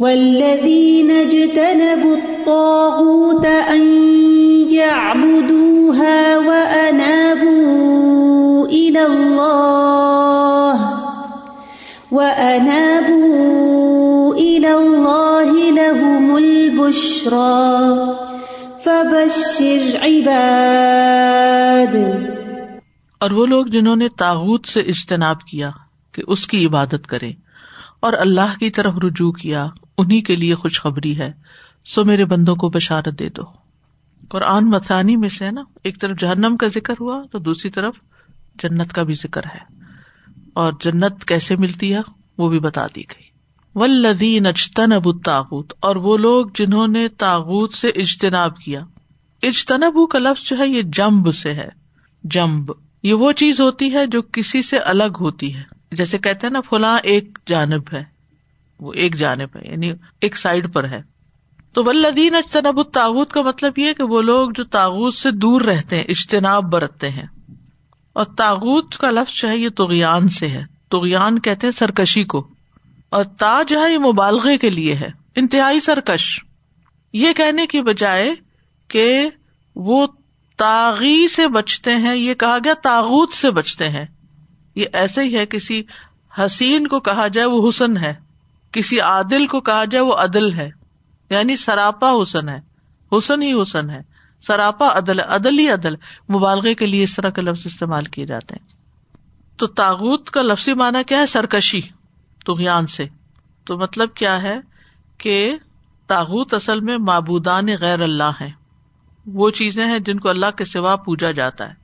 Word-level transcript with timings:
والذين 0.00 1.10
اجتنبوا 1.10 2.16
الطاغوت 2.16 3.46
أن 3.46 3.82
يعبدوها 4.70 6.38
وأنابوا 6.38 7.86
إلى 8.66 9.06
الله 9.06 10.74
وأنابوا 13.04 14.34
إلى 14.34 14.74
الله 14.74 15.70
لهم 15.70 16.36
البشرى 16.36 18.14
فبشر 18.78 19.98
عباد 20.02 21.94
اور 23.20 23.30
وہ 23.30 23.46
لوگ 23.46 23.66
جنہوں 23.72 23.96
نے 23.96 24.08
تاغت 24.18 24.66
سے 24.68 24.80
اجتناب 24.80 25.38
کیا 25.50 25.70
کہ 26.14 26.22
اس 26.26 26.46
کی 26.46 26.66
عبادت 26.66 27.06
کرے 27.06 27.30
اور 28.00 28.12
اللہ 28.20 28.50
کی 28.60 28.70
طرف 28.70 28.94
رجوع 29.04 29.30
کیا 29.32 29.62
انہیں 29.98 30.22
کے 30.22 30.36
لیے 30.36 30.54
خوشخبری 30.54 31.18
ہے، 31.18 31.32
سو 31.84 32.04
میرے 32.04 32.24
بندوں 32.24 32.56
کو 32.56 32.68
بشارت 32.68 33.18
دے 33.18 33.28
دو۔ 33.28 33.42
قرآن 34.28 34.70
مثانی 34.70 35.16
میں 35.16 35.28
سے 35.28 35.50
نا، 35.50 35.62
ایک 35.84 36.00
طرف 36.00 36.18
جہنم 36.18 36.56
کا 36.56 36.66
ذکر 36.68 36.94
ہوا 37.00 37.22
تو 37.32 37.38
دوسری 37.38 37.70
طرف 37.70 37.94
جنت 38.62 38.92
کا 38.92 39.02
بھی 39.02 39.14
ذکر 39.14 39.44
ہے۔ 39.44 39.84
اور 40.54 40.72
جنت 40.80 41.24
کیسے 41.24 41.56
ملتی 41.56 41.94
ہے، 41.94 42.00
وہ 42.38 42.48
بھی 42.48 42.60
بتا 42.60 42.86
دی 42.86 43.00
گئی۔ 43.00 43.22
ولدین 43.74 44.46
اجتن 44.46 44.92
ابو 44.92 45.12
تاغت 45.12 45.74
اور 45.80 45.96
وہ 45.96 46.16
لوگ 46.16 46.46
جنہوں 46.54 46.88
نے 46.88 47.08
تاغت 47.08 47.74
سے 47.74 47.88
اجتناب 47.88 48.56
کیا۔ 48.56 48.80
اجتنبو 49.42 50.06
کا 50.06 50.18
لفظ 50.18 50.48
جو 50.48 50.58
ہے، 50.58 50.68
یہ 50.68 50.82
جمب 50.82 51.34
سے 51.34 51.54
ہے۔ 51.54 51.68
جمب، 52.24 52.70
یہ 53.02 53.14
وہ 53.14 53.32
چیز 53.32 53.60
ہوتی 53.60 53.92
ہے 53.92 54.06
جو 54.06 54.22
کسی 54.22 54.62
سے 54.62 54.78
الگ 54.78 55.16
ہوتی 55.20 55.54
ہے۔ 55.54 55.62
جیسے 55.92 56.18
کہتے 56.18 56.46
ہیں 56.46 56.52
نا، 56.52 56.60
فلاں 56.60 56.98
ایک 57.02 57.38
جانب 57.46 57.82
ہے۔ 57.92 58.13
وہ 58.80 58.92
ایک 58.92 59.14
جانب 59.14 59.56
ہے 59.56 59.72
یعنی 59.72 59.92
ایک 60.20 60.36
سائڈ 60.36 60.72
پر 60.72 60.88
ہے۔ 60.88 61.02
تو 61.72 61.84
ولدین 61.84 62.34
اجتنب 62.34 62.78
الطاوت 62.78 63.32
کا 63.32 63.42
مطلب 63.42 63.78
یہ 63.78 63.92
کہ 63.92 64.02
وہ 64.02 64.22
لوگ 64.22 64.50
جو 64.54 64.64
تاغت 64.64 65.14
سے 65.14 65.30
دور 65.30 65.60
رہتے 65.60 65.96
ہیں، 65.96 66.04
اجتناب 66.08 66.64
برتتے 66.64 67.10
ہیں۔ 67.10 67.26
اور 68.12 68.24
تاغت 68.24 68.98
کا 68.98 69.10
لفظ 69.10 69.34
جو 69.34 69.48
ہے، 69.48 69.56
یہ 69.56 69.68
تغیان 69.68 70.28
سے 70.28 70.48
ہے۔ 70.48 70.64
تغیان 70.90 71.38
کہتے 71.38 71.66
ہیں 71.66 71.72
سرکشی 71.72 72.24
کو۔ 72.24 72.48
اور 73.08 73.24
تا 73.24 73.62
جو 73.68 73.80
ہے، 73.80 73.92
یہ 73.92 73.98
مبالغے 73.98 74.58
کے 74.58 74.70
لیے 74.70 74.94
ہے۔ 74.94 75.08
انتہائی 75.36 75.80
سرکش۔ 75.80 76.40
یہ 77.12 77.32
کہنے 77.32 77.66
کی 77.66 77.82
بجائے 77.82 78.34
کہ 78.88 79.28
وہ 79.76 80.06
تاغی 80.56 81.28
سے 81.28 81.48
بچتے 81.48 81.96
ہیں، 81.96 82.16
یہ 82.16 82.34
کہا 82.34 82.58
گیا 82.64 82.74
تاغت 82.82 83.32
سے 83.32 83.50
بچتے 83.50 83.88
ہیں۔ 83.88 84.06
یہ 84.74 84.84
ایسے 84.92 85.22
ہی 85.22 85.38
ہے، 85.38 85.46
کسی 85.46 85.82
حسین 86.38 86.86
کو 86.86 87.00
کہا 87.00 87.28
جائے، 87.28 87.46
وہ 87.46 87.68
حسن 87.68 87.96
ہے۔ 87.96 88.23
کسی 88.74 89.00
عادل 89.00 89.46
کو 89.46 89.60
کہا 89.60 89.84
جائے 89.84 90.04
وہ 90.04 90.14
عدل 90.14 90.52
ہے۔ 90.52 90.70
یعنی 91.30 91.56
سراپا 91.56 92.12
حسن 92.22 92.48
ہے۔ 92.48 92.60
حسن 93.18 93.42
ہی 93.42 93.62
حسن 93.62 93.90
ہے۔ 93.90 94.00
سراپا 94.40 94.88
عدل 94.98 95.20
عدل 95.20 95.58
ہی 95.58 95.68
عدل۔ 95.68 95.94
مبالغے 96.34 96.74
کے 96.74 96.86
لیے 96.86 97.02
اس 97.02 97.16
طرح 97.16 97.30
کے 97.30 97.40
لفظ 97.40 97.66
استعمال 97.66 98.04
کیے 98.04 98.26
جاتے 98.26 98.54
ہیں۔ 98.54 98.68
تو 99.56 99.66
تاغت 99.66 100.30
کا 100.30 100.42
لفظی 100.42 100.74
معنی 100.74 101.04
کیا 101.04 101.18
ہے؟ 101.18 101.26
سرکشی۔ 101.26 101.80
تغیان 102.46 102.86
سے۔ 102.86 103.06
تو 103.64 103.78
مطلب 103.78 104.14
کیا 104.14 104.42
ہے 104.42 104.60
کہ 105.18 105.56
تاغت 106.06 106.54
اصل 106.54 106.80
میں 106.80 106.98
معبودان 106.98 107.66
غیر 107.80 108.00
اللہ 108.00 108.30
ہے 108.40 108.50
وہ 109.26 109.50
چیزیں 109.50 109.86
ہیں 109.86 109.98
جن 109.98 110.18
کو 110.18 110.28
اللہ 110.28 110.50
کے 110.56 110.64
سوا 110.64 110.96
پوجا 110.96 111.30
جاتا 111.30 111.68
ہے۔ 111.68 111.74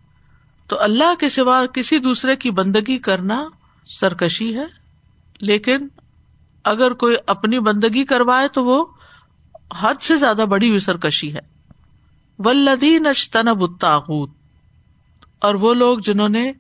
تو 0.67 0.83
اللہ 0.83 1.15
کے 1.15 1.29
سوا 1.29 1.67
کسی 1.67 1.99
دوسرے 1.99 2.37
کی 2.37 2.51
بندگی 2.51 2.99
کرنا 2.99 3.45
سرکشی 3.87 4.57
ہے۔ 4.57 4.65
لیکن 5.41 5.89
اگر 6.65 6.93
کوئی 6.93 7.17
اپنی 7.27 7.59
بندگی 7.59 8.05
کروائے 8.05 8.49
تو 8.49 8.65
وہ 8.65 8.85
حد 9.81 9.95
سے 10.01 10.17
زیادہ 10.17 10.45
بڑی 10.49 10.69
ہوئی 10.69 10.81
سرکشی 10.81 11.35
ہے۔ 11.35 11.39
ولدین 12.39 13.07
اجتنب 13.07 13.63
الطاغوت۔ 13.63 14.31
اور 15.39 15.55
وہ 15.55 15.75
لوگ 15.75 15.99
جنہوں 15.99 16.29
نے 16.29 16.53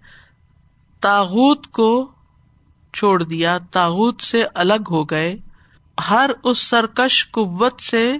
تاغت 1.00 1.66
کو 1.66 2.10
چھوڑ 2.94 3.22
دیا 3.22 3.58
تاغت 3.70 4.20
سے 4.20 4.44
الگ 4.54 4.82
ہو 4.90 5.04
گئے، 5.04 5.36
ہر 6.10 6.30
اس 6.44 6.58
سرکش 6.58 7.30
قوت 7.30 7.80
سے 7.80 8.16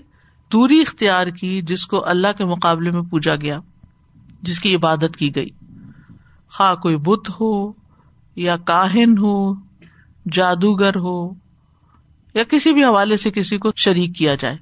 دوری 0.53 0.81
اختیار 0.81 1.27
کی 1.27 1.63
جس 1.63 1.87
کو 1.87 2.09
اللہ 2.09 2.29
کے 2.39 2.45
مقابلے 2.45 2.91
میں 2.91 3.03
پوجا 3.03 3.37
گیا، 3.37 3.61
جس 4.43 4.61
کی 4.61 4.75
عبادت 4.77 5.17
کی 5.19 5.35
گئی۔ 5.35 5.51
خواہ 6.51 6.75
کوئی 6.75 6.97
بت 6.97 7.31
ہو 7.41 7.73
یا 8.37 8.57
کاہن 8.57 9.19
ہو، 9.19 9.55
جادوگر 10.33 10.97
ہو 10.97 11.40
یا 12.35 12.45
کسی 12.45 12.73
بھی 12.73 12.85
حوالے 12.85 13.17
سے 13.17 13.31
کسی 13.31 13.59
کو 13.59 13.71
شریک 13.77 14.17
کیا 14.17 14.35
جائے۔ 14.35 14.57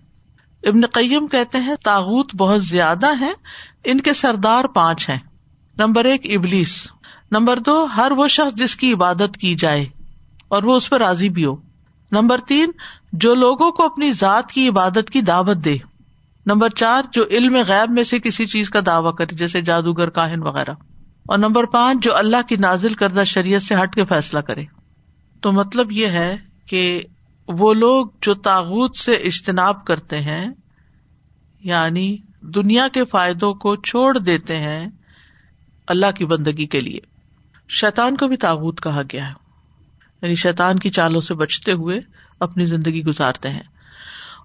ابن 0.69 0.87
قیم 0.87 1.27
کہتے 1.27 1.59
ہیں 1.59 1.75
تاغت 1.85 2.37
بہت 2.37 2.65
زیادہ 2.65 3.21
ہے 3.21 3.33
ان 3.85 4.01
کے 4.01 4.13
سردار 4.13 4.65
پانچ 4.65 5.09
ہیں۔ 5.09 5.19
نمبر 5.79 6.05
ایک، 6.05 6.37
ابلیس۔ 6.37 6.89
نمبر 7.31 7.59
دو، 7.59 7.85
ہر 7.85 8.11
وہ 8.11 8.29
شخص 8.29 8.55
جس 8.55 8.77
کی 8.77 8.93
عبادت 8.93 9.37
کی 9.37 9.55
جائے 9.55 9.87
اور 10.49 10.63
وہ 10.63 10.77
اس 10.77 10.91
پہ 10.91 10.97
راضی 10.97 11.29
بھی 11.29 11.45
ہو۔ 11.45 11.57
نمبر 12.13 12.39
تین، 12.39 12.71
جو 13.13 13.35
لوگوں 13.35 13.71
کو 13.71 13.85
اپنی 13.85 14.13
ذات 14.13 14.53
کی 14.53 14.69
عبادت 14.69 15.11
کی 15.11 15.21
دعوت 15.21 15.57
دے۔ 15.57 15.77
نمبر 16.47 16.69
چار، 16.69 17.03
جو 17.13 17.25
علم 17.31 17.57
غیب 17.57 17.91
میں 17.91 18.05
سے 18.05 18.19
کسی 18.19 18.47
چیز 18.47 18.71
کا 18.71 18.81
دعوی 18.87 19.13
کرے، 19.19 19.37
جیسے 19.37 19.61
جادوگر، 19.61 20.11
کاہن 20.11 20.43
وغیرہ۔ 20.43 20.73
اور 21.29 21.39
نمبر 21.39 21.65
پانچ، 21.65 22.05
جو 22.05 22.17
اللہ 22.17 22.49
کی 22.49 22.57
نازل 22.57 22.95
کردہ 22.95 23.23
شریعت 23.27 23.63
سے 23.63 23.75
ہٹ 23.83 23.95
کے 23.95 24.05
فیصلہ 24.05 24.39
کرے۔ 24.39 24.65
تو 25.41 25.53
مطلب 25.53 25.93
یہ 25.93 26.07
ہے 26.07 26.37
کہ 26.67 27.03
وہ 27.49 27.75
لوگ 27.75 28.07
جو 28.23 28.35
تاغت 28.35 28.97
سے 28.97 29.13
اجتناب 29.13 29.85
کرتے 29.85 30.19
ہیں 30.19 30.49
یعنی 31.61 32.17
دنیا 32.41 32.89
کے 32.89 33.05
فائدوں 33.05 33.55
کو 33.55 33.77
چھوڑ 33.77 34.19
دیتے 34.19 34.59
ہیں 34.59 34.89
اللہ 35.87 36.07
کی 36.17 36.25
بندگی 36.25 36.67
کے 36.67 36.81
لیے۔ 36.81 36.99
شیتان 37.69 38.17
کو 38.17 38.29
بھی 38.29 38.37
تاغت 38.37 38.83
کہا 38.83 39.03
گیا 39.13 39.29
ہے۔ 39.29 39.33
یعنی 40.23 40.35
شیتان 40.35 40.79
کی 40.79 40.91
چالوں 40.91 41.21
سے 41.21 41.35
بچتے 41.35 41.73
ہوئے 41.73 42.01
اپنی 42.41 42.67
زندگی 42.67 43.05
گزارتے 43.05 43.51
ہیں۔ 43.51 43.63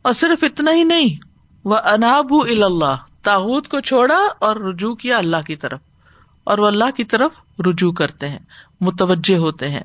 اور 0.02 0.14
صرف 0.14 0.44
اتنا 0.44 0.72
ہی 0.72 0.84
نہیں، 0.84 1.20
وہ 1.64 1.78
اناب 1.78 2.34
اللہ 2.34 2.96
تاغت 3.22 3.68
کو 3.68 3.80
چھوڑا 3.80 4.20
اور 4.40 4.56
رجوع 4.56 4.96
کیا 4.96 5.18
اللہ 5.18 5.42
کی 5.48 5.56
طرف۔ 5.56 5.80
اور 6.44 6.58
وہ 6.58 6.68
اللہ 6.68 6.92
کی 6.98 7.04
طرف 7.04 7.32
رجوع 7.60 7.92
کرتے 7.92 8.30
ہیں، 8.30 8.40
متوجہ 8.82 9.38
ہوتے 9.38 9.70
ہیں، 9.70 9.84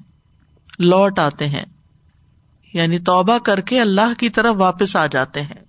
لوٹ 0.79 1.19
آتے 1.19 1.49
ہیں۔ 1.49 1.65
یعنی 2.75 2.99
توبہ 2.99 3.39
کر 3.39 3.61
کے 3.61 3.81
اللہ 3.81 4.15
کی 4.19 4.29
طرف 4.29 4.57
واپس 4.59 4.97
آ 4.97 5.07
جاتے 5.07 5.43
ہیں۔ 5.43 5.69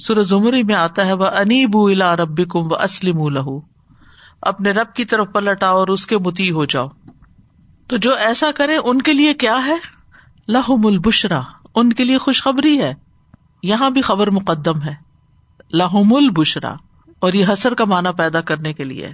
سر 0.00 0.22
زمری 0.22 0.62
میں 0.62 0.74
آتا 0.74 1.06
ہے 1.06 1.12
وہ 1.12 1.26
انی 1.26 1.66
بو 1.66 1.86
الا 1.86 2.16
رب 2.16 2.50
کم 2.50 2.72
و 2.72 2.74
اسلم 2.74 3.28
لہو 3.28 3.60
اپنے 4.42 4.70
رب 4.70 4.94
کی 4.94 5.04
طرف 5.04 5.26
پلٹ 5.32 5.62
آؤ 5.62 5.78
اور 5.78 5.88
اس 5.88 6.06
کے 6.06 6.18
متی 6.18 6.50
ہو 6.50 6.64
جاؤ۔ 6.64 6.88
تو 7.86 7.96
جو 7.96 8.14
ایسا 8.14 8.50
کرے، 8.54 8.76
ان 8.76 9.02
کے 9.02 9.12
لیے 9.12 9.34
کیا 9.34 9.66
ہے؟ 9.66 9.76
لہم 10.48 10.86
البشرا 10.86 11.40
ان 11.74 11.92
کے 11.92 12.04
لیے 12.04 12.18
خوشخبری 12.18 12.80
ہے۔ 12.80 12.94
یہاں 13.62 13.90
بھی 13.90 14.02
خبر 14.02 14.30
مقدم 14.30 14.82
ہے۔ 14.82 14.94
لہم 15.72 16.14
البشرا 16.14 16.74
اور 17.18 17.32
یہ 17.32 17.44
حسر 17.52 17.74
کا 17.74 17.84
معنی 17.84 18.08
پیدا 18.16 18.40
کرنے 18.40 18.72
کے 18.72 18.84
لیے 18.84 19.08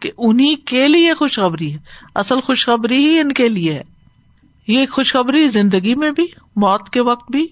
کہ 0.00 0.10
انہیں 0.18 0.56
کے 0.66 0.88
لیے 0.88 1.14
خوشخبری 1.14 1.72
ہے۔ 1.72 1.78
اصل 2.14 2.40
خوشخبری 2.40 2.96
ہی 2.96 3.20
ان 3.20 3.32
کے 3.32 3.48
لیے 3.48 3.74
ہے۔ 3.74 3.82
یہ 4.70 4.86
خوشخبری 4.92 5.48
زندگی 5.48 5.94
میں 5.94 6.10
بھی، 6.10 6.26
موت 6.56 6.88
کے 6.88 7.00
وقت 7.00 7.30
بھی، 7.30 7.46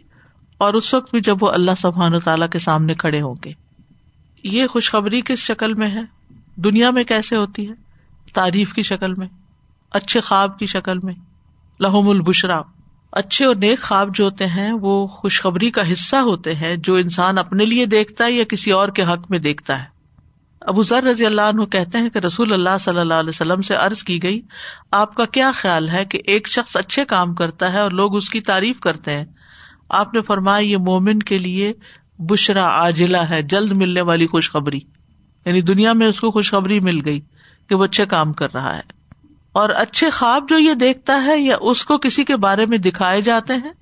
اور 0.59 0.75
اس 0.75 0.95
وقت 0.95 1.11
بھی 1.11 1.21
جب 1.21 1.37
وہ 1.41 1.51
اللہ 1.51 1.71
سبحان 1.81 2.21
تعالیٰ 2.21 2.49
کے 2.49 2.59
سامنے 2.59 2.95
کھڑے 2.95 3.21
ہوں 3.21 3.35
گے۔ 3.45 3.53
یہ 4.43 4.67
خوشخبری 4.67 5.21
کس 5.21 5.39
شکل 5.39 5.75
میں 5.75 5.91
ہے؟ 5.91 6.01
دنیا 6.57 6.91
میں 6.91 7.05
کیسے 7.05 7.37
ہوتی 7.37 7.69
ہے؟ 7.69 7.75
تعریف 8.35 8.73
کی 8.73 8.83
شکل 8.83 9.15
میں، 9.15 9.27
اچھے 9.91 10.21
خواب 10.21 10.59
کی 10.59 10.67
شکل 10.67 10.99
میں۔ 10.99 11.15
لہوم 11.81 12.09
البشرا۔ 12.09 12.61
اچھے 13.13 13.45
اور 13.45 13.57
نیک 13.57 13.83
خواب 13.83 14.15
جو 14.15 14.25
ہوتے 14.25 14.47
ہیں، 14.47 14.73
وہ 14.73 15.07
خوشخبری 15.07 15.71
کا 15.71 15.93
حصہ 15.93 16.17
ہوتے 16.17 16.55
ہیں 16.55 16.77
جو 16.77 16.95
انسان 16.95 17.39
اپنے 17.39 17.65
لیے 17.65 17.87
دیکھتا 17.87 18.25
ہے 18.25 18.33
یا 18.33 18.45
کسی 18.45 18.73
اور 18.73 18.89
کے 18.89 19.03
حق 19.03 19.31
میں 19.31 19.39
دیکھتا 19.39 19.79
ہے۔ 19.79 19.98
ابو 20.69 20.83
ذر 20.83 21.03
رضی 21.03 21.27
اللہ 21.27 21.43
عنہ 21.43 21.65
کہتے 21.65 21.99
ہیں 21.99 22.11
کہ 22.11 22.19
رسول 22.19 22.53
اللہ 22.53 22.79
صلی 22.81 22.99
اللہ 22.99 23.15
علیہ 23.15 23.29
وسلم 23.29 23.63
سے 23.63 23.75
عرض 23.75 24.03
کی 24.03 24.23
گئی، 24.23 24.43
آپ 24.91 25.15
کا 25.15 25.25
کیا 25.25 25.53
خیال 25.55 25.89
ہے 25.89 26.05
کہ 26.05 26.21
ایک 26.25 26.49
شخص 26.49 26.77
اچھے 26.77 27.05
کام 27.05 27.35
کرتا 27.35 27.73
ہے 27.73 27.79
اور 27.79 27.91
لوگ 27.91 28.17
اس 28.17 28.31
کی 28.31 28.41
تعریف 28.41 28.81
کرتے 28.81 29.13
ہیں؟ 29.13 29.25
آپ 29.89 30.15
نے 30.15 30.23
فرمایا، 30.23 30.59
یہ 30.59 30.77
مومن 30.77 31.19
کے 31.19 31.39
لیے 31.39 31.73
بشرا 32.19 32.67
آجلا 32.67 33.29
ہے، 33.29 33.43
جلد 33.43 33.71
ملنے 33.71 34.01
والی 34.01 34.27
خوشخبری۔ 34.27 34.81
یعنی 35.47 35.61
دنیا 35.61 35.93
میں 35.93 36.07
اس 36.07 36.21
کو 36.21 36.31
خوشخبری 36.31 36.81
مل 36.81 37.05
گئی 37.05 37.21
کہ 37.69 37.75
وہ 37.75 37.85
اچھے 37.85 38.07
کام 38.07 38.33
کر 38.33 38.55
رہا 38.55 38.77
ہے۔ 38.77 38.83
اور 39.53 39.71
اچھے 39.71 40.11
خواب 40.11 40.49
جو 40.49 40.59
یہ 40.59 40.75
دیکھتا 40.75 41.25
ہے، 41.25 41.39
یا 41.39 41.57
اس 41.61 41.85
کو 41.85 41.99
کسی 41.99 42.25
کے 42.25 42.37
بارے 42.37 42.67
میں 42.67 42.79
دکھائے 42.79 43.23
جاتے 43.23 43.55
ہیں؟ 43.55 43.73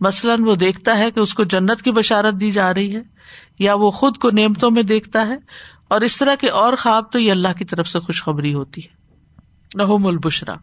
مثلاً 0.00 0.44
وہ 0.44 0.54
دیکھتا 0.54 0.98
ہے 0.98 1.10
کہ 1.10 1.20
اس 1.20 1.34
کو 1.34 1.44
جنت 1.44 1.82
کی 1.82 1.92
بشارت 1.92 2.34
دی 2.34 2.52
جا 2.52 2.74
رہی 2.74 2.96
ہے، 2.96 3.02
یا 3.58 3.74
وہ 3.74 3.90
خود 3.90 4.16
کو 4.16 4.30
نعمتوں 4.30 4.70
میں 4.70 4.82
دیکھتا 4.82 5.26
ہے۔ 5.26 5.36
اور 5.92 6.00
اس 6.00 6.16
طرح 6.16 6.34
کے 6.34 6.48
اور 6.48 6.76
خواب 6.76 7.12
تو 7.12 7.18
یہ 7.18 7.30
اللہ 7.30 7.48
کی 7.58 7.64
طرف 7.64 7.88
سے 7.88 8.00
خوشخبری 8.00 8.54
ہوتی 8.54 8.80
ہے۔ 8.84 8.88
رحم 9.78 10.06
البشرا۔ 10.06 10.54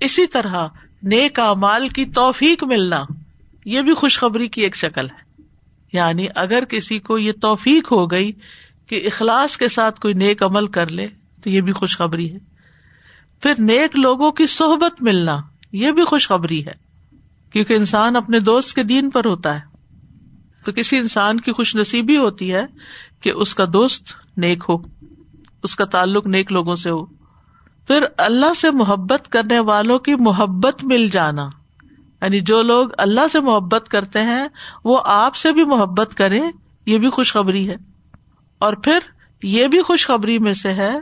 اسی 0.00 0.26
طرح 0.26 0.66
نیک 1.02 1.40
مال 1.40 1.88
کی 1.88 2.04
توفیق 2.04 2.64
ملنا 2.64 3.04
یہ 3.64 3.80
بھی 3.80 3.94
خوشخبری 3.94 4.48
کی 4.48 4.60
ایک 4.62 4.76
شکل 4.76 5.06
ہے۔ 5.10 5.42
یعنی 5.92 6.26
اگر 6.34 6.64
کسی 6.64 6.98
کو 6.98 7.18
یہ 7.18 7.32
توفیق 7.32 7.92
ہو 7.92 8.10
گئی 8.10 8.32
کہ 8.86 9.02
اخلاص 9.06 9.56
کے 9.56 9.68
ساتھ 9.68 10.00
کوئی 10.00 10.14
نیک 10.14 10.42
عمل 10.42 10.66
کر 10.66 10.88
لے 10.88 11.08
تو 11.42 11.50
یہ 11.50 11.60
بھی 11.60 11.72
خوشخبری 11.72 12.32
ہے۔ 12.32 12.38
پھر 13.42 13.52
نیک 13.58 13.98
لوگوں 13.98 14.32
کی 14.32 14.46
صحبت 14.46 15.02
ملنا 15.02 15.40
یہ 15.72 15.90
بھی 15.90 16.04
خوشخبری 16.04 16.66
ہے۔ 16.66 16.74
کیونکہ 17.52 17.72
انسان 17.72 18.16
اپنے 18.16 18.40
دوست 18.40 18.74
کے 18.74 18.82
دین 18.82 19.10
پر 19.10 19.24
ہوتا 19.24 19.54
ہے۔ 19.54 19.60
تو 20.64 20.72
کسی 20.72 20.98
انسان 20.98 21.40
کی 21.40 21.52
خوش 21.52 21.76
نصیبی 21.76 22.16
ہوتی 22.16 22.54
ہے 22.54 22.62
کہ 23.20 23.30
اس 23.30 23.54
کا 23.54 23.64
دوست 23.72 24.19
نیک 24.36 24.64
ہو، 24.68 24.76
اس 25.62 25.76
کا 25.76 25.84
تعلق 25.84 26.26
نیک 26.26 26.52
لوگوں 26.52 26.76
سے 26.76 26.90
ہو۔ 26.90 27.04
پھر 27.86 28.04
اللہ 28.18 28.54
سے 28.54 28.70
محبت 28.70 29.28
کرنے 29.28 29.58
والوں 29.58 29.98
کی 29.98 30.14
محبت 30.14 30.84
مل 30.84 31.08
جانا۔ 31.08 31.48
یعنی 32.22 32.40
جو 32.40 32.62
لوگ 32.62 32.88
اللہ 32.98 33.28
سے 33.32 33.40
محبت 33.40 33.88
کرتے 33.88 34.22
ہیں، 34.22 34.48
وہ 34.84 35.00
آپ 35.04 35.36
سے 35.36 35.52
بھی 35.52 35.64
محبت 35.64 36.14
کریں، 36.14 36.50
یہ 36.86 36.98
بھی 36.98 37.10
خوشخبری 37.10 37.70
ہے۔ 37.70 37.76
اور 38.58 38.72
پھر 38.72 38.98
یہ 39.42 39.66
بھی 39.66 39.82
خوشخبری 39.82 40.38
میں 40.38 40.52
سے 40.52 40.74
ہے 40.74 40.92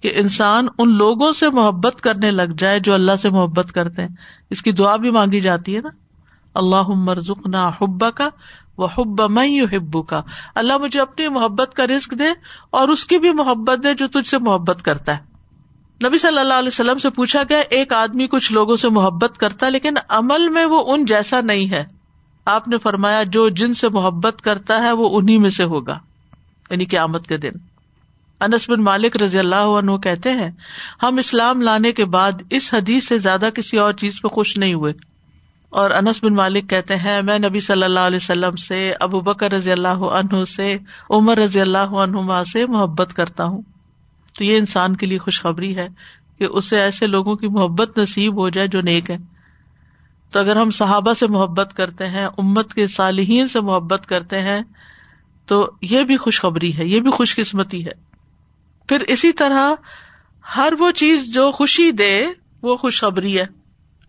کہ 0.00 0.12
انسان 0.14 0.66
ان 0.78 0.96
لوگوں 0.96 1.32
سے 1.32 1.50
محبت 1.50 2.00
کرنے 2.00 2.30
لگ 2.30 2.52
جائے 2.58 2.80
جو 2.80 2.94
اللہ 2.94 3.16
سے 3.16 3.30
محبت 3.30 3.72
کرتے 3.72 4.02
ہیں۔ 4.02 4.08
اس 4.50 4.62
کی 4.62 4.72
دعا 4.72 4.96
بھی 4.96 5.10
مانگی 5.10 5.40
جاتی 5.40 5.76
ہے 5.76 5.80
نا۔ 5.80 5.88
اللہ 6.54 6.88
مرزق 6.88 7.46
نہ 7.46 7.70
حبا 7.82 8.10
کا 8.10 8.28
وہ 8.78 8.88
حب 8.98 9.30
میں 9.30 9.76
ہبو 9.76 10.02
کا 10.02 10.22
اللہ 10.54 10.78
مجھے 10.78 11.00
اپنی 11.00 11.28
محبت 11.28 11.74
کا 11.74 11.86
رسک 11.86 12.10
دے 12.18 12.26
اور 12.70 12.88
اس 12.88 13.04
کی 13.04 13.18
بھی 13.18 13.30
محبت 13.30 13.84
دے 13.84 13.94
جو 13.94 14.06
تجھ 14.08 14.28
سے 14.28 14.38
محبت 14.38 14.82
کرتا 14.82 15.16
ہے۔ 15.16 15.28
نبی 16.06 16.18
صلی 16.18 16.38
اللہ 16.38 16.54
علیہ 16.54 16.68
وسلم 16.68 16.98
سے 16.98 17.10
پوچھا 17.10 17.42
گیا، 17.48 17.62
ایک 17.70 17.92
آدمی 17.92 18.26
کچھ 18.26 18.52
لوگوں 18.52 18.76
سے 18.76 18.88
محبت 18.88 19.38
کرتا 19.38 19.68
لیکن 19.68 19.94
عمل 20.08 20.48
میں 20.48 20.64
وہ 20.64 20.92
ان 20.92 21.04
جیسا 21.04 21.40
نہیں 21.40 21.70
ہے۔ 21.70 21.84
آپ 22.44 22.68
نے 22.68 22.78
فرمایا، 22.78 23.22
جو 23.22 23.48
جن 23.48 23.74
سے 23.74 23.88
محبت 23.88 24.42
کرتا 24.42 24.80
ہے 24.80 24.92
وہ 24.92 25.18
انہیں 25.18 25.38
میں 25.38 25.50
سے 25.50 25.64
ہوگا 25.64 25.98
یعنی 26.70 26.84
قیامت 26.84 27.26
کے 27.26 27.36
دن۔ 27.36 27.52
انس 28.40 28.70
بن 28.70 28.82
مالک 28.82 29.16
رضی 29.16 29.38
اللہ 29.38 29.78
عنہ 29.78 29.96
کہتے 29.96 30.32
ہیں، 30.32 30.50
ہم 31.02 31.16
اسلام 31.16 31.60
لانے 31.60 31.92
کے 31.92 32.04
بعد 32.04 32.32
اس 32.50 32.74
حدیث 32.74 33.08
سے 33.08 33.18
زیادہ 33.18 33.48
کسی 33.54 33.78
اور 33.78 33.92
چیز 33.92 34.20
پہ 34.22 34.28
خوش 34.28 34.56
نہیں 34.56 34.74
ہوئے۔ 34.74 34.92
اور 35.70 35.90
انس 35.90 36.24
بن 36.24 36.34
مالک 36.34 36.70
کہتے 36.70 36.96
ہیں، 36.96 37.22
میں 37.22 37.38
نبی 37.38 37.60
صلی 37.60 37.82
اللہ 37.82 38.00
علیہ 38.00 38.16
وسلم 38.16 38.56
سے، 38.56 38.94
ابو 39.00 39.20
بکر 39.20 39.52
رضی 39.52 39.72
اللہ 39.72 39.88
عنہ 39.88 40.44
سے، 40.44 40.78
عمر 41.10 41.38
رضی 41.38 41.60
اللہ 41.60 41.78
عنہما 41.78 42.44
سے 42.44 42.66
محبت 42.66 43.14
کرتا 43.14 43.44
ہوں۔ 43.44 43.62
تو 44.38 44.44
یہ 44.44 44.58
انسان 44.58 44.96
کے 44.96 45.06
لیے 45.06 45.18
خوشخبری 45.18 45.76
ہے 45.76 45.88
کہ 46.38 46.44
اسے 46.44 46.80
ایسے 46.80 47.06
لوگوں 47.06 47.36
کی 47.36 47.48
محبت 47.48 47.98
نصیب 47.98 48.36
ہو 48.36 48.48
جائے 48.48 48.68
جو 48.68 48.80
نیک 48.80 49.10
ہے 49.10 49.16
تو 50.30 50.40
اگر 50.40 50.56
ہم 50.56 50.70
صحابہ 50.70 51.12
سے 51.12 51.26
محبت 51.26 51.76
کرتے 51.76 52.06
ہیں، 52.06 52.26
امت 52.38 52.74
کے 52.74 52.86
صالحین 52.86 53.48
سے 53.48 53.60
محبت 53.60 54.06
کرتے 54.06 54.40
ہیں، 54.40 54.62
تو 55.46 55.70
یہ 55.82 56.02
بھی 56.02 56.16
خوشخبری 56.16 56.78
ہے، 56.78 56.84
یہ 56.84 57.00
بھی 57.00 57.10
خوش 57.10 57.36
قسمتی 57.36 57.86
ہے۔ 57.86 57.90
پھر 58.88 59.00
اسی 59.00 59.32
طرح 59.32 59.74
ہر 60.56 60.72
وہ 60.78 60.90
چیز 60.90 61.34
جو 61.34 61.50
خوشی 61.50 61.90
دے، 61.90 62.26
وہ 62.62 62.76
خوشخبری 62.76 63.38
ہے۔ 63.38 63.57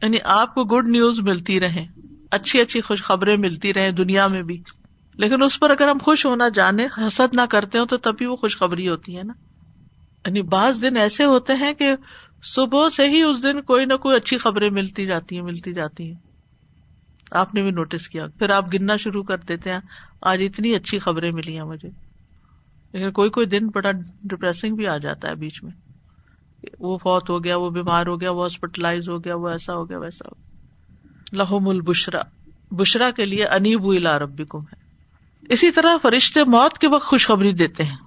یعنی 0.04 0.18
آپ 0.24 0.56
کو 0.56 0.64
گڈ 0.64 0.88
نیوز 0.88 1.20
ملتی 1.20 1.60
رہے، 1.60 1.86
اچھی 2.32 2.62
اچھی 2.62 2.82
خوشخبریں 2.82 3.38
ملتی 3.38 3.74
رہے 3.74 3.92
دنیا 3.92 4.28
میں 4.28 4.44
بھی۔ 4.44 4.64
لیکن 5.16 5.44
اس 5.44 5.60
پر 5.60 5.70
اگر 5.70 5.88
ہم 5.88 5.98
خوش 6.02 6.26
ہونا 6.26 6.50
جانے، 6.50 6.88
حسد 6.98 7.36
نہ 7.36 7.42
کرتے 7.42 7.80
ہو 7.80 7.86
تو 7.86 7.98
تبھی 7.98 8.26
وہ 8.26 8.36
خوشخبری 8.36 8.90
ہوتی 8.90 9.18
ہے 9.18 9.24
نا۔ 9.24 9.34
یعنی 10.26 10.42
بعض 10.42 10.82
دن 10.82 10.98
ایسے 10.98 11.26
ہوتے 11.26 11.54
ہیں 11.54 11.74
کہ 11.74 11.96
صبح 12.44 12.90
سے 12.90 13.08
ہی 13.08 13.22
اس 13.22 13.44
دن 13.44 13.62
کوئی 13.62 13.86
نہ 13.86 13.94
کوئی 13.94 14.18
اچھی 14.18 14.38
خبریں 14.38 14.70
ملتی 14.70 15.06
جاتی 15.06 15.36
ہیں، 15.36 15.44
ملتی 15.44 15.74
جاتی 15.74 16.08
ہیں۔ 16.08 16.20
آپ 17.32 17.56
نے 17.56 17.62
بھی 17.62 17.72
نوٹس 17.72 18.10
کیا۔ 18.10 18.28
پھر 18.40 18.50
آپ 18.50 18.74
گننا 18.74 18.96
شروع 18.96 19.24
کر 19.24 19.38
دیتے 19.38 19.72
ہیں، 19.72 19.80
آج 20.22 20.42
اتنی 20.42 20.76
اچھی 20.76 21.00
خبریں 21.00 21.32
ملی 21.32 21.58
ہیں 21.58 21.64
مجھے۔ 21.64 21.90
لیکن 22.94 23.12
کوئی 23.12 23.30
کوئی 23.30 23.48
دن 23.48 23.68
بڑا 23.68 23.92
ڈپریسنگ 24.24 24.76
بھی 24.76 24.88
آ 24.88 24.98
جاتا 24.98 25.30
ہے 25.30 25.36
بیچ 25.36 25.64
میں۔ 25.64 25.89
وہ 26.80 26.98
فوت 26.98 27.30
ہو 27.30 27.44
گیا، 27.44 27.58
وہ 27.58 27.70
بیمار 27.70 28.08
ہو 28.08 28.22
گیا، 28.22 28.32
وہ 28.32 28.44
ہاسپٹلائز 28.44 29.10
ہو 29.10 29.24
گیا، 29.24 29.36
وہ 29.36 29.50
ایسا 29.50 29.74
ہو 29.74 29.90
گیا، 29.90 30.00
ویسا 30.00 30.28
ہو 30.28 30.36
گیا۔ 30.36 30.50
لہوم 31.38 31.70
البشرا۔ 31.70 32.22
بشرا 32.72 33.12
کے 33.12 33.26
لیے 33.26 33.46
انیب 33.46 33.88
الا 33.88 34.20
ربی 34.20 34.44
کم 34.50 34.60
ہے۔ 34.60 34.76
اسی 35.50 35.72
طرح 35.72 35.98
فرشتے 36.02 36.44
موت 36.44 36.78
کے 36.78 36.88
وقت 36.88 37.06
خوشخبری 37.06 37.52
دیتے 37.52 37.84
ہیں۔ 37.84 37.98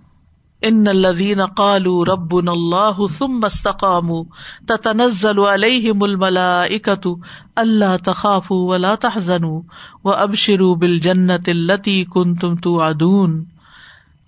ان 0.62 0.88
الذين 0.88 1.46
قالوا 1.46 2.04
ربنا 2.04 2.50
الله 2.50 3.06
ثم 3.18 3.44
استقاموا 3.44 4.24
تتنزل 4.68 5.38
عليهم 5.38 6.02
الملائكه 6.02 7.10
الا 7.56 7.96
تخافوا 7.96 8.72
ولا 8.72 8.94
تحزنوا 8.94 9.60
وابشروا 10.04 10.74
بالجنه 10.74 11.42
التي 11.46 12.04
كنتم 12.04 12.56
توعدون۔ 12.56 13.44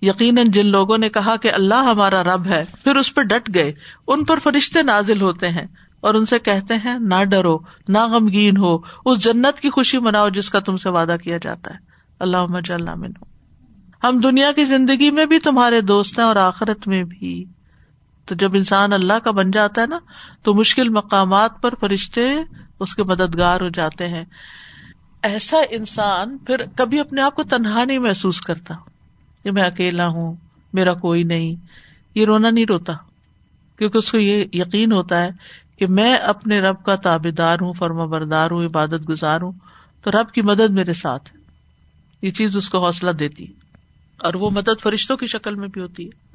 یقیناً 0.05 0.47
جن 0.49 0.65
لوگوں 0.65 0.97
نے 0.97 1.09
کہا 1.09 1.35
کہ 1.35 1.51
اللہ 1.53 1.75
ہمارا 1.75 2.23
رب 2.23 2.45
ہے، 2.45 2.63
پھر 2.83 2.95
اس 2.95 3.13
پر 3.15 3.21
ڈٹ 3.21 3.49
گئے۔ 3.53 3.73
ان 4.07 4.23
پر 4.23 4.39
فرشتے 4.39 4.81
نازل 4.81 5.21
ہوتے 5.21 5.49
ہیں 5.49 5.67
اور 5.99 6.13
ان 6.13 6.25
سے 6.25 6.39
کہتے 6.39 6.73
ہیں، 6.73 6.99
نہ 6.99 7.23
ڈرو، 7.23 7.57
نہ 7.87 8.07
غمگین 8.07 8.57
ہو۔ 8.57 8.77
اس 9.05 9.23
جنت 9.23 9.59
کی 9.59 9.69
خوشی 9.69 9.99
مناؤ 9.99 10.29
جس 10.29 10.49
کا 10.49 10.59
تم 10.59 10.77
سے 10.77 10.89
وعدہ 10.89 11.15
کیا 11.23 11.37
جاتا 11.37 11.73
ہے۔ 11.73 11.79
اللہ 12.19 12.45
مجل 12.45 12.87
ہم 14.03 14.19
دنیا 14.19 14.51
کی 14.51 14.65
زندگی 14.65 15.11
میں 15.11 15.25
بھی، 15.25 15.39
تمہارے 15.39 15.81
دوست 15.81 16.19
ہیں 16.19 16.25
اور 16.25 16.35
آخرت 16.35 16.87
میں 16.87 17.03
بھی۔ 17.03 17.45
تو 18.25 18.35
جب 18.35 18.51
انسان 18.53 18.93
اللہ 18.93 19.19
کا 19.23 19.31
بن 19.31 19.51
جاتا 19.51 19.81
ہے 19.81 19.87
نا، 19.87 19.99
تو 20.43 20.53
مشکل 20.53 20.89
مقامات 20.89 21.61
پر 21.61 21.73
فرشتے 21.79 22.35
اس 22.79 22.95
کے 22.95 23.03
مددگار 23.03 23.61
ہو 23.61 23.69
جاتے 23.69 24.07
ہیں۔ 24.07 24.25
ایسا 25.23 25.57
انسان 25.69 26.37
پھر 26.37 26.65
کبھی 26.75 26.99
اپنے 26.99 27.21
آپ 27.21 27.35
کو 27.35 27.43
تنہا 27.43 27.85
نہیں 27.85 27.99
محسوس 27.99 28.41
کرتا۔ 28.41 28.73
کہ 29.45 29.51
میں 29.51 29.63
اکیلا 29.63 30.07
ہوں، 30.07 30.35
میرا 30.73 30.93
کوئی 30.93 31.23
نہیں۔ 31.23 31.55
یہ 32.15 32.25
رونا 32.25 32.49
نہیں 32.49 32.65
روتا، 32.69 32.93
کیونکہ 33.77 33.97
اس 33.97 34.11
کو 34.11 34.17
یہ 34.17 34.45
یقین 34.53 34.91
ہوتا 34.91 35.23
ہے 35.23 35.29
کہ 35.77 35.87
میں 35.87 36.15
اپنے 36.15 36.59
رب 36.59 36.83
کا 36.83 36.95
تابے 36.95 37.31
دار 37.31 37.57
ہوں 37.61 37.73
فرما 37.73 38.05
بردار 38.05 38.51
ہوں، 38.51 38.65
عبادت 38.65 39.09
گزار 39.09 39.41
ہوں، 39.41 39.51
تو 40.03 40.11
رب 40.11 40.31
کی 40.31 40.41
مدد 40.41 40.71
میرے 40.71 40.93
ساتھ 40.93 41.35
ہے۔ 41.35 41.39
یہ 42.21 42.31
چیز 42.31 42.57
اس 42.57 42.69
کو 42.69 42.85
حوصلہ 42.85 43.11
دیتی 43.11 43.45
اور 44.17 44.33
وہ 44.33 44.49
مدد 44.49 44.81
فرشتوں 44.81 45.17
کی 45.17 45.27
شکل 45.27 45.55
میں 45.55 45.67
بھی 45.67 45.81
ہوتی 45.81 46.05
ہے۔ 46.05 46.25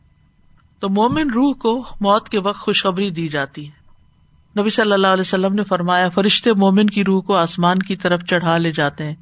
تو 0.81 0.89
مومن 0.89 1.31
روح 1.31 1.55
کو 1.55 1.85
موت 2.01 2.29
کے 2.29 2.41
وقت 2.41 2.61
خوشخبری 2.61 3.11
دی 3.11 3.29
جاتی 3.29 3.67
ہے۔ 3.67 3.80
نبی 4.59 4.71
صلی 4.71 4.93
اللہ 4.93 5.07
علیہ 5.07 5.21
وسلم 5.21 5.55
نے 5.55 5.65
فرمایا، 5.65 6.09
فرشتے 6.09 6.53
مومن 6.53 6.87
کی 6.87 7.05
روح 7.05 7.23
کو 7.23 7.37
آسمان 7.37 7.79
کی 7.79 7.97
طرف 7.97 8.21
چڑھا 8.25 8.59
لے 8.59 8.73
جاتے 8.73 9.05
ہیں۔ 9.05 9.15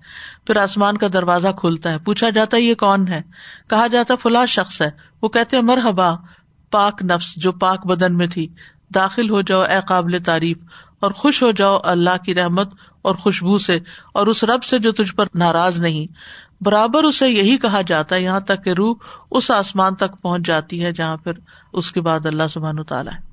پھر 0.47 0.57
آسمان 0.57 0.97
کا 0.97 1.07
دروازہ 1.13 1.49
کھولتا 1.57 1.93
ہے۔ 1.93 1.99
پوچھا 1.99 2.31
جاتا 2.31 2.57
ہے، 2.57 2.63
یہ 2.63 2.75
کون 2.75 3.09
ہے؟ 3.09 3.23
کہا 3.71 3.87
جاتا 3.87 4.15
فلاں 4.15 4.47
شخص 4.47 4.83
ہے۔ 4.83 4.91
وہ 5.23 5.29
کہتے 5.29 5.61
مرحبا، 5.61 6.11
پاک 6.71 7.03
نفس 7.03 7.35
جو 7.37 7.53
پاک 7.53 7.87
بدن 7.87 8.17
میں 8.17 8.27
تھی۔ 8.27 8.49
داخل 8.95 9.31
ہو 9.31 9.43
جاؤ، 9.43 9.61
اے 9.61 9.77
قابل 9.89 10.19
تعریف۔ 10.25 10.59
اور 11.01 11.11
خوش 11.11 11.43
ہو 11.43 11.51
جاؤ، 11.51 11.79
اللہ 11.83 12.25
کی 12.25 12.35
رحمت 12.35 12.75
اور 13.03 13.15
خوشبو 13.15 13.59
سے۔ 13.59 13.79
اور 14.13 14.27
اس 14.27 14.45
رب 14.45 14.65
سے 14.65 14.79
جو 14.79 14.93
تجھ 14.93 15.15
پر 15.15 15.27
ناراض 15.35 15.81
نہیں۔ 15.81 16.07
برابر 16.61 17.05
اسے 17.05 17.29
یہی 17.29 17.57
کہا 17.57 17.81
جاتا 17.83 18.17
ہے، 18.17 18.23
یہاں 18.23 18.41
تک 18.41 18.65
کہ 18.65 18.71
روح 18.71 18.95
اس 19.31 19.51
آسمان 19.51 19.95
تک 19.95 20.23
پہنچ 20.23 20.47
جاتی 20.47 20.85
ہے 20.85 20.93
جہاں 20.93 21.17
پھر 21.17 21.33
اس 21.73 21.93
کے 21.93 22.01
بعد 22.01 22.27
اللہ 22.27 22.43
سبحان 22.51 22.83
تعالیٰ 22.83 23.13
ہے۔ 23.13 23.28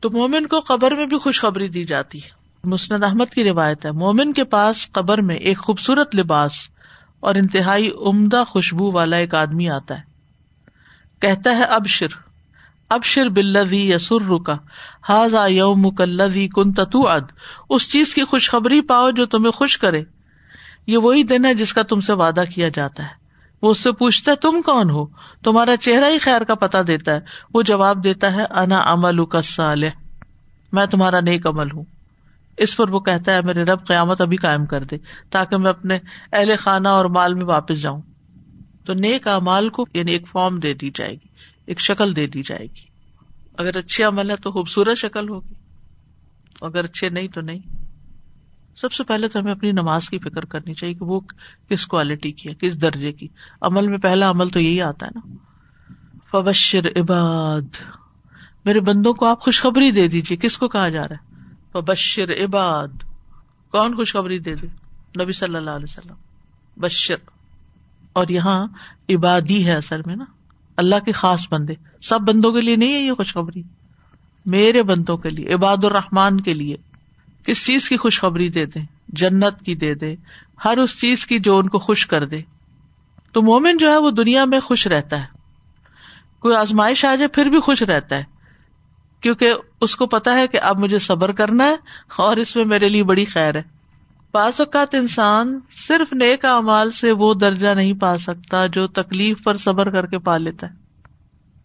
تو 0.00 0.10
مومن 0.10 0.46
کو 0.46 0.60
قبر 0.60 0.90
میں 0.90 1.06
بھی 1.06 1.18
خوشخبری 1.18 1.68
دی 1.68 1.84
جاتی 1.84 2.22
ہے۔ 2.24 2.28
مسند 2.64 3.04
احمد 3.04 3.34
کی 3.34 3.44
روایت 3.44 3.86
ہے، 3.86 3.92
مومن 3.92 4.32
کے 4.32 4.44
پاس 4.44 4.92
قبر 4.92 5.20
میں 5.20 5.36
ایک 5.36 5.58
خوبصورت 5.58 6.16
لباس 6.16 6.52
اور 7.20 7.34
انتہائی 7.34 7.90
عمدہ 8.06 8.44
خوشبو 8.48 8.92
والا 8.92 9.16
ایک 9.16 9.34
آدمی 9.34 9.70
آتا 9.70 9.98
ہے۔ 9.98 10.02
کہتا 11.20 11.56
ہے، 11.56 11.62
ابشر 11.62 12.06
ابشر 12.88 13.28
بلوی 13.28 13.92
یسر 13.92 14.28
رکا 14.28 14.56
ہاضا 15.08 15.46
یوم 15.46 15.90
کلوی 15.90 16.48
کن 16.48 16.72
تتو 16.72 17.08
اد 17.08 17.20
اس 17.70 17.92
چیز 17.92 18.14
کی 18.14 18.24
خوشخبری 18.24 18.80
پاؤ 18.80 19.10
جو 19.10 19.26
تمہیں 19.26 19.52
خوش 19.52 19.78
کرے۔ 19.78 20.02
یہ 20.86 20.98
وہی 20.98 21.22
دن 21.22 21.44
ہے 21.44 21.54
جس 21.54 21.72
کا 21.72 21.82
تم 21.82 22.00
سے 22.00 22.12
وعدہ 22.12 22.42
کیا 22.54 22.68
جاتا 22.74 23.02
ہے۔ 23.02 23.19
وہ 23.62 23.70
اس 23.70 23.78
سے 23.78 23.92
پوچھتا 23.92 24.30
ہے، 24.30 24.36
تم 24.36 24.62
کون 24.62 24.90
ہو؟ 24.90 25.06
تمہارا 25.44 25.76
چہرہ 25.76 26.04
ہی 26.04 26.18
خیر 26.18 26.44
کا 26.44 26.54
پتا 26.54 26.78
دیتا 26.86 27.12
ہے۔ 27.12 27.20
وہ 27.54 27.62
جواب 27.62 28.04
دیتا 28.04 28.32
ہے، 28.32 28.42
انا 28.50 28.80
امل 28.80 29.24
کا 29.24 29.40
صالح 29.40 29.88
میں 30.72 30.86
تمہارا 30.86 31.20
نیک 31.20 31.46
عمل 31.46 31.70
ہوں۔ 31.70 31.84
اس 32.56 32.76
پر 32.76 32.88
وہ 32.88 33.00
کہتا 33.00 33.34
ہے، 33.34 33.42
میرے 33.42 33.62
رب 33.62 33.86
قیامت 33.86 34.20
ابھی 34.20 34.36
قائم 34.36 34.66
کر 34.66 34.84
دے، 34.84 34.96
تاکہ 35.30 35.56
میں 35.56 35.70
اپنے 35.70 35.98
اہل 36.32 36.56
خانہ 36.58 36.88
اور 36.88 37.04
مال 37.04 37.34
میں 37.34 37.44
واپس 37.44 37.80
جاؤں۔ 37.80 38.02
تو 38.84 38.94
نیک 38.94 39.28
امال 39.28 39.68
کو 39.68 39.86
یعنی 39.94 40.12
ایک 40.12 40.28
فارم 40.32 40.58
دے 40.58 40.74
دی 40.74 40.90
جائے 40.94 41.12
گی، 41.12 41.28
ایک 41.66 41.80
شکل 41.80 42.16
دے 42.16 42.26
دی 42.26 42.42
جائے 42.42 42.66
گی۔ 42.66 42.90
اگر 43.58 43.76
اچھی 43.76 44.04
عمل 44.04 44.30
ہے 44.30 44.36
تو 44.36 44.50
خوبصورت 44.50 44.98
شکل 44.98 45.28
ہوگی، 45.28 45.54
اگر 46.60 46.84
اچھے 46.84 47.08
نہیں 47.08 47.28
تو 47.28 47.40
نہیں۔ 47.40 47.79
سب 48.74 48.92
سے 48.92 49.04
پہلے 49.04 49.28
تو 49.28 49.38
ہمیں 49.38 49.52
اپنی 49.52 49.72
نماز 49.72 50.10
کی 50.10 50.18
فکر 50.18 50.44
کرنی 50.44 50.74
چاہیے 50.74 50.94
کہ 50.94 51.04
وہ 51.04 51.20
کس 51.68 51.86
کوالٹی 51.86 52.32
کی 52.32 52.48
ہے، 52.48 52.54
کس 52.54 52.82
درجے 52.82 53.12
کی۔ 53.12 53.28
عمل 53.60 53.88
میں 53.88 53.98
پہلا 53.98 54.30
عمل 54.30 54.48
تو 54.48 54.60
یہی 54.60 54.82
آتا 54.82 55.06
ہے 55.06 55.10
نا۔ 55.14 55.36
فبشر 56.30 56.84
عباد۔ 56.96 57.82
میرے 58.64 58.80
بندوں 58.80 59.14
کو 59.14 59.26
آپ 59.26 59.40
خوشخبری 59.40 59.90
دے 59.90 60.08
دیجیے 60.08 60.36
کس 60.36 60.58
کو 60.58 60.68
کہا 60.68 60.88
جا 60.88 61.02
رہا 61.10 61.16
ہے؟ 61.16 61.44
فبشر 61.72 62.30
عباد۔ 62.30 62.88
کون 63.72 63.96
خوشخبری 63.96 64.38
دے 64.38 64.54
دے؟ 64.54 64.66
نبی 65.22 65.32
صلی 65.32 65.56
اللہ 65.56 65.70
علیہ 65.70 65.86
وسلم۔ 65.88 66.14
بشر۔ 66.76 67.14
اور 68.12 68.28
یہاں 68.28 68.66
عبادی 69.08 69.66
ہے 69.66 69.72
اصل 69.72 70.00
میں 70.06 70.16
نا۔ 70.16 70.24
اللہ 70.76 71.04
کے 71.04 71.12
خاص 71.12 71.46
بندے۔ 71.50 71.74
سب 72.02 72.20
بندوں 72.20 72.52
کے 72.52 72.60
لیے 72.60 72.76
نہیں 72.76 72.94
ہے 72.94 73.00
یہ 73.00 73.12
خوشخبری۔ 73.12 73.62
میرے 74.46 74.82
بندوں 74.82 75.16
کے 75.16 75.30
لیے، 75.30 75.54
عباد 75.54 75.84
الرحمان 75.84 76.40
کے 76.40 76.54
لیے۔ 76.54 76.76
کس 77.46 77.66
چیز 77.66 77.88
کی 77.88 77.96
خوشخبری 77.96 78.48
دے 78.48 78.66
دے، 78.66 78.80
جنت 79.08 79.62
کی 79.64 79.74
دے 79.74 79.94
دے، 79.94 80.16
ہر 80.64 80.78
اس 80.78 81.00
چیز 81.00 81.26
کی 81.26 81.38
جو 81.38 81.58
ان 81.58 81.68
کو 81.68 81.78
خوش 81.78 82.06
کر 82.06 82.24
دے۔ 82.24 82.42
تو 83.32 83.42
مومن 83.42 83.76
جو 83.76 83.90
ہے 83.90 83.96
وہ 83.96 84.10
دنیا 84.10 84.44
میں 84.44 84.60
خوش 84.60 84.86
رہتا 84.86 85.20
ہے۔ 85.20 85.26
کوئی 86.38 86.56
آزمائش 86.56 87.04
آ 87.04 87.14
جائے 87.14 87.28
پھر 87.28 87.46
بھی 87.46 87.60
خوش 87.60 87.82
رہتا 87.82 88.16
ہے۔ 88.16 88.24
کیونکہ 89.20 89.54
اس 89.80 89.96
کو 89.96 90.06
پتا 90.06 90.34
ہے 90.34 90.46
کہ 90.46 90.60
اب 90.62 90.78
مجھے 90.78 90.98
صبر 90.98 91.32
کرنا 91.32 91.64
ہے 91.64 91.76
اور 92.16 92.36
اس 92.36 92.56
میں 92.56 92.64
میرے 92.64 92.88
لیے 92.88 93.02
بڑی 93.02 93.24
خیر 93.24 93.54
ہے۔ 93.54 93.62
بعض 94.32 94.52
اوقات 94.58 94.94
انسان 94.94 95.60
صرف 95.88 96.12
نیک 96.12 96.44
امال 96.44 96.90
سے 96.90 97.12
وہ 97.12 97.34
درجہ 97.34 97.68
نہیں 97.68 97.92
پا 97.92 98.18
سکتا 98.18 98.66
جو 98.66 98.86
تکلیف 98.86 99.42
پر 99.44 99.56
صبر 99.56 99.90
کر 99.90 100.06
کے 100.06 100.18
پا 100.18 100.36
لیتا 100.36 100.70
ہے۔ 100.70 100.74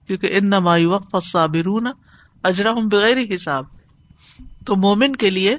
کیونکہ 0.08 0.30
ان 0.32 0.48
نمائی 0.48 0.86
وقت 0.86 1.16
صابرون 1.24 1.88
اجرا 2.44 2.72
ہوں 2.72 2.82
بغیر 2.82 3.18
حساب۔ 3.36 3.75
تو 4.66 4.76
مومن 4.76 5.16
کے 5.16 5.30
لیے 5.30 5.58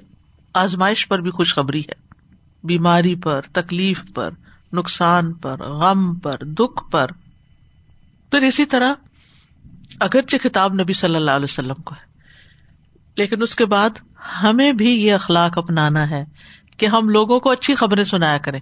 آزمائش 0.54 1.08
پر 1.08 1.18
بھی 1.18 1.30
خوشخبری 1.30 1.80
ہے۔ 1.80 2.06
بیماری 2.64 3.14
پر، 3.14 3.40
تکلیف 3.52 4.02
پر، 4.14 4.30
نقصان 4.72 5.32
پر، 5.32 5.58
غم 5.58 6.14
پر، 6.14 6.36
دکھ 6.44 6.90
پر۔ 6.90 7.06
پھر 8.30 8.40
اسی 8.40 8.64
طرح 8.64 8.94
اگرچہ 10.00 10.36
خطاب 10.42 10.74
نبی 10.74 10.92
صلی 10.92 11.16
اللہ 11.16 11.30
علیہ 11.30 11.44
وسلم 11.44 11.74
کو 11.74 11.94
ہے، 11.94 12.06
لیکن 13.16 13.42
اس 13.42 13.54
کے 13.54 13.64
بعد 13.64 13.90
ہمیں 14.42 14.72
بھی 14.72 14.90
یہ 14.90 15.14
اخلاق 15.14 15.58
اپنانا 15.58 16.10
ہے 16.10 16.24
کہ 16.76 16.86
ہم 16.86 17.08
لوگوں 17.08 17.40
کو 17.40 17.50
اچھی 17.50 17.74
خبریں 17.74 18.04
سنایا 18.04 18.38
کریں۔ 18.38 18.60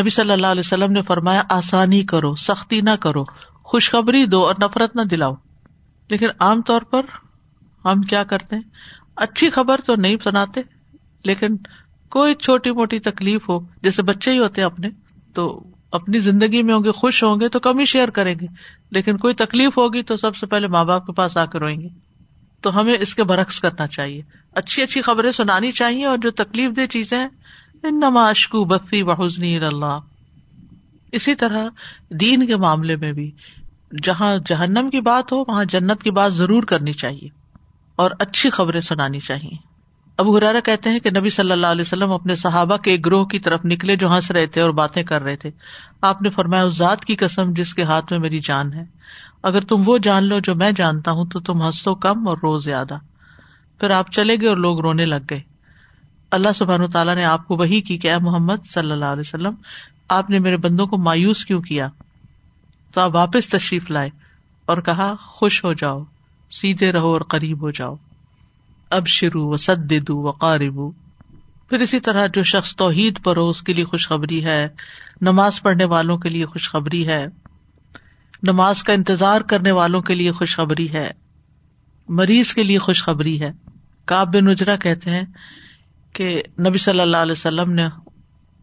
نبی 0.00 0.10
صلی 0.10 0.30
اللہ 0.30 0.46
علیہ 0.46 0.62
وسلم 0.66 0.92
نے 0.92 1.02
فرمایا، 1.02 1.42
آسانی 1.48 2.02
کرو، 2.02 2.34
سختی 2.34 2.80
نہ 2.80 2.96
کرو، 3.00 3.24
خوشخبری 3.62 4.26
دو 4.26 4.46
اور 4.46 4.54
نفرت 4.62 4.96
نہ 4.96 5.02
دلاؤ۔ 5.02 5.34
لیکن 6.08 6.26
عام 6.40 6.62
طور 6.62 6.80
پر 6.80 7.06
ہم 7.84 8.02
کیا 8.02 8.24
کرتے 8.24 8.56
ہیں؟ 8.56 8.62
اچھی 9.18 9.50
خبر 9.50 9.80
تو 9.86 9.96
نہیں 9.96 10.16
سناتے، 10.24 10.60
لیکن 11.24 11.56
کوئی 12.10 12.34
چھوٹی 12.34 12.70
موٹی 12.70 12.98
تکلیف 12.98 13.48
ہو، 13.48 13.58
جیسے 13.82 14.02
بچے 14.02 14.32
ہی 14.32 14.38
ہوتے 14.38 14.62
اپنے، 14.62 14.88
تو 15.34 15.64
اپنی 15.92 16.18
زندگی 16.18 16.62
میں 16.62 16.74
ہوں 16.74 16.84
گے، 16.84 16.90
خوش 16.90 17.24
ہوں 17.24 17.40
گے، 17.40 17.48
تو 17.48 17.60
کم 17.60 17.78
ہی 17.78 17.84
شیئر 17.84 18.08
کریں 18.08 18.34
گے۔ 18.40 18.46
لیکن 18.90 19.16
کوئی 19.16 19.34
تکلیف 19.34 19.78
ہوگی 19.78 20.02
تو 20.02 20.16
سب 20.16 20.36
سے 20.36 20.46
پہلے 20.46 20.66
ماں 20.66 20.84
باپ 20.84 21.06
کے 21.06 21.12
پاس 21.12 21.36
آ 21.36 21.44
کے 21.44 21.58
روئیں 21.58 21.80
گے۔ 21.80 21.88
تو 22.60 22.80
ہمیں 22.80 22.96
اس 23.00 23.14
کے 23.14 23.24
برعکس 23.24 23.60
کرنا 23.60 23.86
چاہیے۔ 23.86 24.22
اچھی 24.52 24.82
اچھی 24.82 25.02
خبریں 25.02 25.30
سنانی 25.30 25.70
چاہیے 25.70 26.04
اور 26.04 26.18
جو 26.18 26.30
تکلیف 26.30 26.76
دہ 26.76 26.86
چیزیں 26.86 27.28
ان 27.82 27.94
نماشکو 27.94 28.64
بفی 28.64 29.02
بحسنی 29.02 29.56
اللہ۔ 29.56 29.98
اسی 31.12 31.34
طرح 31.34 31.66
دین 32.10 32.46
کے 32.46 32.56
معاملے 32.56 32.96
میں 32.96 33.12
بھی، 33.12 33.30
جہاں 34.02 34.36
جہنم 34.46 34.90
کی 34.90 35.00
بات 35.00 35.32
ہو، 35.32 35.40
وہاں 35.48 35.64
جنت 35.64 36.02
کی 36.02 36.10
بات 36.10 36.34
ضرور 36.34 36.62
کرنی 36.62 36.92
چاہیے۔ 36.92 37.37
اور 37.98 38.10
اچھی 38.18 38.50
خبریں 38.50 38.80
سنانی 38.80 39.20
چاہیے۔ 39.20 39.56
ابو 40.16 40.38
ہرارا 40.38 40.60
کہتے 40.60 40.90
ہیں 40.90 41.00
کہ 41.00 41.10
نبی 41.10 41.30
صلی 41.30 41.52
اللہ 41.52 41.66
علیہ 41.66 41.80
وسلم 41.80 42.12
اپنے 42.12 42.34
صحابہ 42.34 42.76
کے 42.76 42.90
ایک 42.90 43.06
گروہ 43.06 43.24
کی 43.24 43.38
طرف 43.38 43.60
نکلے 43.64 43.96
جو 43.96 44.14
ہنس 44.14 44.30
رہے 44.30 44.46
تھے 44.46 44.60
اور 44.60 44.70
باتیں 44.70 45.02
کر 45.02 45.22
رہے 45.22 45.36
تھے۔ 45.36 45.50
آپ 46.00 46.22
نے 46.22 46.30
فرمایا، 46.30 46.62
اس 46.62 46.74
ذات 46.74 47.04
کی 47.04 47.16
قسم 47.16 47.52
جس 47.52 47.74
کے 47.74 47.82
ہاتھ 47.82 48.04
میں 48.10 48.18
میری 48.18 48.40
جان 48.40 48.72
ہے۔ 48.72 48.84
اگر 49.42 49.60
تم 49.60 49.82
وہ 49.86 49.98
جان 49.98 50.24
لو 50.24 50.38
جو 50.38 50.54
میں 50.54 50.72
جانتا 50.72 51.10
ہوں، 51.10 51.24
تو 51.24 51.40
تم 51.40 51.62
ہنسو 51.62 51.94
کم 51.94 52.28
اور 52.28 52.36
رو 52.42 52.58
زیادہ۔ 52.58 52.98
پھر 53.80 53.90
آپ 53.90 54.12
چلے 54.12 54.36
گئے 54.40 54.48
اور 54.48 54.56
لوگ 54.56 54.80
رونے 54.80 55.06
لگ 55.06 55.24
گئے۔ 55.30 55.40
اللہ 56.30 56.48
سبحان 56.54 56.90
تعالیٰ 56.90 57.14
نے 57.14 57.24
آپ 57.24 57.48
کو 57.48 57.56
وہی 57.56 57.80
کی 57.80 57.98
کہ 57.98 58.12
اے 58.12 58.18
محمد 58.18 58.66
صلی 58.74 58.92
اللہ 58.92 59.04
علیہ 59.04 59.20
وسلم، 59.20 59.54
آپ 60.08 60.30
نے 60.30 60.38
میرے 60.38 60.56
بندوں 60.56 60.86
کو 60.86 60.98
مایوس 60.98 61.44
کیوں 61.44 61.62
کیا؟ 61.62 61.88
تو 62.94 63.00
آپ 63.00 63.14
واپس 63.14 63.48
تشریف 63.48 63.90
لائے 63.90 64.10
اور 64.66 64.76
کہا، 64.76 65.14
خوش 65.20 65.64
ہو 65.64 65.72
جاؤ۔ 65.72 66.04
سیدھے 66.50 66.92
رہو 66.92 67.12
اور 67.12 67.20
قریب 67.20 67.62
ہو 67.62 67.70
جاؤ۔ 67.70 67.94
اب 68.90 69.06
شروع 69.06 69.52
و 69.52 69.56
سد 69.56 69.92
و 70.08 70.30
قارب 70.30 70.80
پھر 71.68 71.80
اسی 71.80 72.00
طرح 72.00 72.26
جو 72.26 72.42
شخص 72.42 72.76
توحید 72.76 73.22
پر 73.22 73.36
ہو، 73.36 73.48
اس 73.48 73.62
کے 73.62 73.72
لیے 73.72 73.84
خوشخبری 73.84 74.44
ہے۔ 74.44 74.68
نماز 75.20 75.62
پڑھنے 75.62 75.84
والوں 75.84 76.18
کے 76.18 76.28
لیے 76.28 76.46
خوشخبری 76.46 77.08
ہے۔ 77.08 77.26
نماز 78.42 78.82
کا 78.82 78.92
انتظار 78.92 79.40
کرنے 79.40 79.70
والوں 79.70 80.00
کے 80.00 80.14
لیے 80.14 80.32
خوشخبری 80.32 80.92
ہے۔ 80.92 81.10
مریض 82.08 82.52
کے 82.52 82.62
لیے 82.62 82.78
خوشخبری 82.78 83.42
ہے۔ 83.42 83.52
کاب 84.04 84.34
بن 84.34 84.44
نجرا 84.44 84.76
کہتے 84.76 85.10
ہیں 85.10 85.22
کہ 86.12 86.42
نبی 86.60 86.78
صلی 86.78 87.00
اللہ 87.00 87.16
علیہ 87.16 87.32
وسلم 87.32 87.72
نے 87.72 87.86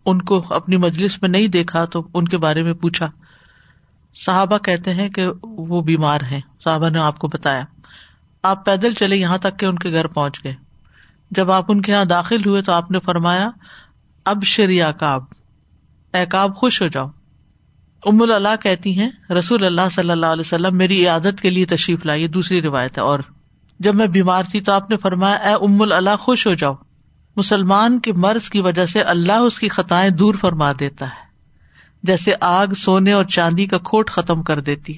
ان 0.05 0.21
کو 0.21 0.53
اپنی 0.53 0.77
مجلس 0.77 1.21
میں 1.21 1.29
نہیں 1.29 1.47
دیکھا، 1.47 1.85
تو 1.85 2.07
ان 2.13 2.27
کے 2.27 2.37
بارے 2.37 2.63
میں 2.63 2.73
پوچھا۔ 2.73 3.11
صحابہ 4.25 4.57
کہتے 4.57 4.93
ہیں 4.93 5.09
کہ 5.09 5.27
وہ 5.43 5.81
بیمار 5.81 6.21
ہیں۔ 6.21 6.41
صحابہ 6.63 6.89
نے 6.89 6.99
آپ 6.99 7.19
کو 7.19 7.27
بتایا۔ 7.27 7.63
آپ 8.45 8.65
پیدل 8.65 8.93
چلے 8.93 9.15
یہاں 9.15 9.37
تک 9.37 9.59
کہ 9.59 9.65
ان 9.65 9.75
کے 9.75 9.91
گھر 9.91 10.07
پہنچ 10.07 10.43
گئے۔ 10.43 10.55
جب 11.31 11.51
آپ 11.51 11.65
ان 11.67 11.81
کے 11.81 11.91
یہاں 11.91 12.05
داخل 12.05 12.37
ہوئے 12.45 12.61
تو 12.61 12.71
آپ 12.71 12.91
نے 12.91 12.99
فرمایا، 12.99 13.49
اب 14.25 14.43
شریا 14.43 14.91
کاب 14.91 15.23
اے 16.13 16.25
کاب 16.25 16.55
خوش 16.55 16.81
ہو 16.81 16.87
جاؤ۔ 16.87 17.05
ام 18.05 18.21
اللہ 18.21 18.55
کہتی 18.61 18.99
ہیں، 18.99 19.09
رسول 19.39 19.65
اللہ 19.65 19.89
صلی 19.91 20.09
اللہ 20.09 20.25
علیہ 20.25 20.41
وسلم 20.41 20.77
میری 20.77 21.07
عادت 21.07 21.41
کے 21.41 21.49
لیے 21.49 21.65
تشریف 21.65 22.05
لائی 22.05 22.27
دوسری 22.27 22.61
روایت 22.61 22.97
ہے۔ 22.97 23.03
اور 23.03 23.19
جب 23.79 23.95
میں 23.95 24.07
بیمار 24.07 24.43
تھی 24.43 24.61
تو 24.61 24.71
آپ 24.71 24.89
نے 24.89 24.97
فرمایا، 24.97 25.35
اے 25.35 25.53
ام 25.53 25.81
اللہ 25.81 26.15
خوش 26.19 26.47
ہو 26.47 26.53
جاؤ۔ 26.53 26.73
مسلمان 27.35 27.99
کے 27.99 28.13
مرض 28.13 28.49
کی 28.49 28.61
وجہ 28.61 28.85
سے 28.85 29.01
اللہ 29.01 29.33
اس 29.33 29.59
کی 29.59 29.67
خطائیں 29.67 30.09
دور 30.09 30.33
فرما 30.33 30.71
دیتا 30.79 31.05
ہے۔ 31.05 31.25
جیسے 32.03 32.31
آگ 32.41 32.67
سونے 32.77 33.11
اور 33.11 33.25
چاندی 33.25 33.65
کا 33.65 33.77
کھوٹ 33.77 34.09
ختم 34.09 34.43
کر 34.43 34.61
دیتی 34.61 34.93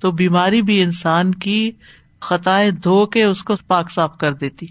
تو 0.00 0.12
بیماری 0.12 0.62
بھی 0.62 0.82
انسان 0.82 1.34
کی 1.34 1.70
خطائیں 2.26 2.70
دھو 2.70 3.06
کے 3.06 3.24
اس 3.24 3.42
کو 3.42 3.54
پاک 3.66 3.90
صاف 3.90 4.18
کر 4.18 4.32
دیتی۔ 4.32 4.66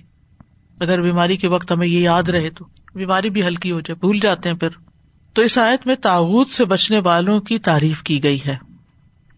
اگر 0.80 1.02
بیماری 1.02 1.38
کے 1.38 1.48
وقت 1.48 1.72
ہمیں 1.72 1.88
یہ 1.88 2.00
یاد 2.00 2.24
رہے 2.24 2.50
تو 2.50 2.66
بیماری 2.96 3.30
بھی 3.30 3.44
ہلکی 3.44 3.72
ہو 3.72 3.80
جائے، 3.80 3.96
بھول 3.96 4.20
جاتے 4.20 4.50
ہیں 4.50 4.56
پھر۔ 4.56 4.70
تو 5.34 5.42
اس 5.42 5.58
آیت 5.58 5.88
میں 5.88 5.96
تاغت 5.96 6.48
سے 6.48 6.66
بچنے 6.66 7.00
والوں 7.00 7.40
کی 7.40 7.60
تعریف 7.60 8.04
کی 8.04 8.24
گئی 8.24 8.40
ہے۔ 8.46 8.58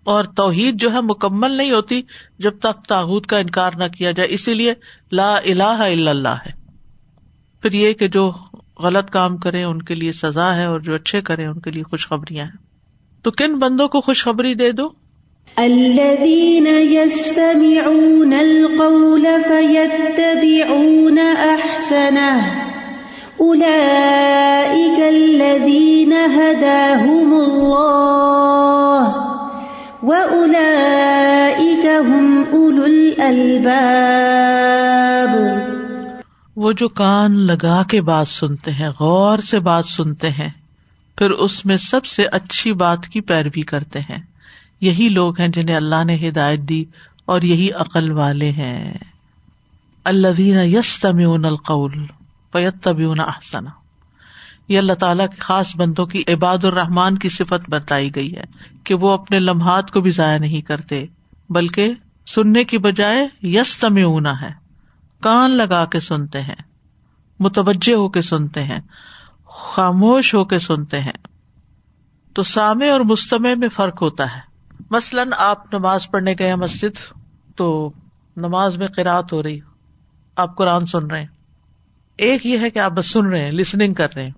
اور 0.03 0.24
توحید 0.24 0.81
جو 0.81 0.91
ہے 0.91 1.01
مکمل 1.01 1.51
نہیں 1.51 1.71
ہوتی 1.71 2.01
جب 2.39 2.59
تک 2.59 2.86
تاغت 2.88 3.27
کا 3.27 3.38
انکار 3.38 3.71
نہ 3.77 3.83
کیا 3.88 4.12
جائے۔ 4.12 4.29
اسی 4.31 4.53
لیے 4.53 4.74
لا 5.12 5.36
الہ 5.36 5.63
الا 5.63 6.12
اللہ 6.12 6.36
ہے۔ 6.45 6.51
پھر 7.62 7.71
یہ 7.71 7.93
کہ 7.93 8.07
جو 8.07 8.31
غلط 8.79 9.09
کام 9.09 9.38
کرے 9.38 9.63
ان 9.63 9.81
کے 9.81 9.95
لیے 9.95 10.12
سزا 10.12 10.55
ہے 10.55 10.65
اور 10.65 10.79
جو 10.79 10.95
اچھے 10.95 11.21
کرے 11.21 11.45
ان 11.45 11.59
کے 11.59 11.71
لیے 11.71 11.83
خوشخبریاں 11.83 12.45
ہیں۔ 12.45 12.67
تو 13.24 13.31
کن 13.31 13.59
بندوں 13.59 13.88
کو 13.88 14.01
خوشخبری 14.01 14.53
دے 14.53 14.71
دو؟ 14.71 15.07
الذين 15.58 16.68
يستمعون 16.68 18.34
القول 18.34 19.28
فيتبعون 19.48 21.18
احسنه 21.18 22.42
اولئك 23.40 25.00
الذين 25.00 26.14
هداهم 26.38 27.34
الله. 27.34 27.88
واولئك 30.04 31.86
هم 32.10 32.44
اولو 32.52 32.84
الالباب 32.84 33.78
وہ 36.56 36.72
جو 36.72 36.90
کان 36.90 37.40
لگا 37.40 37.84
کے 37.90 38.02
بات 38.02 38.28
سنتے 38.28 38.72
ہیں، 38.72 38.90
غور 39.00 39.40
سے 39.40 39.60
بات 39.60 39.86
سنتے 39.86 40.30
ہیں، 40.30 40.50
پھر 41.18 41.32
اس 41.32 41.66
میں 41.66 41.78
سب 41.78 42.06
سے 42.06 42.24
اچھی 42.32 42.74
بات 42.74 43.08
کی 43.08 43.22
پیروی 43.22 43.62
کرتے 43.62 44.00
ہیں۔ 44.00 44.37
یہی 44.81 45.10
لوگ 45.10 45.39
ہیں 45.39 45.48
جنہیں 45.48 45.75
اللہ 45.75 46.03
نے 46.03 46.29
ہدایت 46.29 46.60
دی 46.60 46.86
اور 47.25 47.41
یہی 47.41 47.72
عقل 47.72 48.12
والے 48.12 48.51
ہیں۔ 48.51 48.93
اللہ 50.03 50.41
یس 50.41 51.00
تمیون 51.00 51.46
القول 51.46 52.05
پیت 52.51 52.84
تبیون 52.84 53.19
احسنا 53.19 53.69
یہ 54.67 54.77
اللہ 54.77 54.93
تعالیٰ 54.93 55.27
کے 55.29 55.36
خاص 55.39 55.75
بندوں 55.75 56.05
کی 56.05 56.24
عباد 56.27 56.63
الرحمان 56.63 57.17
کی 57.17 57.29
صفت 57.29 57.69
بتائی 57.69 58.15
گئی 58.15 58.36
ہے 58.36 58.43
کہ 58.84 58.93
وہ 58.93 59.12
اپنے 59.12 59.39
لمحات 59.39 59.91
کو 59.91 60.01
بھی 60.01 60.12
ضائع 60.12 60.38
نہیں 60.38 60.62
کرتے، 60.62 61.05
بلکہ 61.50 61.93
سننے 62.25 62.63
کی 62.63 62.77
بجائے 62.77 63.27
یس 63.43 63.77
تمیونا 63.77 64.41
ہے 64.41 64.50
کان 65.19 65.51
لگا 65.51 65.86
کے 65.86 66.00
سنتے 66.00 66.41
ہیں، 66.41 66.62
متوجہ 67.39 67.93
ہو 67.93 68.10
کے 68.10 68.22
سنتے 68.22 68.63
ہیں، 68.63 68.79
خاموش 69.46 70.34
ہو 70.34 70.46
کے 70.46 70.60
سنتے 70.60 71.00
ہیں۔ 71.00 71.27
تو 72.34 72.43
سامے 72.43 72.89
اور 72.89 73.00
مستمع 73.00 73.53
میں 73.53 73.69
فرق 73.69 74.01
ہوتا 74.01 74.36
ہے۔ 74.36 74.47
مثلاً 74.91 75.29
آپ 75.38 75.74
نماز 75.74 76.12
پڑھنے 76.12 76.36
گئے 76.39 76.55
مسجد، 76.55 77.17
تو 77.55 77.91
نماز 78.38 78.77
میں 78.77 78.88
قرآت 78.88 79.34
ہو 79.34 79.43
رہی، 79.43 79.60
آپ 80.36 80.57
قرآن 80.57 80.86
سن 80.86 81.07
رہے 81.07 81.19
ہیں۔ 81.19 81.27
ایک 82.17 82.46
یہ 82.46 82.60
ہے 82.60 82.69
کہ 82.69 82.79
آپ 82.79 82.91
بس 82.91 83.12
سن 83.12 83.25
رہے 83.25 83.39
ہیں 83.39 83.51
لسننگ 83.51 83.93
کر 83.93 84.07
رہے 84.15 84.24
ہیں۔ 84.24 84.31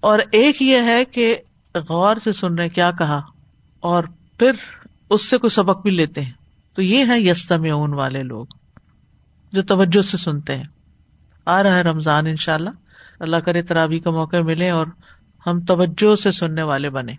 اور 0.00 0.18
ایک 0.32 0.62
یہ 0.62 0.80
ہے 0.80 1.04
کہ 1.04 1.36
غور 1.88 2.16
سے 2.24 2.32
سن 2.32 2.54
رہے 2.54 2.68
کیا 2.68 2.90
کہا۔ 2.90 3.20
اور 3.80 4.04
پھر 4.38 4.52
اس 5.10 5.30
سے 5.30 5.38
کوئی 5.38 5.50
سبق 5.50 5.82
بھی 5.82 5.90
لیتے 5.90 6.20
ہیں۔ 6.20 6.32
تو 6.74 6.82
یہ 6.82 7.04
ہے 7.08 7.20
یستم 7.20 7.72
اون 7.72 7.94
والے 7.94 8.22
لوگ، 8.22 8.46
جو 9.52 9.62
توجہ 9.62 10.02
سے 10.02 10.16
سنتے 10.16 10.56
ہیں۔ 10.56 10.64
آ 11.46 11.62
رہا 11.62 11.76
ہے 11.76 11.82
رمضان 11.82 12.26
ان 12.26 12.36
شاء 12.36 12.54
اللہ 12.54 12.70
اللہ 13.20 13.36
کرے 13.36 13.62
ترابی 13.62 13.98
کا 13.98 14.10
موقع 14.10 14.36
ملے 14.36 14.70
اور 14.70 14.86
ہم 15.46 15.60
توجہ 15.60 16.14
سے 16.14 16.32
سننے 16.32 16.62
والے 16.62 16.90
بنے 16.90 17.12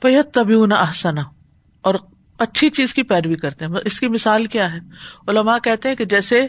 پیت 0.00 0.34
تبھی 0.34 0.66
نہ 0.66 0.74
احسنا 0.74 1.22
اور 1.82 1.94
اچھی 2.38 2.70
چیز 2.70 2.94
کی 2.94 3.02
پیروی 3.02 3.34
کرتے 3.34 3.64
ہیں۔ 3.64 3.72
اس 3.84 4.00
کی 4.00 4.08
مثال 4.08 4.44
کیا 4.44 4.72
ہے؟ 4.74 4.78
علماء 5.28 5.58
کہتے 5.58 5.88
ہیں 5.88 5.96
کہ 5.96 6.04
جیسے 6.04 6.46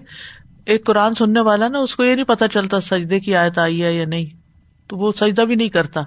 ایک 0.66 0.86
قرآن 0.86 1.16
سننے 1.16 1.40
والا 1.40 1.68
نا، 1.68 1.80
اس 1.80 1.96
کو 1.96 2.04
یہ 2.04 2.16
نہیں 2.16 2.26
پتا 2.26 2.48
چلتا 2.48 2.82
سجدے 2.82 3.20
کی 3.20 3.36
آیت 3.36 3.58
آئی 3.58 3.84
ہے 3.84 3.94
یا 3.94 4.06
نہیں، 4.06 4.26
تو 4.88 4.98
وہ 4.98 5.12
سجدہ 5.20 5.42
بھی 5.42 5.56
نہیں 5.56 5.70
کرتا۔ 5.70 6.02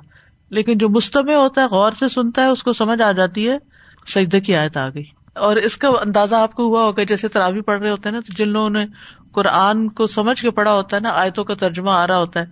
لیکن 0.51 0.79
جو 0.79 0.89
مستمع 0.89 1.33
ہوتا 1.33 1.61
ہے، 1.61 1.67
غور 1.67 1.93
سے 1.99 2.09
سنتا 2.09 2.43
ہے، 2.43 2.47
اس 2.47 2.63
کو 2.63 2.73
سمجھ 2.73 3.03
آ 3.03 3.13
جاتی 3.13 3.49
ہے، 3.49 3.59
سجدے 4.15 4.41
کی 4.41 4.57
آیت 4.57 4.77
آ 4.77 4.89
گئی۔ 4.89 5.05
اور 5.35 5.57
اس 5.57 5.77
کا 5.77 5.89
اندازہ 5.89 6.35
آپ 6.35 6.53
کو 6.53 6.63
ہوا 6.63 6.85
ہوگا، 6.85 7.03
جیسے 7.03 7.29
تراوی 7.29 7.61
پڑھ 7.61 7.81
رہے 7.81 7.91
ہوتے 7.91 8.09
ہیں 8.09 8.15
نا، 8.15 8.21
تو 8.21 8.33
جن 8.37 8.49
لوگوں 8.49 8.71
نے 8.71 8.87
قرآن 9.33 9.89
کو 9.89 10.07
سمجھ 10.07 10.43
کے 10.43 10.51
پڑھا 10.51 10.73
ہوتا 10.73 10.97
ہے 10.97 11.01
نا، 11.01 11.11
آیتوں 11.11 11.45
کا 11.45 11.55
ترجمہ 11.55 11.91
آ 11.91 12.07
رہا 12.07 12.19
ہوتا 12.19 12.41
ہے، 12.41 12.47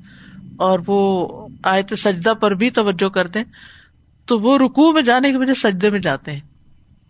اور 0.56 0.78
وہ 0.86 1.28
آیت 1.62 1.98
سجدہ 1.98 2.34
پر 2.34 2.50
بھی 2.50 2.70
توجہ 2.70 3.08
کرتے 3.08 3.38
ہیں، 3.38 3.52
تو 4.26 4.38
وہ 4.38 4.58
رکو 4.58 4.92
میں 4.92 5.02
جانے 5.02 5.30
کی 5.30 5.36
وجہ 5.36 5.54
سجدے 5.54 5.90
میں 5.90 5.98
جاتے 5.98 6.32
ہیں۔ 6.32 6.40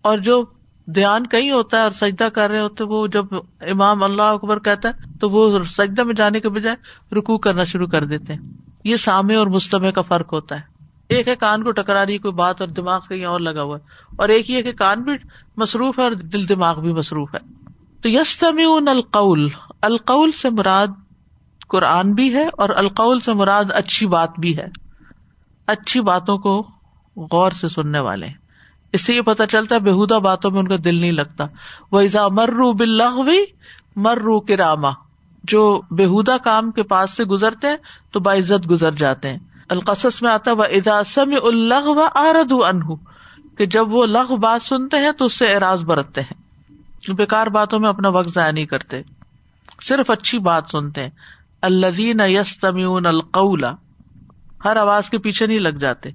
اور 0.02 0.18
جو 0.18 0.44
دھیان 0.86 1.26
کہیں 1.26 1.50
ہوتا 1.50 1.76
ہے 1.76 1.82
اور 1.82 1.90
سجدہ 1.90 2.24
کر 2.24 2.50
رہے 2.50 2.60
ہوتے 2.60 2.84
وہ 2.84 3.06
جب 3.06 3.24
امام 3.60 4.02
اللہ 4.02 4.22
اکبر 4.22 4.58
کہتا 4.58 4.88
ہے، 4.88 4.92
تو 5.20 5.30
وہ 5.30 5.58
سجدہ 5.64 6.02
میں 6.02 6.14
جانے 6.14 6.40
کے 6.40 6.48
بجائے 6.48 6.76
رکو 7.14 7.38
کرنا 7.38 7.64
شروع 7.64 7.86
کر 7.86 8.06
دیتے 8.06 8.32
ہیں۔ 8.32 8.40
یہ 8.84 8.96
سامع 8.96 9.36
اور 9.36 9.46
مستمع 9.46 9.90
کا 9.90 10.00
فرق 10.00 10.32
ہوتا 10.32 10.56
ہے۔ 10.56 10.60
ایک 11.08 11.28
ہے 11.28 11.36
کان 11.36 11.62
کو 11.62 11.70
ٹکرا 11.70 12.06
رہی، 12.06 12.18
کوئی 12.18 12.32
بات 12.32 12.60
اور 12.60 12.68
دماغ 12.68 13.00
کہیں 13.08 13.24
اور 13.24 13.40
لگا 13.40 13.62
ہوا 13.62 13.76
ہے۔ 13.76 13.82
اور 14.16 14.28
ایک 14.28 14.50
یہ 14.50 14.62
کہ 14.62 14.72
کان 14.72 15.02
بھی 15.02 15.12
مصروف 15.56 15.98
ہے 15.98 16.04
اور 16.04 16.12
دل 16.12 16.48
دماغ 16.48 16.80
بھی 16.80 16.92
مصروف 16.92 17.34
ہے۔ 17.34 17.40
تو 18.02 18.08
یس 18.08 18.44
القول 18.86 19.48
القول 19.82 20.30
سے 20.30 20.50
مراد 20.50 20.86
قرآن 21.68 22.12
بھی 22.12 22.34
ہے 22.34 22.46
اور 22.52 22.68
القول 22.68 23.20
سے 23.20 23.32
مراد 23.32 23.64
اچھی 23.74 24.06
بات 24.06 24.30
بھی 24.38 24.56
ہے۔ 24.56 24.66
اچھی 25.66 26.00
باتوں 26.00 26.38
کو 26.38 26.66
غور 27.16 27.52
سے 27.52 27.68
سننے 27.68 28.00
والے 28.00 28.26
اس 28.92 29.04
سے 29.04 29.14
یہ 29.14 29.20
پتا 29.20 29.46
چلتا 29.46 29.74
ہے 29.74 29.80
بےحدہ 29.80 30.14
باتوں 30.14 30.50
میں 30.50 30.58
ان 30.58 30.68
کا 30.68 30.76
دل 30.84 31.00
نہیں 31.00 31.12
لگتا۔ 31.12 31.46
وہ 31.92 32.00
ایزا 32.00 32.28
مرو 32.28 32.72
بلغوی 32.72 33.44
مرو 33.96 34.40
کراما 34.40 34.90
جو 35.44 35.80
بےحدہ 35.90 36.36
کام 36.44 36.70
کے 36.70 36.82
پاس 36.82 37.10
سے 37.10 37.24
گزرتے 37.24 37.66
ہیں 37.66 37.76
تو 38.12 38.20
باعزت 38.20 38.70
گزر 38.70 38.92
جاتے 38.92 39.28
ہیں۔ 39.30 39.38
القصص 39.68 40.22
میں 40.22 40.30
آتا 40.30 40.50
ادا 40.50 41.04
سم 41.04 41.34
اللہ 41.42 41.86
و 41.86 42.06
آرد 42.14 42.52
انہ 42.52 42.94
کہ 43.58 43.66
جب 43.66 43.94
وہ 43.94 44.06
لغ 44.06 44.36
بات 44.36 44.66
سنتے 44.66 44.96
ہیں 44.96 45.12
تو 45.12 45.24
اس 45.24 45.38
سے 45.38 45.54
اعراض 45.54 45.84
برتتے 45.84 46.20
ہیں۔ 46.20 46.40
بیکار 47.12 47.46
باتوں 47.46 47.78
میں 47.78 47.88
اپنا 47.88 48.08
وقت 48.08 48.28
ضائع 48.28 48.52
نہیں 48.52 48.66
کرتے۔ 48.66 49.02
صرف 49.82 50.10
اچھی 50.10 50.38
بات 50.38 50.64
سنتے 50.72 51.02
ہیں۔ 51.02 51.10
اللہ 51.62 52.00
یس 52.22 52.58
تمیون 52.58 53.06
القول۔ 53.06 53.64
ہر 54.64 54.76
آواز 54.76 55.10
کے 55.10 55.18
پیچھے 55.18 55.46
نہیں 55.46 55.58
لگ 55.58 55.68
جاتے۔ 55.68 56.10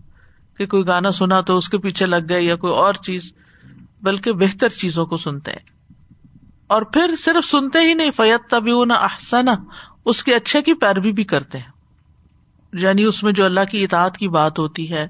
کہ 0.57 0.65
کوئی 0.65 0.87
گانا 0.87 1.11
سنا 1.11 1.41
تو 1.41 1.57
اس 1.57 1.69
کے 1.69 1.77
پیچھے 1.77 2.05
لگ 2.05 2.29
گئے 2.29 2.41
یا 2.41 2.55
کوئی 2.55 2.73
اور 2.73 2.93
چیز، 2.93 3.33
بلکہ 4.01 4.31
بہتر 4.31 4.69
چیزوں 4.69 5.05
کو 5.05 5.17
سنتے 5.17 5.51
ہیں۔ 5.51 5.75
اور 6.67 6.81
پھر 6.81 7.15
صرف 7.19 7.45
سنتے 7.45 7.79
ہی 7.79 7.93
نہیں 7.93 8.11
فیت 8.11 8.49
تبیون 8.49 8.91
احسن 8.91 9.45
اس 10.05 10.23
کے 10.23 10.35
اچھے 10.35 10.61
کی 10.61 10.73
پیروی 10.73 11.11
بھی 11.11 11.23
کرتے 11.23 11.57
ہیں۔ 11.57 11.71
یعنی 12.73 13.03
اس 13.03 13.23
میں 13.23 13.31
جو 13.31 13.45
اللہ 13.45 13.59
کی 13.71 13.83
اطاعت 13.83 14.17
کی 14.17 14.27
بات 14.27 14.59
ہوتی 14.59 14.91
ہے، 14.91 15.07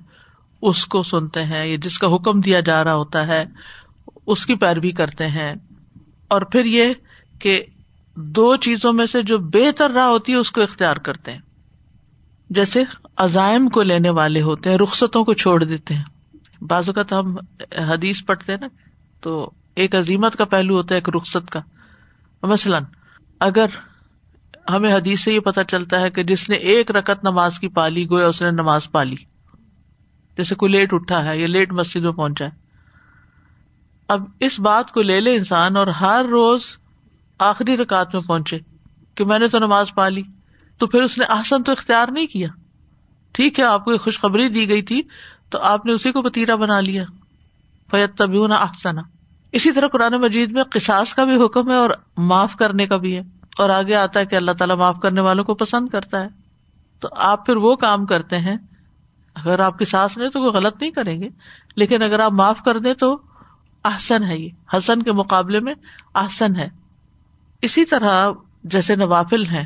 اس 0.61 0.85
کو 0.85 1.03
سنتے 1.03 1.43
ہیں، 1.43 1.65
یا 1.65 1.77
جس 1.81 1.99
کا 1.99 2.15
حکم 2.15 2.41
دیا 2.41 2.59
جا 2.59 2.83
رہا 2.83 2.93
ہوتا 2.93 3.27
ہے، 3.27 3.45
اس 4.27 4.45
کی 4.45 4.55
پیروی 4.55 4.91
کرتے 4.91 5.27
ہیں۔ 5.27 5.55
اور 6.27 6.41
پھر 6.41 6.65
یہ 6.65 6.93
کہ 7.39 7.63
دو 8.15 8.55
چیزوں 8.55 8.93
میں 8.93 9.05
سے 9.05 9.21
جو 9.21 9.37
بہتر 9.37 9.91
راہ 9.91 10.05
ہوتی 10.05 10.31
ہے، 10.31 10.37
اس 10.37 10.51
کو 10.51 10.61
اختیار 10.61 10.95
کرتے 10.95 11.31
ہیں۔ 11.31 11.39
جیسے 12.49 12.83
عزائم 13.17 13.69
کو 13.69 13.81
لینے 13.81 14.09
والے 14.09 14.41
ہوتے 14.41 14.69
ہیں، 14.69 14.77
رخصتوں 14.77 15.25
کو 15.25 15.33
چھوڑ 15.33 15.63
دیتے 15.63 15.93
ہیں۔ 15.93 16.03
بعض 16.61 16.89
اوقات 16.89 17.13
ہم 17.13 17.35
حدیث 17.89 18.25
پڑھتے 18.25 18.51
ہیں 18.51 18.59
نا، 18.59 18.67
تو 19.21 19.51
ایک 19.75 19.95
عظیمت 19.95 20.36
کا 20.36 20.45
پہلو 20.45 20.75
ہوتا 20.75 20.95
ہے، 20.95 20.97
ایک 20.97 21.10
رخصت 21.15 21.49
کا۔ 21.49 21.60
مثلاً، 22.43 22.84
اگر 23.39 23.65
ہمیں 24.69 24.93
حدیث 24.93 25.23
سے 25.23 25.34
یہ 25.34 25.39
پتا 25.39 25.63
چلتا 25.63 26.01
ہے 26.01 26.10
کہ 26.10 26.23
جس 26.23 26.49
نے 26.49 26.55
ایک 26.55 26.91
رکت 26.91 27.23
نماز 27.23 27.60
کی 27.60 27.67
پالی، 27.67 28.10
گویا 28.10 28.27
اس 28.27 28.41
نے 28.41 28.51
نماز 28.51 28.91
پالی۔ 28.91 29.15
جیسے 30.38 30.55
کوئی 30.55 30.71
لیٹ 30.71 30.93
اٹھا 30.93 31.25
ہے 31.25 31.38
یا 31.38 31.47
لیٹ 31.47 31.71
مسجد 31.71 32.01
میں 32.01 32.12
پہنچا 32.12 32.45
ہے۔ 32.45 32.51
اب 34.08 34.23
اس 34.39 34.60
بات 34.60 34.91
کو 34.91 35.01
لے 35.01 35.19
لے 35.19 35.36
انسان 35.36 35.77
اور 35.77 35.88
ہر 35.88 36.25
روز 36.29 36.77
آخری 37.39 37.77
رکاط 37.77 38.15
میں 38.15 38.23
پہنچے 38.23 38.60
کہ 39.15 39.25
میں 39.25 39.39
نے 39.39 39.47
تو 39.47 39.60
نماز 39.60 39.93
پا 39.95 40.10
لی 40.10 40.23
تو 40.77 40.88
پھر 40.88 41.03
اس 41.03 41.17
نے 41.17 41.25
آسن 41.29 41.63
تو 41.63 41.71
اختیار 41.71 42.07
نہیں 42.07 42.27
کیا۔ 42.27 42.47
ٹھیک 43.31 43.59
ہے، 43.59 43.63
آپ 43.63 43.85
کو 43.85 43.97
خوشخبری 43.97 44.49
دی 44.49 44.69
گئی 44.69 44.81
تھی، 44.81 45.01
تو 45.49 45.59
آپ 45.59 45.85
نے 45.85 45.91
اسی 45.91 46.11
کو 46.11 46.21
پتیرا 46.21 46.55
بنا 46.55 46.79
لیا۔ 46.79 47.03
فیت 47.91 48.17
تبھی 48.17 48.39
آسنا 48.51 49.01
اسی 49.51 49.71
طرح 49.71 49.88
قرآن 49.88 50.13
مجید 50.13 50.51
میں 50.51 50.63
قساس 50.63 51.13
کا 51.13 51.23
بھی 51.23 51.45
حکم 51.45 51.69
ہے 51.69 51.75
اور 51.75 51.89
معاف 52.17 52.55
کرنے 52.55 52.88
کا 52.88 52.97
بھی 52.97 53.15
ہے۔ 53.15 53.21
اور 53.57 53.69
آگے 53.69 53.95
آتا 53.95 54.19
ہے 54.19 54.25
کہ 54.25 54.35
اللہ 54.35 54.51
تعالیٰ 54.51 54.75
معاف 54.75 54.97
کرنے 55.01 55.21
والوں 55.21 55.43
کو 55.43 55.53
پسند 55.53 55.89
کرتا 55.89 56.21
ہے۔ 56.21 56.27
تو 56.99 57.07
آپ 57.11 57.45
پھر 57.45 57.55
وہ 57.55 57.75
کام 57.75 58.05
کرتے 58.05 58.38
ہیں۔ 58.38 58.57
اگر 59.35 59.59
آپ 59.59 59.77
کی 59.77 59.85
ساس 59.85 60.17
نے 60.17 60.29
تو 60.29 60.39
کوئی 60.39 60.51
غلط 60.51 60.81
نہیں 60.81 60.91
کریں 60.91 61.21
گے۔ 61.21 61.29
لیکن 61.75 62.01
اگر 62.01 62.19
آپ 62.19 62.31
معاف 62.31 62.61
کر 62.61 62.79
دیں 62.79 62.93
تو 62.93 63.21
آسن 63.83 64.23
ہے 64.23 64.38
یہ۔ 64.38 64.49
حسن 64.77 65.03
کے 65.03 65.11
مقابلے 65.11 65.59
میں 65.59 65.73
آسن 66.13 66.55
ہے۔ 66.55 66.69
اسی 67.61 67.85
طرح 67.85 68.31
جیسے 68.63 68.95
نوافل 68.95 69.45
ہیں 69.45 69.65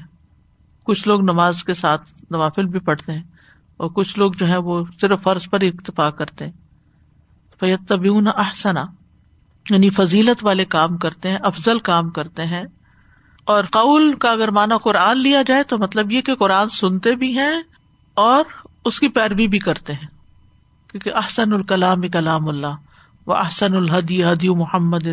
کچھ 0.89 1.07
لوگ 1.07 1.21
نماز 1.21 1.63
کے 1.63 1.73
ساتھ 1.73 2.01
نوافل 2.31 2.65
بھی 2.65 2.79
پڑھتے 2.79 3.11
ہیں 3.11 3.23
اور 3.77 3.89
کچھ 3.89 4.19
لوگ 4.19 4.31
جو 4.31 4.47
ہے 4.47 4.57
وہ 4.57 4.83
صرف 5.01 5.23
فرض 5.23 5.49
پر 5.49 5.61
ہی 5.61 5.67
اتفاق 5.67 6.17
کرتے 6.17 6.45
ہیں۔ 6.45 6.51
فیت 7.59 7.79
تبھی 7.87 8.09
احسنا 8.35 8.85
یعنی 9.69 9.89
فضیلت 9.89 10.45
والے 10.45 10.65
کام 10.65 10.97
کرتے 10.97 11.29
ہیں، 11.29 11.37
افضل 11.41 11.79
کام 11.79 12.09
کرتے 12.09 12.45
ہیں۔ 12.45 12.63
اور 13.43 13.63
قول 13.63 14.13
کا 14.13 14.31
اگر 14.31 14.47
مانا 14.47 14.77
قرآن 14.77 15.17
لیا 15.17 15.41
جائے 15.41 15.63
تو 15.63 15.77
مطلب 15.77 16.11
یہ 16.11 16.21
کہ 16.21 16.35
قرآن 16.35 16.69
سنتے 16.69 17.15
بھی 17.15 17.37
ہیں 17.37 17.61
اور 18.13 18.43
اس 18.85 18.99
کی 18.99 19.07
پیروی 19.07 19.47
بھی 19.47 19.59
کرتے 19.59 19.93
ہیں۔ 19.93 20.07
کیونکہ 20.91 21.11
احسن 21.13 21.53
الکلام 21.53 22.01
کلام 22.01 22.49
اللہ 22.49 22.75
و 23.27 23.33
احسن 23.33 23.75
الحدی 23.75 24.23
حدی 24.23 24.49
محمد 24.49 25.07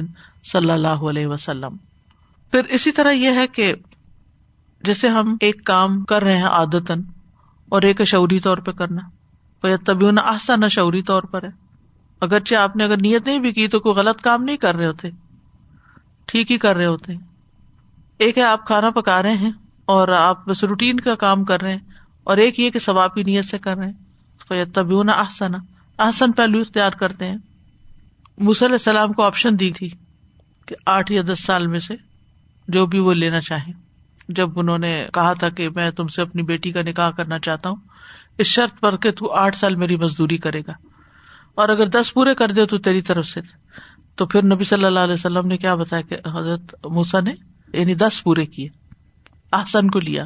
صلی 0.52 0.70
اللہ 0.70 0.88
علیہ 0.88 1.26
وسلم۔ 1.26 1.76
پھر 2.50 2.60
اسی 2.64 2.92
طرح 2.92 3.10
یہ 3.10 3.30
ہے 3.30 3.46
کہ 3.46 3.74
جیسے 4.86 5.08
ہم 5.08 5.36
ایک 5.40 5.64
کام 5.64 6.04
کر 6.04 6.22
رہے 6.22 6.36
ہیں 6.36 6.44
عادتن 6.44 7.00
اور 7.68 7.82
ایک 7.82 8.04
شعوری 8.04 8.40
طور 8.40 8.58
پہ 8.58 8.70
کرنا 8.70 9.00
تبھی 9.86 10.06
آسان 10.24 10.68
شعوری 10.68 11.02
طور 11.02 11.22
پر 11.22 11.42
ہے۔ 11.42 11.48
اگرچہ 12.20 12.54
آپ 12.54 12.76
نے 12.76 12.84
اگر 12.84 12.96
نیت 12.96 13.26
نہیں 13.26 13.38
بھی 13.38 13.52
کی 13.52 13.68
تو 13.68 13.80
کوئی 13.80 13.94
غلط 13.94 14.20
کام 14.20 14.42
نہیں 14.42 14.56
کر 14.56 14.76
رہے 14.76 14.86
ہوتے۔ 14.86 15.08
ٹھیک 16.26 16.52
ہی 16.52 16.58
کر 16.58 16.76
رہے 16.76 16.86
ہوتے۔ 16.86 17.12
ایک 18.18 18.38
ہے 18.38 18.42
آپ 18.42 18.66
کھانا 18.66 18.90
پکا 18.90 19.22
رہے 19.22 19.32
ہیں 19.32 19.50
اور 19.84 20.08
آپ 20.08 20.48
بس 20.48 20.64
روٹین 20.64 21.00
کا 21.00 21.14
کام 21.14 21.44
کر 21.44 21.62
رہے 21.62 21.70
ہیں 21.70 21.78
اور 22.24 22.36
ایک 22.36 22.60
یہ 22.60 22.70
کہ 22.70 22.78
ثواب 22.78 23.14
کی 23.14 23.22
نیت 23.22 23.44
سے 23.44 23.58
کر 23.58 23.76
رہے 23.76 23.86
ہیں۔ 23.86 24.64
تبھی 24.64 25.10
آسن 25.10 25.54
آسن 25.98 26.32
پہلو 26.32 26.60
اختیار 26.60 26.90
کرتے 26.90 27.24
ہیں۔ 27.24 27.36
علیہ 28.38 28.72
السلام 28.72 29.12
کو 29.12 29.22
آپشن 29.22 29.60
دی 29.60 29.70
تھی 29.70 29.90
کہ 30.66 30.76
آٹھ 30.86 31.12
یا 31.12 31.22
دس 31.32 31.44
سال 31.44 31.66
میں 31.66 31.78
سے 31.78 31.94
جو 32.68 32.86
بھی 32.86 32.98
وہ 32.98 33.14
لینا 33.14 33.40
چاہیں۔ 33.40 33.85
جب 34.28 34.58
انہوں 34.58 34.78
نے 34.78 35.06
کہا 35.14 35.32
تھا 35.32 35.48
کہ 35.48 35.68
میں 35.68 35.90
تم 35.90 36.06
سے 36.06 36.22
اپنی 36.22 36.42
بیٹی 36.42 36.72
کا 36.72 36.82
نکاح 36.82 37.10
کرنا 37.10 37.38
چاہتا 37.38 37.68
ہوں، 37.68 37.76
اس 38.38 38.46
شرط 38.46 38.80
پر 38.80 38.96
کہ 38.96 39.10
تو 39.10 39.32
آٹھ 39.32 39.56
سال 39.56 39.74
میری 39.74 39.96
مزدوری 39.96 40.38
کرے 40.38 40.60
گا۔ 40.60 40.72
اور 41.54 41.68
اگر 41.68 41.86
دس 41.86 42.14
پورے 42.14 42.34
کر 42.34 42.48
دے 42.48 42.66
تو 42.66 42.78
تیری 42.78 43.02
طرف 43.02 43.26
سے۔ 43.26 43.40
تو 44.14 44.26
پھر 44.26 44.44
نبی 44.44 44.64
صلی 44.64 44.84
اللہ 44.84 45.00
علیہ 45.00 45.14
وسلم 45.14 45.46
نے 45.46 45.58
کیا 45.58 45.74
بتایا 45.74 46.02
کہ 46.02 46.16
حضرت 46.28 46.86
موسا 46.86 47.20
نے 47.20 47.34
یعنی 47.74 47.94
دس 47.94 48.24
پورے 48.24 48.46
کیے 48.46 48.68
آسن 49.52 49.90
کو 49.90 49.98
لیا۔ 49.98 50.24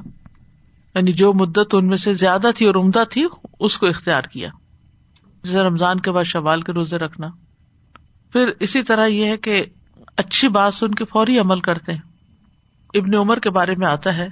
یعنی 0.95 1.13
جو 1.13 1.33
مدت 1.33 1.75
ان 1.75 1.87
میں 1.87 1.97
سے 1.97 2.15
زیادہ 2.15 2.51
تھی 2.57 2.67
اور 2.67 2.75
عمدہ 2.75 3.05
تھی، 3.11 3.27
اس 3.61 3.79
کو 3.79 3.87
اختیار 3.87 4.23
کیا۔ 4.23 4.49
جیسے 5.43 5.59
رمضان 5.59 6.01
کے 6.01 6.11
بعد 6.11 6.25
شوال 6.25 6.63
کے 6.63 6.73
روزے 6.73 6.97
رکھنا۔ 6.97 7.29
پھر 8.33 8.49
اسی 8.61 8.83
طرح 8.83 9.07
یہ 9.07 9.25
ہے 9.25 9.37
کہ 9.37 9.65
اچھی 10.17 10.49
بات 10.49 10.75
سن 10.75 10.95
کے 10.95 11.05
فوری 11.05 11.39
عمل 11.39 11.61
کرتے 11.61 11.93
ہیں۔ 11.93 12.10
ابن 12.95 13.15
عمر 13.15 13.39
کے 13.39 13.51
بارے 13.51 13.75
میں 13.75 13.87
آتا 13.87 14.17
ہے، 14.17 14.29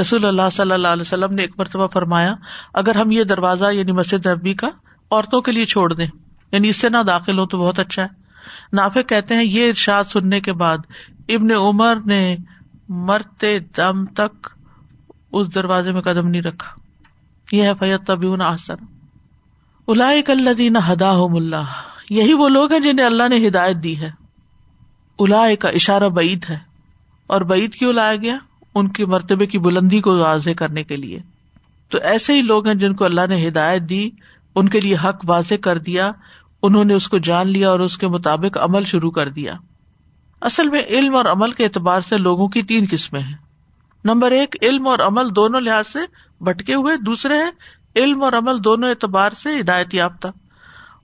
رسول 0.00 0.24
اللہ 0.24 0.50
صلی 0.52 0.72
اللہ 0.72 0.88
علیہ 0.88 1.00
وسلم 1.00 1.34
نے 1.34 1.42
ایک 1.42 1.50
مرتبہ 1.58 1.86
فرمایا، 1.86 2.34
اگر 2.74 2.94
ہم 2.94 3.10
یہ 3.10 3.24
دروازہ 3.24 3.64
یعنی 3.72 3.92
مسجد 3.92 4.26
نبی 4.26 4.54
کا 4.54 4.68
عورتوں 5.10 5.40
کے 5.40 5.52
لیے 5.52 5.64
چھوڑ 5.64 5.94
دیں 5.94 6.06
یعنی 6.52 6.68
اس 6.68 6.76
سے 6.76 6.88
نہ 6.88 6.98
داخل 7.06 7.38
ہو 7.38 7.46
تو 7.46 7.58
بہت 7.58 7.78
اچھا 7.78 8.02
ہے۔ 8.02 8.08
نافے 8.72 9.02
کہتے 9.02 9.34
ہیں، 9.34 9.44
یہ 9.44 9.68
ارشاد 9.68 10.04
سننے 10.04 10.40
کے 10.40 10.52
بعد 10.52 10.78
ابن 11.28 11.52
عمر 11.52 11.96
نے 12.06 12.36
مرتے 12.88 13.58
دم 13.58 14.06
تک 14.06 14.48
اس 15.32 15.54
دروازے 15.54 15.92
میں 15.92 16.00
قدم 16.00 16.28
نہیں 16.28 16.42
رکھا۔ 16.42 16.80
یہ 17.56 17.62
ہے 17.62 17.74
فیت 17.78 18.06
تبھی 18.06 18.42
آسن 18.42 18.74
الا 19.88 20.92
ہدا 20.92 21.10
اللہ۔ 21.10 21.62
یہی 22.10 22.32
وہ 22.32 22.48
لوگ 22.48 22.72
ہیں 22.72 22.80
جنہیں 22.80 23.06
اللہ 23.06 23.28
نے 23.28 23.48
ہدایت 23.48 23.76
دی 23.76 24.00
ہے۔ 24.00 24.10
الا 25.18 25.54
کا 25.60 25.68
اشارہ 25.68 26.08
بعید 26.08 26.44
ہے۔ 26.50 26.71
اور 27.32 27.40
بعید 27.40 27.74
کیوں 27.74 27.92
لایا 27.92 28.16
گیا؟ 28.16 28.36
ان 28.74 28.88
کی 28.88 29.04
مرتبے 29.04 29.46
کی 29.46 29.58
بلندی 29.58 30.00
کو 30.00 30.18
واضح 30.18 30.50
کرنے 30.56 30.84
کے 30.84 30.96
لیے۔ 30.96 31.20
تو 31.88 31.98
ایسے 31.98 32.32
ہی 32.34 32.42
لوگ 32.42 32.66
ہیں 32.66 32.74
جن 32.74 32.94
کو 32.94 33.04
اللہ 33.04 33.20
نے 33.28 33.48
ہدایت 33.48 33.82
دی، 33.82 34.10
ان 34.54 34.68
کے 34.68 34.80
لیے 34.80 34.96
حق 35.04 35.24
واضح 35.24 35.54
کر 35.60 35.78
دیا، 35.78 36.10
انہوں 36.62 36.84
نے 36.84 36.94
اس 36.94 37.08
کو 37.08 37.18
جان 37.18 37.48
لیا 37.48 37.70
اور 37.70 37.80
اس 37.80 37.98
کے 37.98 38.08
مطابق 38.08 38.58
عمل 38.58 38.84
شروع 38.84 39.10
کر 39.10 39.28
دیا۔ 39.28 39.52
اصل 40.40 40.68
میں 40.68 40.82
علم 40.88 41.16
اور 41.16 41.24
عمل 41.24 41.50
کے 41.50 41.64
اعتبار 41.64 42.00
سے 42.00 42.16
لوگوں 42.16 42.48
کی 42.48 42.62
تین 42.62 42.86
قسمیں 42.90 43.20
ہیں۔ 43.20 43.36
نمبر 44.04 44.30
ایک، 44.30 44.56
علم 44.62 44.88
اور 44.88 44.98
عمل 44.98 45.34
دونوں 45.36 45.60
لحاظ 45.60 45.86
سے 45.86 45.98
بٹکے 46.40 46.74
ہوئے۔ 46.74 46.96
دوسرے 46.96 47.34
ہے 47.36 47.50
علم 47.96 48.22
اور 48.22 48.32
عمل 48.32 48.64
دونوں 48.64 48.88
اعتبار 48.88 49.30
سے 49.30 49.60
ہدایت 49.60 49.94
یافتہ۔ 49.94 50.28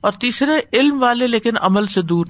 اور 0.00 0.12
تیسرے، 0.12 0.78
علم 0.78 1.02
والے 1.02 1.26
لیکن 1.26 1.52
عمل 1.60 1.86
سے 1.86 2.02
دور۔ 2.02 2.26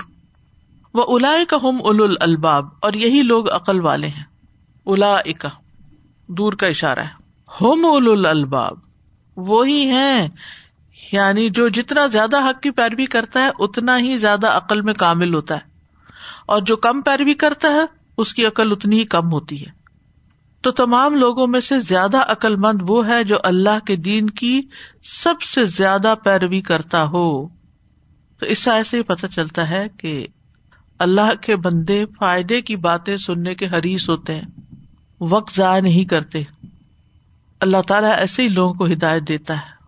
وہ 0.94 1.04
الا 1.08 1.36
کا 1.48 1.56
ہم 1.62 1.76
اول 1.84 2.16
الباب 2.20 2.66
اور 2.80 2.92
یہی 2.92 3.22
لوگ 3.22 3.50
عقل 3.50 3.80
والے 3.80 4.06
ہیں۔ 4.06 4.24
الا 4.86 5.16
دور 6.26 6.52
کا 6.52 6.66
اشارہ 6.66 6.98
ہے۔ 6.98 7.22
ہوم 7.60 7.84
اول 7.84 8.26
الباب 8.26 8.78
وہی 9.36 9.90
ہیں۔ 9.90 10.28
یعنی 11.12 11.50
جو 11.50 11.68
جتنا 11.68 12.06
زیادہ 12.06 12.36
حق 12.36 12.62
کی 12.62 12.70
پیروی 12.70 13.06
کرتا 13.06 13.40
ہے، 13.40 13.50
اتنا 13.58 13.98
ہی 13.98 14.18
زیادہ 14.18 14.46
عقل 14.46 14.80
میں 14.80 14.94
کامل 14.94 15.34
ہوتا 15.34 15.54
ہے۔ 15.54 15.60
اور 16.46 16.60
جو 16.60 16.76
کم 16.76 17.02
پیروی 17.02 17.34
کرتا 17.34 17.68
ہے، 17.68 17.80
اس 18.18 18.34
کی 18.34 18.46
عقل 18.46 18.72
اتنی 18.72 18.98
ہی 18.98 19.04
کم 19.04 19.32
ہوتی 19.32 19.66
ہے۔ 19.66 19.70
تو 20.60 20.70
تمام 20.70 21.14
لوگوں 21.14 21.46
میں 21.46 21.60
سے 21.60 21.80
زیادہ 21.80 22.32
عقل 22.32 22.56
مند 22.56 22.78
وہ 22.82 23.08
ہے 23.08 23.24
جو 23.24 23.36
اللہ 23.42 23.78
کے 23.86 23.96
دین 23.96 24.30
کی 24.30 24.62
سب 25.02 25.42
سے 25.42 25.64
زیادہ 25.64 26.14
پیروی 26.24 26.60
کرتا 26.60 27.04
ہو۔ 27.04 27.48
تو 28.38 28.46
اس 28.46 28.58
سے 28.58 28.70
ایسے 28.70 28.96
ہی 28.96 29.02
پتا 29.02 29.28
چلتا 29.28 29.70
ہے 29.70 29.86
کہ 29.98 30.26
اللہ 30.98 31.34
کے 31.40 31.56
بندے 31.56 32.04
فائدے 32.18 32.60
کی 32.60 32.76
باتیں 32.76 33.16
سننے 33.16 33.54
کے 33.54 33.66
حریث 33.66 34.08
ہوتے 34.08 34.34
ہیں۔ 34.34 34.74
وقت 35.20 35.56
ضائع 35.56 35.80
نہیں 35.80 36.04
کرتے۔ 36.04 36.42
اللہ 37.60 37.76
تعالیٰ 37.86 38.18
ایسے 38.18 38.42
ہی 38.42 38.48
لوگوں 38.48 38.74
کو 38.74 38.86
ہدایت 38.86 39.28
دیتا 39.28 39.54
ہے۔ 39.54 39.78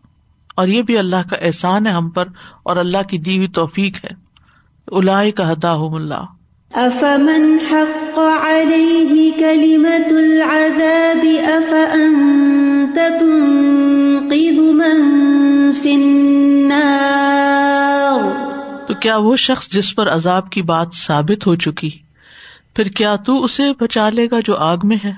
اور 0.55 0.69
یہ 0.69 0.83
بھی 0.83 0.99
اللہ 0.99 1.29
کا 1.31 1.37
احسان 1.37 1.87
ہے 1.87 1.93
ہم 1.93 2.11
پر 2.11 2.29
اور 2.63 2.77
اللہ 2.77 2.99
کی 3.09 3.19
دی 3.19 3.37
ہوئی 3.37 3.49
توفیق 3.49 4.05
ہے۔ 4.05 4.11
الا 4.87 5.31
کا 5.31 5.53
ہدا 5.53 5.73
اللہ۔ 5.73 6.25
افمن 6.75 7.57
حق 7.71 8.19
عليه 8.19 9.29
كلمة 9.39 10.17
العذاب 10.17 11.27
أفأنت 11.47 12.99
تنقذ 13.21 14.59
من 14.59 15.03
في 15.83 15.95
النار؟ 15.95 16.30
کیا 19.01 19.17
وہ 19.17 19.37
شخص 19.37 19.69
جس 19.69 19.95
پر 19.95 20.09
عذاب 20.09 20.51
کی 20.51 20.63
بات 20.63 20.89
ثابت 20.95 21.47
ہو 21.47 21.55
چکی؟ 21.55 21.91
پھر 22.77 22.89
کیا 22.89 23.17
تو 23.17 23.45
اسے 23.45 23.63
بچا 23.81 24.11
لے 24.11 24.29
گا 24.31 24.37
جو 24.45 24.57
آگ 24.57 24.77
میں 24.83 24.97
ہے؟ 25.05 25.13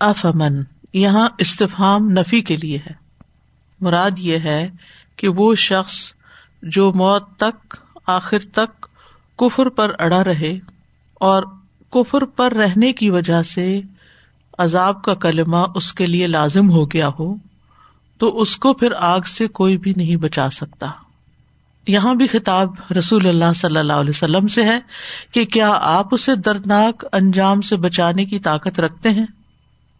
افمن، 0.00 0.62
یہاں 0.92 1.28
استفام 1.38 2.10
نفی 2.10 2.40
کے 2.40 2.56
لیے 2.56 2.76
ہے۔ 2.76 2.92
مراد 3.80 4.10
یہ 4.18 4.38
ہے 4.38 4.70
کہ 5.16 5.28
وہ 5.28 5.54
شخص 5.54 6.12
جو 6.62 6.92
موت 6.92 7.36
تک، 7.36 7.76
آخر 8.06 8.38
تک 8.52 8.86
کفر 9.38 9.68
پر 9.68 9.92
اڑا 9.98 10.24
رہے 10.24 10.58
اور 11.14 11.42
کفر 11.90 12.24
پر 12.24 12.52
رہنے 12.52 12.92
کی 12.92 13.10
وجہ 13.10 13.42
سے 13.42 13.80
عذاب 14.58 15.02
کا 15.02 15.14
کلمہ 15.14 15.66
اس 15.74 15.92
کے 15.92 16.06
لیے 16.06 16.26
لازم 16.26 16.70
ہو 16.70 16.84
گیا 16.84 17.08
ہو، 17.18 17.34
تو 18.18 18.40
اس 18.40 18.56
کو 18.56 18.72
پھر 18.72 18.92
آگ 18.98 19.20
سے 19.20 19.48
کوئی 19.48 19.76
بھی 19.76 19.92
نہیں 19.96 20.16
بچا 20.16 20.50
سکتا۔ 20.50 20.86
یہاں 21.86 22.14
بھی 22.14 22.26
خطاب 22.26 22.68
رسول 22.98 23.26
اللہ 23.26 23.52
صلی 23.56 23.78
اللہ 23.78 23.92
علیہ 23.92 24.10
وسلم 24.10 24.46
سے 24.46 24.64
ہے 24.64 24.78
کہ 25.32 25.44
کیا 25.44 25.78
آپ 25.82 26.14
اسے 26.14 26.34
دردناک 26.34 27.04
انجام 27.12 27.60
سے 27.60 27.76
بچانے 27.76 28.24
کی 28.24 28.38
طاقت 28.38 28.80
رکھتے 28.80 29.10
ہیں؟ 29.10 29.26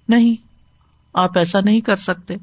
نہیں، 0.09 0.37
آپ 1.15 1.39
ایسا 1.39 1.61
نہیں 1.61 1.81
کر 1.81 1.97
سکتے۔ 1.97 2.35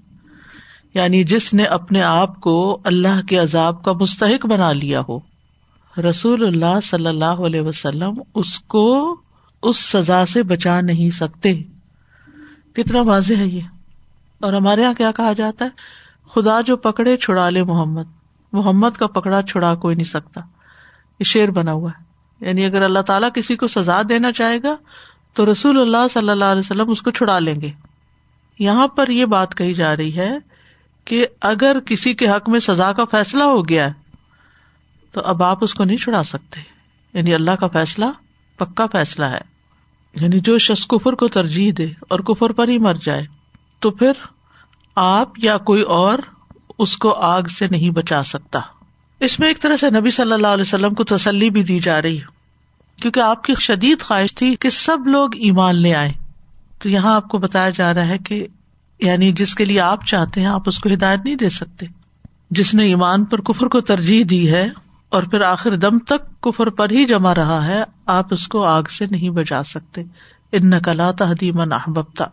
یعنی 0.93 1.23
جس 1.23 1.53
نے 1.53 1.63
اپنے 1.63 2.01
آپ 2.01 2.41
کو 2.41 2.81
اللہ 2.83 3.21
کے 3.21 3.37
عذاب 3.37 3.83
کا 3.83 3.93
مستحق 3.93 4.45
بنا 4.45 4.71
لیا 4.71 5.01
ہو۔ 5.09 5.19
رسول 6.09 6.45
اللہ 6.45 6.79
صلی 6.83 7.07
اللہ 7.07 7.25
علیہ 7.25 7.61
وسلم 7.61 8.13
اس 8.35 8.59
کو 8.59 9.15
اس 9.63 9.77
سزا 9.77 10.25
سے 10.25 10.43
بچا 10.43 10.81
نہیں 10.81 11.09
سکتے۔ 11.09 11.53
کتنا 12.73 13.01
واضح 13.01 13.33
ہے 13.33 13.45
یہ۔ 13.45 13.61
اور 14.41 14.53
ہمارے 14.53 14.81
یہاں 14.81 14.93
کیا 14.93 15.11
کہا 15.11 15.33
جاتا 15.33 15.65
ہے؟ 15.65 15.69
خدا 16.29 16.61
جو 16.61 16.77
پکڑے 16.77 17.17
چھڑا 17.17 17.49
لے 17.49 17.63
محمد۔ 17.63 18.20
محمد 18.53 18.89
کا 18.89 19.07
پکڑا 19.07 19.41
چھڑا 19.41 19.75
کوئی 19.75 19.95
نہیں 19.95 20.09
سکتا۔ 20.09 20.41
یہ 21.19 21.23
شیر 21.23 21.49
بنا 21.49 21.71
ہوا 21.71 21.89
ہے۔ 21.89 22.11
یعنی 22.45 22.65
اگر 22.65 22.81
اللہ 22.81 22.99
تعالیٰ 22.99 23.29
کسی 23.33 23.55
کو 23.55 23.67
سزا 23.67 24.01
دینا 24.09 24.31
چاہے 24.31 24.57
گا، 24.63 24.75
تو 25.33 25.51
رسول 25.51 25.81
اللہ 25.81 26.07
صلی 26.09 26.29
اللہ 26.29 26.45
علیہ 26.45 26.59
وسلم 26.59 26.89
اس 26.89 27.01
کو 27.01 27.11
چھڑا 27.11 27.39
لیں 27.39 27.61
گے۔ 27.61 27.71
یہاں 28.59 28.87
پر 28.87 29.07
یہ 29.07 29.25
بات 29.25 29.57
کہی 29.57 29.73
جا 29.73 29.97
رہی 29.97 30.17
ہے 30.17 30.31
کہ 31.05 31.27
اگر 31.41 31.79
کسی 31.85 32.13
کے 32.13 32.29
حق 32.29 32.49
میں 32.49 32.59
سزا 32.59 32.91
کا 32.91 33.03
فیصلہ 33.05 33.43
ہو 33.43 33.69
گیا 33.69 33.85
ہے، 33.85 33.93
تو 35.11 35.21
اب 35.21 35.43
آپ 35.43 35.57
اس 35.61 35.73
کو 35.73 35.83
نہیں 35.83 35.97
چھڑا 35.97 36.23
سکتے۔ 36.23 36.61
یعنی 37.13 37.33
اللہ 37.33 37.51
کا 37.51 37.67
فیصلہ 37.67 38.05
پکا 38.57 38.85
فیصلہ 38.91 39.25
ہے۔ 39.25 39.41
یعنی 40.21 40.39
جو 40.39 40.57
شخص 40.57 40.87
کفر 40.87 41.13
کو 41.13 41.27
ترجیح 41.27 41.71
دے 41.77 41.87
اور 41.99 42.19
کفر 42.19 42.49
پر 42.49 42.67
ہی 42.67 42.77
مر 42.77 42.93
جائے، 42.93 43.23
تو 43.79 43.91
پھر 43.91 44.11
آپ 44.95 45.29
یا 45.37 45.57
کوئی 45.57 45.81
اور 45.81 46.19
اس 46.79 46.97
کو 46.97 47.13
آگ 47.13 47.43
سے 47.43 47.67
نہیں 47.67 47.89
بچا 47.89 48.23
سکتا۔ 48.23 48.59
اس 49.19 49.39
میں 49.39 49.47
ایک 49.47 49.61
طرح 49.61 49.77
سے 49.77 49.89
نبی 49.89 50.11
صلی 50.11 50.31
اللہ 50.31 50.47
علیہ 50.47 50.61
وسلم 50.61 50.93
کو 50.93 51.03
تسلی 51.03 51.49
بھی 51.49 51.63
دی 51.63 51.79
جا 51.79 52.01
رہی 52.01 52.19
کیونکہ 53.01 53.19
آپ 53.19 53.43
کی 53.43 53.53
شدید 53.59 54.01
خواہش 54.01 54.35
تھی 54.35 54.55
کہ 54.55 54.69
سب 54.69 55.07
لوگ 55.07 55.35
ایمان 55.35 55.75
لے 55.75 55.95
آئے 55.95 56.09
تو 56.79 56.89
یہاں 56.89 57.15
آپ 57.15 57.27
کو 57.27 57.37
بتایا 57.37 57.69
جا 57.69 57.93
رہا 57.93 58.07
ہے 58.07 58.17
کہ 58.17 58.47
یعنی 58.99 59.31
جس 59.31 59.55
کے 59.55 59.65
لیے 59.65 59.79
آپ 59.79 60.05
چاہتے 60.05 60.39
ہیں 60.39 60.47
آپ 60.47 60.61
اس 60.65 60.79
کو 60.79 60.89
ہدایت 60.93 61.19
نہیں 61.25 61.35
دے 61.35 61.49
سکتے۔ 61.49 61.85
جس 62.51 62.73
نے 62.73 62.83
ایمان 62.83 63.25
پر 63.25 63.41
کفر 63.41 63.67
کو 63.67 63.81
ترجیح 63.81 64.23
دی 64.29 64.51
ہے 64.51 64.69
اور 65.09 65.23
پھر 65.23 65.41
آخر 65.41 65.75
دم 65.75 65.97
تک 65.97 66.41
کفر 66.41 66.69
پر 66.69 66.89
ہی 66.89 67.05
جما 67.05 67.35
رہا 67.35 67.67
ہے، 67.67 67.83
آپ 68.05 68.33
اس 68.33 68.47
کو 68.47 68.65
آگ 68.65 68.83
سے 68.83 69.05
نہیں 69.11 69.29
بچا 69.29 69.63
سکتے۔ 69.63 70.03
ان 70.51 70.69
نقلا 70.69 71.11
تحدیم 71.11 71.59
احبتا 71.59 72.25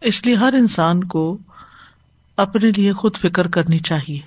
اس 0.00 0.26
لیے 0.26 0.34
ہر 0.34 0.52
انسان 0.52 1.04
کو 1.04 1.38
اپنے 2.36 2.70
لیے 2.76 2.92
خود 2.92 3.16
فکر 3.16 3.46
کرنی 3.46 3.78
چاہیے۔ 3.78 4.18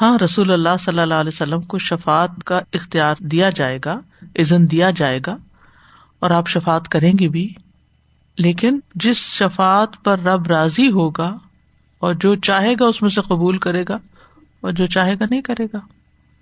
ہاں 0.00 0.18
رسول 0.18 0.50
اللہ 0.50 0.68
صلی 0.80 1.00
اللہ 1.00 1.14
علیہ 1.14 1.30
وسلم 1.34 1.60
کو 1.60 1.78
شفات 1.78 2.30
کا 2.44 2.60
اختیار 2.72 3.14
دیا 3.20 3.50
جائے 3.50 3.78
گا 3.84 4.00
عزن 4.38 4.70
دیا 4.70 4.90
جائے 4.90 5.20
گا 5.26 5.36
اور 6.18 6.30
آپ 6.30 6.48
شفات 6.48 6.88
کریں 6.88 7.12
گے 7.18 7.28
بھی۔ 7.28 7.54
لیکن 8.38 8.80
جس 8.94 9.16
شفات 9.16 10.04
پر 10.04 10.18
رب 10.18 10.46
راضی 10.46 10.90
ہوگا 10.90 11.38
اور 11.98 12.14
جو 12.14 12.34
چاہے 12.34 12.74
گا 12.80 12.84
اس 12.84 13.02
میں 13.02 13.10
سے 13.10 13.20
قبول 13.20 13.58
کرے 13.58 13.84
گا 13.88 13.98
اور 14.60 14.72
جو 14.72 14.86
چاہے 14.86 15.14
گا 15.14 15.24
نہیں 15.30 15.42
کرے 15.42 15.64
گا۔ 15.64 15.78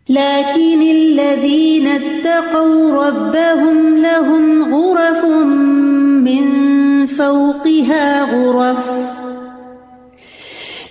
لكن 0.09 0.81
الذين 0.81 1.87
اتقوا 1.87 3.09
ربهم 3.09 3.97
لهم 3.97 4.75
غرف 4.75 5.25
من 6.23 6.47
فوقها 7.07 8.25
غرف۔ 8.31 9.26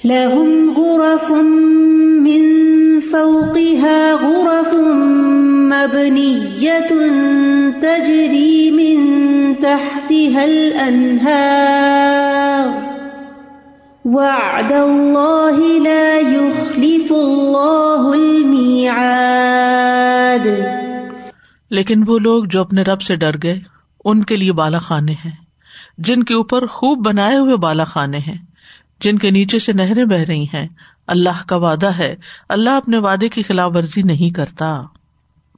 لهم 0.05 0.73
غرف 0.77 1.31
من 2.21 2.55
فوقها 3.11 4.15
غرف 4.21 4.73
مبنية 5.73 6.89
تجري 7.81 8.69
من 8.71 9.13
تحتها 9.61 10.43
الأنهار. 10.43 11.35
وعد 14.05 14.71
الله 14.71 15.61
لا 15.83 16.19
يخلف 16.19 17.11
الله 17.11 18.13
الميعاد. 18.13 18.85
لیکن 21.69 22.03
وہ 22.07 22.19
لوگ 22.19 22.45
جو 22.45 22.61
اپنے 22.61 22.81
رب 22.81 23.01
سے 23.01 23.15
ڈر 23.15 23.35
گئے، 23.43 23.59
ان 24.05 24.23
کے 24.23 24.37
لیے 24.37 24.51
بالا 24.51 24.79
خانے 24.79 25.11
ہیں۔ 25.11 25.31
جن 25.97 26.23
کے 26.23 26.33
اوپر 26.33 26.65
خوب 26.65 27.05
بنائے 27.05 27.37
ہوئے 27.37 27.55
بالا 27.55 27.83
خانے 27.83 28.17
ہیں۔ 28.17 28.54
جن 28.99 29.17
کے 29.17 29.31
نیچے 29.31 29.59
سے 29.59 29.73
نہریں 29.73 30.05
بہ 30.05 30.15
رہی 30.15 30.43
ہیں۔ 30.43 30.67
اللہ 31.07 31.43
کا 31.47 31.55
وعدہ 31.55 31.91
ہے۔ 31.97 32.15
اللہ 32.49 32.69
اپنے 32.69 32.97
وعدے 32.97 33.29
کی 33.29 33.43
خلاف 33.43 33.71
ورزی 33.75 34.01
نہیں 34.01 34.33
کرتا۔ 34.33 34.81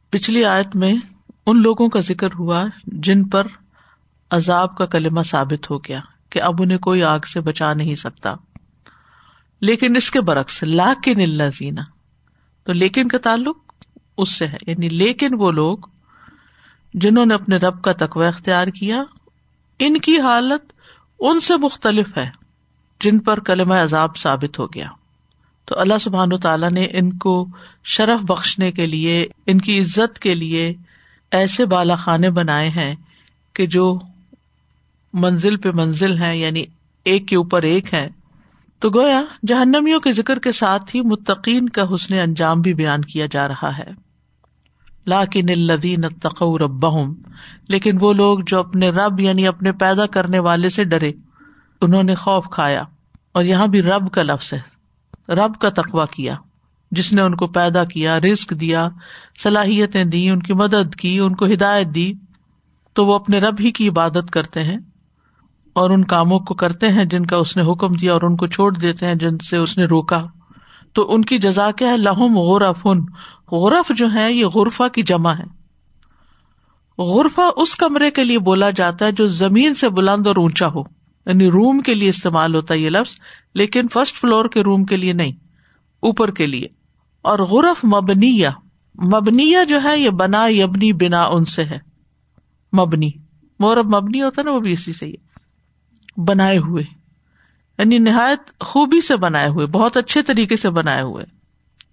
پچھلی 0.10 0.46
آیت 0.46 0.76
میں 0.76 0.96
ان 1.46 1.62
لوگوں 1.62 1.90
کا 1.90 2.00
ذکر 2.00 2.28
ہوا 2.40 2.64
جن 2.84 3.24
پر 3.24 3.48
عذاب 4.32 4.78
کا 4.78 4.86
کلمہ 4.86 5.22
ثابت 5.22 5.72
ہو 5.72 5.78
گیا 5.78 6.00
کہ 6.30 6.42
اب 6.42 6.62
انہیں 6.62 6.78
کوئی 6.78 7.04
آگ 7.04 7.20
سے 7.20 7.42
بچا 7.42 7.74
نہیں 7.74 7.96
سکتا۔ 7.96 8.36
لیکن 9.62 9.96
اس 9.96 10.12
کے 10.12 10.22
برعکس، 10.22 10.64
لاکن 10.64 11.22
اللہ 11.22 11.50
زینا 11.60 11.82
تو 12.64 12.74
لیکن 12.74 13.08
کا 13.08 13.18
تعلق 13.18 13.58
اس 14.18 14.32
سے 14.32 14.48
ہے۔ 14.48 14.58
یعنی 14.68 14.90
لیکن 14.90 15.30
وہ 15.34 15.52
لوگ 15.52 15.78
جنہوں 16.94 17.26
نے 17.26 17.34
اپنے 17.34 17.58
رب 17.58 17.82
کا 17.82 17.92
تقوی 17.92 18.26
اختیار 18.26 18.68
کیا، 18.68 18.98
ان 19.80 19.98
کی 19.98 20.20
حالت 20.20 20.74
ان 21.20 21.40
سے 21.40 21.58
مختلف 21.58 22.18
ہے۔ 22.18 22.47
جن 23.00 23.20
پر 23.20 23.40
کلم 23.40 23.72
عذاب 23.72 24.18
ثابت 24.18 24.60
ہو 24.60 24.68
گیا۔ 24.68 24.88
تو 25.66 25.80
اللہ 25.80 25.98
سبحان 26.02 26.34
و 26.34 26.38
تعالیٰ 26.38 26.72
نے 26.72 26.88
ان 26.92 27.18
کو 27.18 27.48
شرف 27.84 28.20
بخشنے 28.22 28.72
کے 28.72 28.88
لیے، 28.88 29.28
ان 29.46 29.58
کی 29.58 29.80
عزت 29.80 30.20
کے 30.20 30.36
لیے 30.36 30.74
ایسے 31.32 31.66
بالا 31.66 31.96
خانے 31.96 32.30
بنائے 32.30 32.70
ہیں 32.70 32.96
کہ 33.54 33.66
جو 33.66 34.00
منزل 35.14 35.58
پہ 35.58 35.70
منزل 35.74 36.22
ہے 36.22 36.38
یعنی 36.38 36.64
ایک 37.06 37.28
کے 37.28 37.36
اوپر 37.36 37.62
ایک 37.62 37.94
ہے 37.94 38.10
تو 38.80 38.90
گویا 38.90 39.24
جہنمیوں 39.48 40.00
کے 40.00 40.12
ذکر 40.12 40.40
کے 40.40 40.52
ساتھ 40.52 40.96
ہی 40.96 41.02
متقین 41.02 41.70
کا 41.70 41.96
حسن 41.96 42.14
انجام 42.14 42.62
بھی 42.62 42.74
بیان 42.74 43.06
کیا 43.06 43.26
جا 43.32 43.48
رہا 43.48 43.78
ہے۔ 43.78 43.88
لاکن 45.08 45.46
الدین 45.50 46.02
تقو 46.22 46.58
رب 46.58 46.86
لیکن 47.68 47.98
وہ 48.00 48.14
لوگ 48.14 48.40
جو 48.48 48.60
اپنے 48.60 48.90
رب 48.90 49.20
یعنی 49.20 49.48
اپنے 49.48 49.72
پیدا 49.72 50.06
کرنے 50.06 50.40
والے 50.40 50.70
سے 50.70 50.84
ڈرے۔ 50.84 51.12
انہوں 51.82 52.04
نے 52.04 52.16
خوف 52.16 52.46
کھایا 52.52 52.84
اور 53.32 53.44
یہاں 53.44 53.68
بھی 53.68 53.82
رب 53.82 54.12
کا 54.12 54.24
لفظ 54.24 54.54
ہے۔ 54.54 54.60
رب 55.32 55.56
کا 55.60 55.70
تقوا 55.70 56.06
کیا۔ 56.06 56.36
جس 56.92 57.14
نے 57.14 57.22
ان 57.22 57.36
کو 57.36 57.48
پیدا 57.48 57.84
کیا 57.84 58.20
رسک 58.20 58.50
دیا، 58.50 58.88
صلاحیتیں 59.44 60.04
دی 60.04 60.30
ان 60.30 60.42
کی 60.42 60.54
مدد 60.54 60.96
کی، 60.96 61.20
ان 61.20 61.36
کو 61.36 61.46
ہدایت 61.46 61.88
دی، 61.88 62.14
تو 62.94 63.06
وہ 63.06 63.16
اپنے 63.16 63.40
رب 63.40 63.56
ہی 63.60 63.72
کی 63.72 63.90
عبادت 63.90 64.32
کرتے 64.32 64.64
ہیں 64.64 64.78
اور 65.74 65.90
ان 65.90 66.04
کاموں 66.04 66.40
کو 66.40 66.54
کرتے 66.54 66.88
ہیں 66.88 67.06
جن 67.06 67.26
کا 67.26 67.36
اس 67.36 67.58
نے 67.58 67.72
حکم 67.72 67.92
دیا 67.92 68.14
اور 68.14 68.22
ان 68.22 68.36
کو 68.36 68.48
چھوڑ 68.48 68.74
دیتے 68.74 69.06
ہیں 69.06 69.16
جن 69.16 69.38
سے 69.38 69.58
اس 69.58 69.78
نے 69.78 69.86
روکا۔ 69.86 70.24
تو 70.94 71.14
ان 71.14 71.22
کی 71.22 71.38
جزا 71.38 71.72
کیا 71.72 71.90
ہے؟ 71.90 71.98
لہم 71.98 72.38
غورف 72.38 72.80
ان 72.86 73.06
غرف 73.52 73.92
جو 73.98 74.08
ہے 74.14 74.34
یہ 74.34 74.46
غرفا 74.46 74.88
کی 74.88 75.04
جمع 75.04 75.34
ہے۔ 75.34 75.44
غرفا 76.98 77.50
اس 77.56 77.76
کمرے 77.76 78.12
کے 78.12 78.24
لیے 78.24 78.40
بولا 78.40 78.70
جاتا 78.70 79.06
ہے 79.06 79.12
جو 79.12 79.28
زمین 79.28 79.74
سے 79.74 79.90
بلند 79.90 80.28
اور 80.28 80.36
اونچا 80.36 80.68
ہو۔ 80.68 80.97
یعنی 81.28 81.48
روم 81.48 81.80
کے 81.80 81.94
لیے 81.94 82.10
استعمال 82.10 82.56
ہوتا 82.56 82.74
ہے 82.74 82.80
یہ 82.80 82.90
لفظ، 82.90 83.16
لیکن 83.56 83.88
فرسٹ 83.94 84.16
فلور 84.16 84.46
کے 84.46 84.62
روم 84.62 84.86
کے 84.86 84.98
لیے 84.98 85.14
نہیں، 85.14 85.32
اوپر 86.00 86.32
کے 86.32 86.46
لیے۔ 86.48 86.66
اور 87.22 87.40
غرف 87.40 87.86
مبنی 87.86 88.44
مبنی 88.96 89.54
جو 89.70 89.84
ہے 89.84 90.00
یہ 90.00 90.10
بنا 90.10 90.48
یبنی 90.50 90.94
بنا 90.94 91.24
ان 91.24 91.46
سے 91.46 91.64
ہے۔ 91.64 91.80
مبنی 92.78 93.12
مورب 93.60 93.96
مبنی 93.96 94.22
ہوتا 94.22 94.42
ہے 94.42 94.44
نا، 94.44 94.52
وہ 94.52 94.60
بھی 94.60 94.74
اسی 94.74 94.94
سے 94.94 95.06
ہی 95.06 95.14
بنائے 96.18 96.58
ہوئے 96.58 96.84
یعنی 97.78 97.98
نہایت 97.98 98.60
خوبی 98.60 99.02
سے 99.02 99.16
بنائے 99.16 99.48
ہوئے، 99.48 99.66
بہت 99.66 99.98
اچھے 99.98 100.22
طریقے 100.22 100.56
سے 100.56 100.70
بنائے 100.70 101.02
ہوئے۔ 101.02 101.26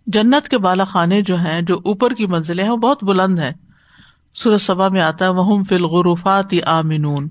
جنت 0.06 0.48
کے 0.48 0.58
بالا 0.58 0.84
خانے 0.84 1.22
جو 1.22 1.38
ہیں، 1.38 1.62
جو 1.62 1.78
اوپر 1.84 2.14
کی 2.14 2.26
منزلیں 2.26 2.64
ہیں، 2.64 2.70
وہ 2.70 2.76
بہت 2.76 3.04
بلند 3.04 3.38
ہیں۔ 3.38 3.50
سورج 4.34 4.60
سبا 4.60 4.88
میں 4.88 5.00
آتا 5.00 5.24
ہے 5.24 5.30
وہ 5.30 5.64
فل 5.68 5.84
غروفات 5.84 6.54
آمنون۔ 6.66 7.28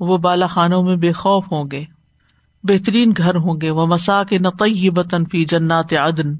وہ 0.00 0.18
بالا 0.18 0.46
خانوں 0.46 0.82
میں 0.82 0.96
بے 0.96 1.12
خوف 1.12 1.52
ہوں 1.52 1.64
گے، 1.72 1.84
بہترین 2.62 3.12
گھر 3.16 3.34
ہوں 3.34 3.60
گے 3.60 3.70
وہ 3.70 3.86
مسا 3.86 4.22
کے 4.24 4.38
نقی 4.38 4.90
بتن 4.90 5.24
فی 5.24 5.44
جنات 5.44 5.92
عدن۔ 5.92 6.34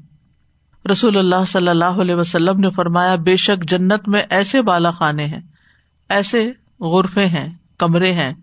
رسول 0.91 1.17
اللہ 1.17 1.45
صلی 1.47 1.67
اللہ 1.67 2.01
علیہ 2.01 2.15
وسلم 2.15 2.59
نے 2.59 2.69
فرمایا، 2.69 3.15
بے 3.15 3.35
شک 3.35 3.69
جنت 3.69 4.07
میں 4.07 4.21
ایسے 4.29 4.61
بالا 4.61 4.91
خانے 4.91 5.25
ہیں، 5.25 5.41
ایسے 6.09 6.51
غرفے 6.79 7.25
ہیں، 7.25 7.53
کمرے 7.77 8.11
ہیں، 8.11 8.33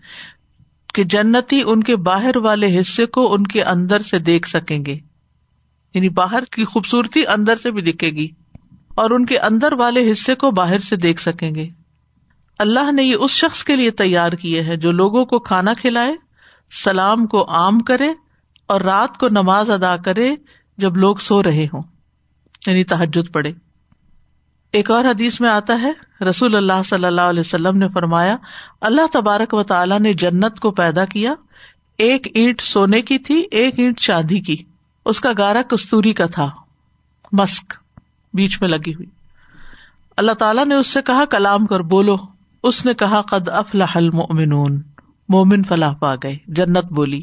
کہ 0.94 1.04
جنتی 1.04 1.60
ان 1.66 1.82
کے 1.82 1.96
باہر 1.96 2.36
والے 2.36 2.78
حصے 2.80 3.06
کو 3.06 3.34
ان 3.34 3.46
کے 3.46 3.62
اندر 3.62 4.00
سے 4.00 4.18
دیکھ 4.18 4.48
سکیں 4.48 4.84
گے۔ 4.86 4.98
یعنی 5.94 6.08
باہر 6.08 6.42
کی 6.52 6.64
خوبصورتی 6.64 7.26
اندر 7.26 7.56
سے 7.56 7.70
بھی 7.70 7.82
دکھے 7.82 8.10
گی، 8.10 8.28
اور 8.94 9.10
ان 9.10 9.26
کے 9.26 9.38
اندر 9.38 9.72
والے 9.72 10.12
حصے 10.12 10.34
کو 10.34 10.50
باہر 10.50 10.78
سے 10.78 10.96
دیکھ 10.96 11.20
سکیں 11.20 11.54
گے۔ 11.54 11.68
اللہ 12.58 12.92
نے 12.92 13.02
یہ 13.02 13.16
اس 13.20 13.30
شخص 13.30 13.64
کے 13.64 13.76
لیے 13.76 13.90
تیار 13.90 14.32
کیے 14.32 14.62
ہے 14.62 14.76
جو 14.76 14.92
لوگوں 14.92 15.24
کو 15.24 15.38
کھانا 15.38 15.74
کھلائے، 15.74 16.14
سلام 16.84 17.26
کو 17.26 17.50
عام 17.50 17.80
کرے 17.80 18.12
اور 18.66 18.80
رات 18.80 19.18
کو 19.18 19.28
نماز 19.28 19.70
ادا 19.70 19.96
کرے 19.96 20.34
جب 20.78 20.96
لوگ 20.96 21.16
سو 21.16 21.42
رہے 21.42 21.66
ہوں۔ 21.72 21.82
یعنی 22.66 22.84
تحجد 22.84 23.32
پڑے 23.32 23.52
ایک 24.72 24.90
اور 24.90 25.04
حدیث 25.04 25.40
میں 25.40 25.50
آتا 25.50 25.82
ہے، 25.82 26.24
رسول 26.24 26.56
اللہ 26.56 26.82
صلی 26.84 27.04
اللہ 27.04 27.20
علیہ 27.20 27.40
وسلم 27.40 27.78
نے 27.78 27.88
فرمایا، 27.88 28.36
اللہ 28.80 29.06
تبارک 29.12 29.54
و 29.54 29.62
تعالیٰ 29.62 30.00
نے 30.00 30.12
جنت 30.12 30.60
کو 30.60 30.70
پیدا 30.70 31.04
کیا، 31.04 31.34
ایک 31.98 32.28
اینٹ 32.34 32.60
سونے 32.60 33.02
کی 33.02 33.18
تھی، 33.18 33.44
ایک 33.50 33.78
اینٹ 33.78 34.00
چاندی 34.00 34.40
کی۔ 34.40 34.56
اس 35.04 35.20
کا 35.20 35.30
گارا 35.38 35.62
کستوری 35.62 36.12
کا 36.12 36.26
تھا۔ 36.26 36.50
مسک 37.32 37.74
بیچ 38.32 38.60
میں 38.60 38.68
لگی 38.68 38.94
ہوئی۔ 38.94 39.08
اللہ 40.16 40.32
تعالیٰ 40.32 40.66
نے 40.66 40.74
اس 40.74 40.86
سے 40.86 41.02
کہا، 41.02 41.24
کلام 41.24 41.66
کر، 41.66 41.80
بولو۔ 41.80 42.33
اس 42.64 42.86
نے 42.86 42.94
کہا، 42.94 43.22
قد 43.22 43.48
افلاح 43.48 43.92
المؤمنون۔ 43.94 44.82
مومن 45.28 45.62
فلاح 45.62 45.92
پا 45.92 46.14
گئے، 46.14 46.36
جنت 46.46 46.84
بولی۔ 46.84 47.22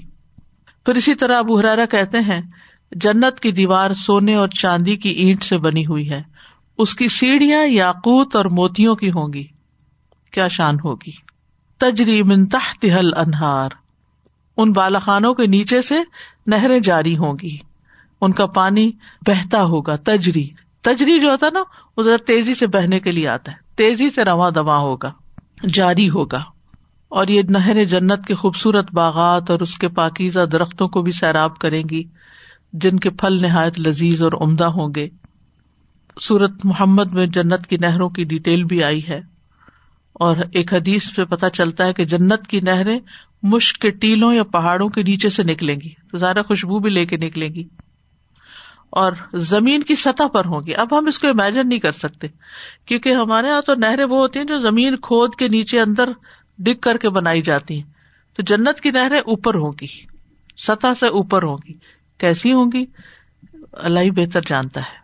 پھر 0.86 0.96
اسی 0.96 1.16
طرح 1.16 1.38
ابو 1.38 1.60
حرارا 1.60 1.86
کہتے 1.86 2.20
ہیں، 2.20 2.42
جنت 2.92 3.40
کی 3.40 3.52
دیوار 3.52 3.94
سونے 3.94 4.36
اور 4.36 4.48
چاندی 4.48 4.96
کی 4.96 5.10
اینٹ 5.10 5.44
سے 5.44 5.58
بنی 5.58 5.86
ہوئی 5.86 6.10
ہے۔ 6.10 6.22
اس 6.78 6.94
کی 6.94 7.08
سیڑھیاں 7.08 7.66
یاقوت 7.66 8.36
اور 8.36 8.46
موتیوں 8.46 8.96
کی 8.96 9.10
ہوں 9.10 9.34
گی۔ 9.34 9.44
کیا 10.32 10.48
شان 10.48 10.76
ہوگی۔ 10.84 11.12
تجری 11.80 12.24
من 12.24 12.46
تحت 12.46 12.86
حل 12.86 13.14
انہار 13.18 13.70
ان 14.58 14.72
بالاخانوں 14.72 15.34
کے 15.34 15.48
نیچے 15.48 15.82
سے 15.82 15.96
نہریں 16.48 16.80
جاری 16.80 17.18
ہوں 17.18 17.34
گی۔ 17.42 17.58
ان 18.22 18.32
کا 18.32 18.46
پانی 18.46 18.92
بہتا 19.28 19.64
ہوگا، 19.64 19.96
تجری۔ 19.96 20.50
تجری 20.82 21.20
جو 21.20 21.32
ہوتا 21.32 21.48
نا، 21.54 21.64
وہ 21.98 22.04
ذرا 22.04 22.16
تیزی 22.28 22.56
سے 22.56 22.68
بہنے 22.68 23.00
کے 23.00 23.12
لیے 23.12 23.28
آتا 23.28 23.52
ہے۔ 23.52 23.58
تیزی 23.76 24.10
سے 24.10 24.24
رواں 24.24 24.52
دوا 24.52 24.78
ہوگا۔ 24.78 25.12
جاری 25.74 26.10
ہوگا 26.10 26.44
اور 27.10 27.28
یہ 27.28 27.42
نہر 27.50 27.86
جنت 27.86 28.26
کے 28.28 28.34
خوبصورت 28.36 28.94
باغات 28.94 29.50
اور 29.50 29.60
اس 29.60 29.78
کے 29.78 29.88
پاکیزہ 29.88 30.40
درختوں 30.40 30.88
کو 30.88 31.02
بھی 31.02 31.12
سیراب 31.12 31.58
کریں 31.58 31.84
گی، 31.92 32.04
جن 32.74 33.00
کے 33.00 33.10
پھل 33.10 33.42
نہایت 33.42 33.80
لذیذ 33.80 34.24
اور 34.24 34.32
عمدہ 34.42 34.66
ہوں 34.66 34.90
گے۔ 34.96 35.10
سورت 36.22 36.52
محمد 36.64 37.14
میں 37.14 37.26
جنت 37.26 37.68
کی 37.68 37.78
نہروں 37.78 38.10
کی 38.10 38.24
ڈیٹیل 38.24 38.64
بھی 38.64 38.84
آئی 38.84 39.02
ہے 39.10 39.22
اور 40.14 40.38
ایک 40.52 40.74
حدیث 40.74 41.14
پہ 41.16 41.24
پتہ 41.24 41.46
چلتا 41.54 41.86
ہے 41.86 41.94
کہ 41.94 42.06
جنت 42.06 42.48
کی 42.48 42.60
نہریں 42.60 43.00
مشک 43.44 43.82
کے 43.82 43.90
ٹیلوں 43.90 44.34
یا 44.34 44.44
پہاڑوں 44.44 44.90
کے 44.90 45.04
نیچے 45.04 45.30
سے 45.30 45.44
نکلیں 45.44 45.76
گی۔ 45.76 45.90
تو 46.12 46.18
زیادہ 46.18 46.42
خوشبو 46.48 46.80
بھی 46.80 46.90
لے 46.90 47.06
کے 47.06 47.18
نکلیں 47.18 47.50
گی۔ 47.50 47.64
اور 48.92 49.12
زمین 49.34 49.82
کی 49.82 49.96
سطح 49.96 50.28
پر 50.28 50.46
ہوں 50.46 50.62
گی۔ 50.66 50.76
اب 50.76 51.00
ہم 51.00 51.08
اس 51.08 51.20
کو 51.20 51.28
امیجن 51.28 51.70
نہیں 51.70 51.80
کر 51.80 51.92
سکتے، 51.92 52.28
کیونکہ 52.86 53.14
ہمارے 53.14 53.48
یہاں 53.48 53.62
تو 53.62 53.76
نہریں 53.76 54.06
وہ 54.06 54.18
ہوتی 54.18 54.40
ہیں 54.40 54.46
جو 54.46 54.58
زمین 54.58 54.96
کھود 54.96 55.36
کے 55.36 55.48
نیچے 55.48 55.82
اندر 55.82 56.10
ڈگ 56.58 56.80
کر 56.82 56.98
کے 56.98 57.10
بنائی 57.10 57.42
جاتی 57.42 57.76
ہیں۔ 57.76 57.92
تو 58.36 58.44
جنت 58.44 58.82
کی 58.82 58.92
نہریں 58.92 59.20
اوپر 59.20 59.56
ہوگی 59.56 59.88
سطح 60.58 60.94
سے 61.00 61.08
اوپر 61.08 61.44
ہوگی 61.44 61.74
کیسی 62.18 62.54
ہوں 62.54 62.72
گی؟ 62.74 62.86
اللہ 63.74 64.00
ہی 64.00 64.12
بہتر 64.12 64.40
جانتا 64.48 64.80
ہے۔ 64.80 65.02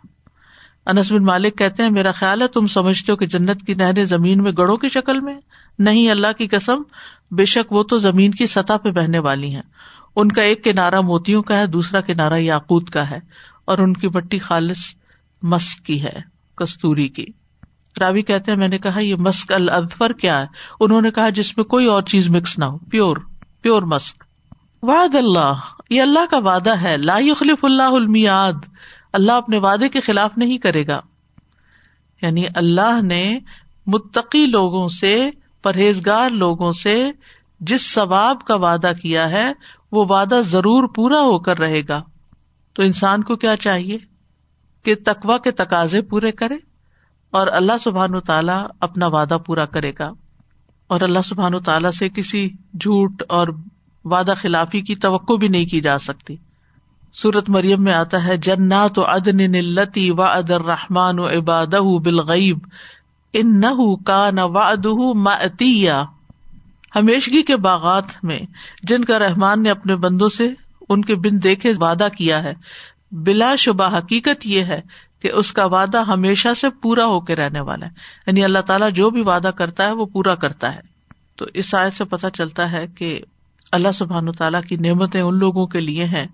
انس 0.86 1.12
بن 1.12 1.24
مالک 1.24 1.58
کہتے 1.58 1.82
ہیں، 1.82 1.90
میرا 1.90 2.12
خیال 2.12 2.42
ہے 2.42 2.48
تم 2.48 2.66
سمجھتے 2.66 3.12
ہو 3.12 3.16
کہ 3.16 3.26
جنت 3.26 3.66
کی 3.66 3.74
نہریں 3.74 4.04
زمین 4.04 4.42
میں 4.42 4.52
گڑوں 4.58 4.76
کی 4.76 4.88
شکل 4.88 5.20
میں 5.20 5.34
نہیں، 5.78 6.10
اللہ 6.10 6.26
کی 6.38 6.46
قسم، 6.46 6.82
بے 7.30 7.44
شک 7.44 7.72
وہ 7.72 7.82
تو 7.82 7.98
زمین 7.98 8.30
کی 8.30 8.46
سطح 8.46 8.72
پہ 8.82 8.90
بہنے 8.90 9.18
والی 9.18 9.54
ہیں۔ 9.54 9.62
ان 10.16 10.28
کا 10.28 10.42
ایک 10.42 10.64
کنارا 10.64 11.00
موتیوں 11.00 11.42
کا 11.42 11.58
ہے، 11.58 11.66
دوسرا 11.66 12.00
کنارا 12.00 12.36
یاقوت 12.36 12.90
کا 12.90 13.10
ہے۔ 13.10 13.18
اور 13.68 13.78
ان 13.78 13.92
کی 13.92 14.08
مٹی 14.08 14.38
خالص 14.38 14.78
مسک 15.42 15.86
کی 15.86 16.02
ہے، 16.02 16.20
کستوری 16.56 17.08
کی۔ 17.08 17.26
راوی 18.00 18.22
کہتے 18.22 18.50
ہیں، 18.50 18.58
میں 18.58 18.68
نے 18.68 18.78
کہا، 18.78 19.00
یہ 19.00 19.14
مسک 19.14 19.52
الفر 19.52 20.12
کیا 20.12 20.40
ہے؟ 20.40 20.46
انہوں 20.80 21.00
نے 21.00 21.10
کہا، 21.10 21.28
جس 21.28 21.56
میں 21.56 21.64
کوئی 21.64 21.86
اور 21.86 22.02
چیز 22.02 22.28
مکس 22.28 22.58
نہ 22.58 22.64
ہو۔ 22.64 22.78
پیور 22.78 23.16
پیور 23.62 23.82
مسک۔ 23.82 24.24
واد 24.82 25.14
اللہ، 25.14 25.52
یہ 25.90 26.02
اللہ 26.02 26.26
کا 26.30 26.38
وعدہ 26.38 26.76
ہے۔ 26.82 26.96
لا 26.96 27.16
یخلف 27.18 27.64
اللہ 27.64 27.82
المیاد 27.82 28.52
اللہ 29.12 29.32
اپنے 29.32 29.58
وعدے 29.58 29.88
کے 29.88 30.00
خلاف 30.00 30.38
نہیں 30.38 30.58
کرے 30.58 30.86
گا۔ 30.86 31.00
یعنی 32.22 32.44
اللہ 32.54 33.02
نے 33.02 33.38
متقی 33.86 34.46
لوگوں 34.46 34.88
سے، 34.88 35.30
پرہیزگار 35.62 36.30
لوگوں 36.30 36.72
سے 36.72 37.10
جس 37.60 37.94
ثواب 37.94 38.44
کا 38.44 38.54
وعدہ 38.54 38.90
کیا 39.02 39.30
ہے، 39.30 39.52
وہ 39.92 40.04
وعدہ 40.08 40.40
ضرور 40.44 40.88
پورا 40.88 41.20
ہو 41.20 41.38
کر 41.38 41.58
رہے 41.58 41.82
گا۔ 41.88 42.02
تو 42.78 42.84
انسان 42.84 43.22
کو 43.22 43.36
کیا 43.36 43.56
چاہیے؟ 43.56 43.98
کہ 44.82 44.94
تقوا 45.04 45.38
کے 45.38 45.50
تقاضے 45.50 46.02
پورے 46.02 46.32
کرے 46.32 46.54
اور 47.30 47.46
اللہ 47.46 47.72
سبحان 47.80 48.14
و 48.14 48.20
تعالیٰ 48.20 48.66
اپنا 48.80 49.06
وعدہ 49.06 49.38
پورا 49.46 49.64
کرے 49.64 49.92
گا۔ 49.98 50.12
اور 50.86 51.00
اللہ 51.00 51.18
سبحان 51.24 51.54
و 51.54 51.60
تعالیٰ 51.60 51.90
سے 51.90 52.08
کسی 52.08 52.48
جھوٹ 52.80 53.22
اور 53.28 53.48
وعدہ 54.04 54.34
خلافی 54.36 54.80
کی 54.80 54.96
توقع 54.96 55.32
بھی 55.32 55.48
نہیں 55.48 55.66
کی 55.66 55.80
جا 55.80 55.98
سکتی۔ 55.98 56.36
سورت 57.14 57.50
مریم 57.50 57.82
میں 57.82 57.94
آتا 57.94 58.24
ہے، 58.24 58.36
جنات 58.36 58.98
و 58.98 59.02
ادن 59.06 59.36
نلتی 59.36 60.10
و 60.10 60.22
ادر 60.22 60.64
رحمان 60.64 61.18
و 61.18 61.28
عباد 61.28 62.00
بالغیب 62.04 62.58
ان 63.32 63.60
نہ 63.60 63.96
کا 64.06 64.30
نہ 64.30 64.40
واد 64.40 64.86
ہمیشگی 66.96 67.42
کے 67.42 67.56
باغات 67.56 68.04
میں، 68.22 68.40
جن 68.82 69.04
کا 69.04 69.18
رحمان 69.18 69.62
نے 69.62 69.70
اپنے 69.70 69.96
بندوں 69.96 70.28
سے 70.28 70.67
ان 70.88 71.04
کے 71.04 71.14
بن 71.14 71.42
دیکھے 71.42 71.72
وعدہ 71.80 72.08
کیا 72.18 72.42
ہے۔ 72.42 72.52
بلا 73.12 73.54
شبہ 73.54 73.98
حقیقت 73.98 74.46
یہ 74.46 74.64
ہے 74.64 74.80
کہ 75.20 75.30
اس 75.32 75.52
کا 75.52 75.64
وعدہ 75.64 76.04
ہمیشہ 76.04 76.48
سے 76.60 76.70
پورا 76.70 77.04
ہو 77.04 77.20
کے 77.20 77.36
رہنے 77.36 77.60
والا 77.60 77.86
ہے۔ 77.86 77.90
یعنی 78.26 78.44
اللہ 78.44 78.58
تعالیٰ 78.58 78.90
جو 78.90 79.10
بھی 79.10 79.20
وعدہ 79.20 79.50
کرتا 79.56 79.86
ہے 79.86 79.92
وہ 79.92 80.06
پورا 80.06 80.34
کرتا 80.34 80.74
ہے۔ 80.74 80.80
تو 81.36 81.46
اس 81.54 81.74
آیت 81.74 81.92
سے 81.92 82.04
پتا 82.04 82.30
چلتا 82.30 82.72
ہے 82.72 82.86
کہ 82.86 83.20
اللہ 83.72 83.92
سبحان 83.94 84.32
تعالیٰ 84.32 84.62
کی 84.62 84.76
نعمتیں 84.76 85.20
ان 85.20 85.38
لوگوں 85.38 85.66
کے 85.66 85.80
لیے 85.80 86.04
ہیں 86.04 86.26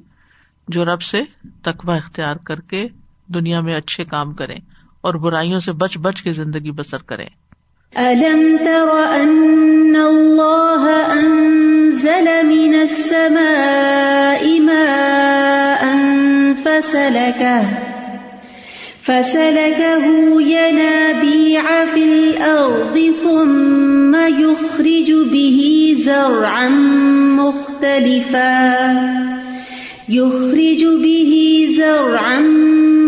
جو 0.69 0.85
رب 0.85 1.03
سے 1.03 1.23
تقوا 1.63 1.97
اختیار 1.97 2.37
کر 2.37 2.61
کے 2.61 2.87
دنیا 3.27 3.61
میں 3.61 3.75
اچھے 3.75 4.05
کام 4.05 4.33
کریں 4.33 4.57
اور 5.01 5.15
برائیوں 5.15 5.61
سے 5.61 5.73
بچ 5.73 5.99
بچ 5.99 6.23
کے 6.23 6.33
زندگی 6.33 6.71
بسر 6.71 6.99
کریں۔ 6.99 7.27
من 12.43 12.75
السماء 12.75 14.61
ماء 14.61 15.85
فسلكه 16.65 17.63
فسلكه 19.03 20.05
ينابيع 20.41 21.85
في 21.95 22.05
الأرض 22.05 23.13
ثم 23.25 24.15
يخرج 24.15 25.13
به 25.33 25.95
زرعا 26.01 26.69
مختلفا 27.39 28.75
يخرج 30.09 30.85
به 30.85 31.67
زرعا 31.77 32.41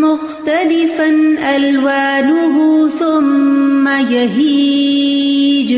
مختلفا 0.03 1.09
ألوانه 1.57 2.89
ثم 2.99 3.89
يهيج 3.89 5.73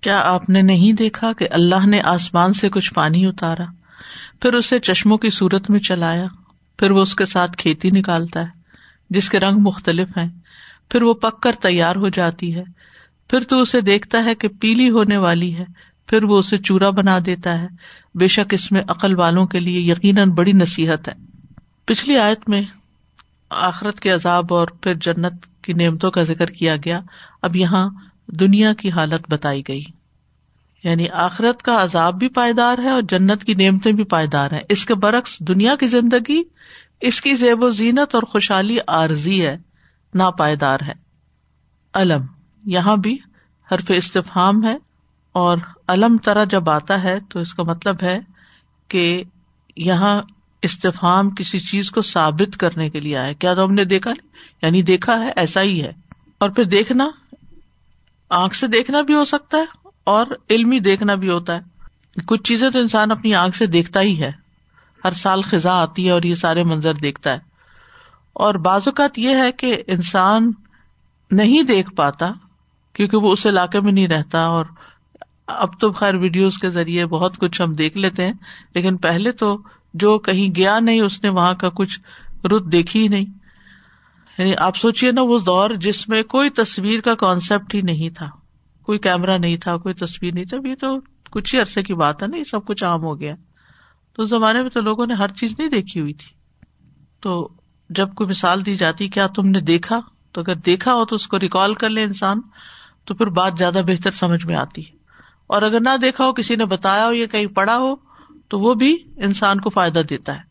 کیا 0.01 0.19
آپ 0.19 0.49
نے 0.49 0.61
نہیں 0.61 0.93
دیکھا 0.93 1.33
کہ 1.33 1.47
اللہ 1.51 1.85
نے 1.85 2.01
آسمان 2.01 2.53
سے 2.53 2.69
کچھ 2.69 2.93
پانی 2.93 3.25
اتارا؟ 3.25 3.65
پھر 4.41 4.53
اسے 4.53 4.79
چشموں 4.79 5.17
کی 5.17 5.29
صورت 5.29 5.69
میں 5.69 5.79
چلایا، 5.79 6.25
پھر 6.79 6.91
وہ 6.91 7.01
اس 7.01 7.15
کے 7.15 7.25
ساتھ 7.25 7.57
کھیتی 7.57 7.91
نکالتا 7.91 8.41
ہے، 8.41 8.47
جس 9.09 9.29
کے 9.29 9.39
رنگ 9.39 9.57
مختلف 9.57 10.07
ہیں۔ 10.17 10.29
پھر 10.89 11.01
وہ 11.01 11.13
پک 11.13 11.41
کر 11.41 11.51
تیار 11.61 11.95
ہو 11.95 12.09
جاتی 12.09 12.55
ہے۔ 12.55 12.63
پھر 13.29 13.39
تو 13.39 13.61
اسے 13.61 13.81
دیکھتا 13.81 14.25
ہے 14.25 14.35
کہ 14.35 14.47
پیلی 14.47 14.89
ہونے 14.89 15.17
والی 15.17 15.55
ہے۔ 15.55 15.65
پھر 16.07 16.23
وہ 16.23 16.37
اسے 16.37 16.57
چورا 16.57 16.89
بنا 16.89 17.19
دیتا 17.25 17.61
ہے۔ 17.61 17.67
بے 18.15 18.27
شک 18.27 18.53
اس 18.53 18.71
میں 18.71 18.81
عقل 18.87 19.15
والوں 19.15 19.45
کے 19.45 19.59
لیے 19.59 19.79
یقیناً 19.79 20.29
بڑی 20.29 20.51
نصیحت 20.51 21.07
ہے۔ 21.07 21.13
پچھلی 21.85 22.17
آیت 22.17 22.49
میں 22.49 22.61
آخرت 23.49 23.99
کے 23.99 24.09
عذاب 24.11 24.53
اور 24.53 24.67
پھر 24.67 24.93
جنت 24.93 25.63
کی 25.63 25.73
نعمتوں 25.73 26.11
کا 26.11 26.23
ذکر 26.23 26.45
کیا 26.45 26.75
گیا۔ 26.75 26.99
اب 27.41 27.55
یہاں 27.55 27.89
دنیا 28.27 28.73
کی 28.73 28.91
حالت 28.91 29.31
بتائی 29.31 29.61
گئی۔ 29.67 29.83
یعنی 30.83 31.09
آخرت 31.09 31.61
کا 31.61 31.83
عذاب 31.83 32.19
بھی 32.19 32.27
پائیدار 32.27 32.77
ہے 32.77 32.89
اور 32.89 33.01
جنت 33.01 33.43
کی 33.43 33.53
نعمتیں 33.53 33.91
بھی 33.91 34.03
پائیدار 34.03 34.51
ہیں۔ 34.51 34.61
اس 34.69 34.85
کے 34.85 34.95
برعکس 34.95 35.39
دنیا 35.39 35.75
کی 35.75 35.87
زندگی، 35.87 36.43
اس 37.01 37.21
کی 37.21 37.33
زیب 37.33 37.63
و 37.63 37.69
زینت 37.69 38.15
اور 38.15 38.23
خوشحالی 38.23 38.77
عارضی 38.87 39.45
ہے۔ 39.45 39.57
نا 40.13 40.29
پائیدار 40.29 40.79
ہے۔ 40.87 40.93
علم، 41.93 42.25
یہاں 42.65 42.97
بھی 42.97 43.17
حرف 43.71 43.83
استفام 43.89 44.63
ہے 44.63 44.77
اور 45.31 45.57
علم 45.87 46.17
طرح 46.17 46.43
جب 46.43 46.69
آتا 46.69 47.03
ہے 47.03 47.19
تو 47.29 47.39
اس 47.39 47.53
کا 47.53 47.63
مطلب 47.63 47.95
ہے 48.03 48.19
کہ 48.87 49.23
یہاں 49.75 50.21
استفام 50.61 51.29
کسی 51.29 51.59
چیز 51.59 51.91
کو 51.91 52.01
ثابت 52.01 52.57
کرنے 52.57 52.89
کے 52.89 52.99
لیے 52.99 53.17
آئے 53.17 53.33
کیا 53.33 53.53
تو 53.53 53.63
ہم 53.63 53.73
نے 53.73 53.85
دیکھا؟ 53.85 54.11
یعنی 54.61 54.81
دیکھا 54.81 55.19
ہے، 55.19 55.31
ایسا 55.35 55.61
ہی 55.61 55.83
ہے۔ 55.83 55.93
اور 56.37 56.49
پھر 56.49 56.63
دیکھنا، 56.63 57.09
آنکھ 58.29 58.55
سے 58.55 58.67
دیکھنا 58.67 59.01
بھی 59.01 59.13
ہو 59.13 59.25
سکتا 59.25 59.57
ہے 59.57 59.65
اور 60.03 60.27
علمی 60.49 60.79
دیکھنا 60.79 61.15
بھی 61.15 61.29
ہوتا 61.29 61.55
ہے۔ 61.55 61.61
کچھ 62.25 62.43
چیزیں 62.43 62.69
تو 62.69 62.79
انسان 62.79 63.11
اپنی 63.11 63.35
آنکھ 63.35 63.57
سے 63.57 63.65
دیکھتا 63.65 64.01
ہی 64.01 64.21
ہے۔ 64.21 64.31
ہر 65.05 65.11
سال 65.11 65.41
خزاں 65.41 65.81
آتی 65.81 66.05
ہے 66.05 66.11
اور 66.11 66.23
یہ 66.23 66.35
سارے 66.35 66.63
منظر 66.63 66.93
دیکھتا 66.93 67.33
ہے۔ 67.33 67.46
اور 68.39 68.55
بعض 68.55 68.81
اوقات 68.85 69.19
یہ 69.19 69.35
ہے 69.35 69.51
کہ 69.51 69.83
انسان 69.87 70.51
نہیں 71.31 71.63
دیکھ 71.63 71.95
پاتا 71.95 72.31
کیونکہ 72.93 73.17
وہ 73.17 73.31
اس 73.31 73.45
علاقے 73.45 73.81
میں 73.81 73.91
نہیں 73.91 74.07
رہتا 74.07 74.45
اور 74.45 74.65
اب 75.47 75.79
تو 75.79 75.91
خیر 75.91 76.15
ویڈیوز 76.15 76.57
کے 76.57 76.69
ذریعے 76.69 77.05
بہت 77.05 77.37
کچھ 77.37 77.61
ہم 77.61 77.73
دیکھ 77.73 77.97
لیتے 77.97 78.25
ہیں، 78.25 78.33
لیکن 78.75 78.97
پہلے 78.97 79.31
تو 79.31 79.57
جو 79.93 80.19
کہیں 80.19 80.55
گیا 80.55 80.79
نہیں، 80.79 81.01
اس 81.01 81.23
نے 81.23 81.29
وہاں 81.29 81.53
کا 81.53 81.69
کچھ 81.69 81.99
رت 82.45 82.71
دیکھی 82.71 83.03
ہی 83.03 83.07
نہیں۔ 83.07 83.25
یعنی 84.37 84.55
آپ 84.57 84.77
سوچیے 84.77 85.11
نا، 85.11 85.21
وہ 85.21 85.39
دور 85.39 85.69
جس 85.69 86.09
میں 86.09 86.23
کوئی 86.23 86.49
تصویر 86.49 87.01
کا 87.01 87.15
کانسیپٹ 87.15 87.75
ہی 87.75 87.81
نہیں 87.81 88.09
تھا، 88.09 88.29
کوئی 88.83 88.99
کیمرا 88.99 89.37
نہیں 89.37 89.57
تھا، 89.57 89.77
کوئی 89.77 89.93
تصویر 89.93 90.33
نہیں 90.33 90.45
تھا 90.45 90.67
یہ 90.67 90.75
تو 90.75 90.99
کچھ 91.31 91.55
ہی 91.55 91.59
عرصے 91.59 91.83
کی 91.83 91.93
بات 91.93 92.23
ہے 92.23 92.27
نا، 92.27 92.37
یہ 92.37 92.43
سب 92.43 92.65
کچھ 92.65 92.83
عام 92.83 93.03
ہو 93.03 93.19
گیا۔ 93.19 93.35
تو 94.15 94.23
اس 94.23 94.29
زمانے 94.29 94.61
میں 94.61 94.69
تو 94.69 94.81
لوگوں 94.81 95.05
نے 95.05 95.13
ہر 95.13 95.27
چیز 95.27 95.55
نہیں 95.59 95.69
دیکھی 95.69 96.01
ہوئی 96.01 96.13
تھی۔ 96.13 96.35
تو 97.21 97.49
جب 97.89 98.13
کوئی 98.15 98.29
مثال 98.29 98.65
دی 98.65 98.77
جاتی، 98.77 99.07
کیا 99.07 99.27
تم 99.27 99.47
نے 99.47 99.61
دیکھا؟ 99.61 99.99
تو 100.31 100.41
اگر 100.41 100.55
دیکھا 100.55 100.93
ہو 100.93 101.05
تو 101.05 101.15
اس 101.15 101.27
کو 101.27 101.39
ریکال 101.39 101.73
کر 101.73 101.89
لے 101.89 102.03
انسان، 102.03 102.41
تو 103.05 103.13
پھر 103.13 103.27
بات 103.27 103.53
زیادہ 103.57 103.81
بہتر 103.87 104.11
سمجھ 104.11 104.45
میں 104.45 104.55
آتی۔ 104.55 104.85
ہے 104.85 104.97
اور 105.47 105.61
اگر 105.61 105.79
نہ 105.79 105.97
دیکھا 106.01 106.25
ہو، 106.25 106.33
کسی 106.33 106.55
نے 106.55 106.65
بتایا 106.65 107.07
ہو 107.07 107.13
یا 107.13 107.25
کہیں 107.25 107.47
پڑھا 107.47 107.77
ہو، 107.77 107.95
تو 108.47 108.59
وہ 108.59 108.73
بھی 108.73 108.97
انسان 109.17 109.59
کو 109.59 109.69
فائدہ 109.69 109.99
دیتا 109.99 110.35
ہے۔ 110.35 110.41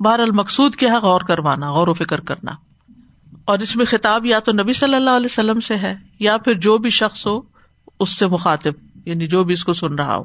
بہر 0.00 0.18
المقصود 0.18 0.74
کیا 0.74 0.92
ہے؟ 0.92 0.96
غور 0.96 1.20
کروانا، 1.20 1.72
غور 1.72 1.88
و 1.88 1.92
فکر 1.92 2.20
کرنا۔ 2.20 2.50
اور 3.44 3.58
اس 3.58 3.76
میں 3.76 3.84
خطاب 3.84 4.26
یا 4.26 4.38
تو 4.38 4.52
نبی 4.52 4.72
صلی 4.72 4.94
اللہ 4.94 5.10
علیہ 5.10 5.28
وسلم 5.30 5.60
سے 5.60 5.76
ہے، 5.76 5.94
یا 6.20 6.38
پھر 6.38 6.54
جو 6.54 6.78
بھی 6.78 6.90
شخص 6.90 7.26
ہو، 7.26 7.40
اس 8.00 8.10
سے 8.10 8.26
مخاطب 8.26 8.72
یعنی 9.06 9.26
جو 9.26 9.44
بھی 9.44 9.54
اس 9.54 9.64
کو 9.64 9.72
سن 9.72 9.94
رہا 9.94 10.16
ہو۔ 10.16 10.22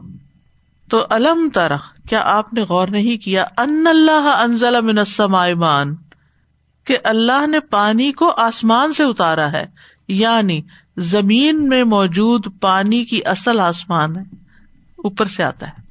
تو 0.89 1.05
الم 1.09 1.49
طرح 1.53 1.77
کیا 2.09 2.21
آپ 2.25 2.53
نے 2.53 2.61
غور 2.61 2.87
نہیں 2.87 3.23
کیا؟ 3.23 3.43
ان 3.57 3.87
اللہ 3.87 4.41
انزل 4.43 4.81
من 4.81 4.97
ایمان 4.97 5.95
کہ 6.87 6.97
اللہ 7.03 7.47
نے 7.47 7.59
پانی 7.59 8.11
کو 8.11 8.31
آسمان 8.37 8.93
سے 8.93 9.03
اتارا 9.03 9.51
ہے 9.51 9.65
یعنی 10.07 10.61
زمین 10.97 11.69
میں 11.69 11.83
موجود 11.83 12.45
پانی 12.61 13.05
کی 13.05 13.19
اصل 13.25 13.59
آسمان 13.59 14.15
ہے، 14.15 14.21
اوپر 14.95 15.25
سے 15.25 15.43
آتا 15.43 15.67
ہے۔ 15.67 15.81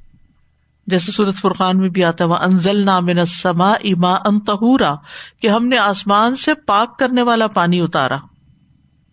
جیسے 0.87 1.11
سورت 1.11 1.35
فرقان 1.35 1.77
میں 1.77 1.89
بھی 1.89 2.03
آتا 2.03 2.23
ہے 2.23 2.29
وہ 2.29 2.35
انزل 2.35 2.85
نامن 2.85 3.25
سما 3.25 3.71
اما 3.71 4.17
انتہورا 4.25 4.95
کہ 5.41 5.47
ہم 5.47 5.67
نے 5.67 5.77
آسمان 5.77 6.35
سے 6.35 6.53
پاک 6.53 6.99
کرنے 6.99 7.21
والا 7.21 7.47
پانی 7.47 7.81
اتارا۔ 7.81 8.17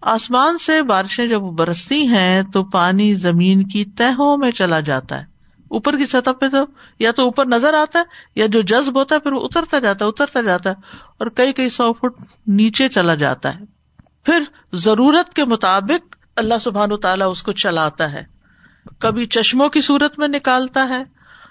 آسمان 0.01 0.59
سے 0.59 0.83
بارشیں 0.83 1.27
جب 1.27 1.41
برستی 1.41 2.09
ہیں 2.09 2.43
تو 2.43 2.65
پانی 2.65 3.15
زمین 3.15 3.69
کی 3.69 3.85
تہوں 3.85 4.37
میں 4.37 4.51
چلا 4.51 4.81
جاتا 4.81 5.21
ہے۔ 5.21 5.34
اوپر 5.75 5.97
کی 5.97 6.07
سطح 6.07 6.31
پہ 6.31 6.49
تو 6.49 6.59
یا 6.99 7.13
تو 7.13 7.23
اوپر 7.23 7.47
نظر 7.47 7.75
آتا 7.75 7.99
ہے 7.99 8.05
یا 8.35 8.47
جو 8.47 8.63
جذب 8.63 8.99
ہوتا 8.99 9.15
ہے 9.15 9.21
پھر 9.21 9.33
وہ 9.33 9.45
اترتا 9.45 9.79
جاتا 9.79 10.05
ہے، 10.05 10.11
اترتا 10.11 10.41
جاتا 10.41 10.71
ہے 10.71 10.75
اور 11.19 11.27
کئی 11.27 11.53
کئی 11.53 11.69
سو 11.69 11.93
فٹ 11.93 12.23
نیچے 12.47 12.89
چلا 12.89 13.15
جاتا 13.15 13.55
ہے۔ 13.55 13.61
پھر 14.25 14.43
ضرورت 14.73 15.35
کے 15.35 15.45
مطابق 15.45 16.17
اللہ 16.37 16.55
سبحان 16.61 16.93
و 16.93 16.97
تعالیٰ 16.97 17.31
اس 17.31 17.43
کو 17.43 17.53
چلاتا 17.53 18.13
ہے۔ 18.13 18.25
کبھی 18.99 19.25
چشموں 19.25 19.69
کی 19.69 19.81
صورت 19.81 20.19
میں 20.19 20.29
نکالتا 20.29 20.89
ہے 20.89 21.03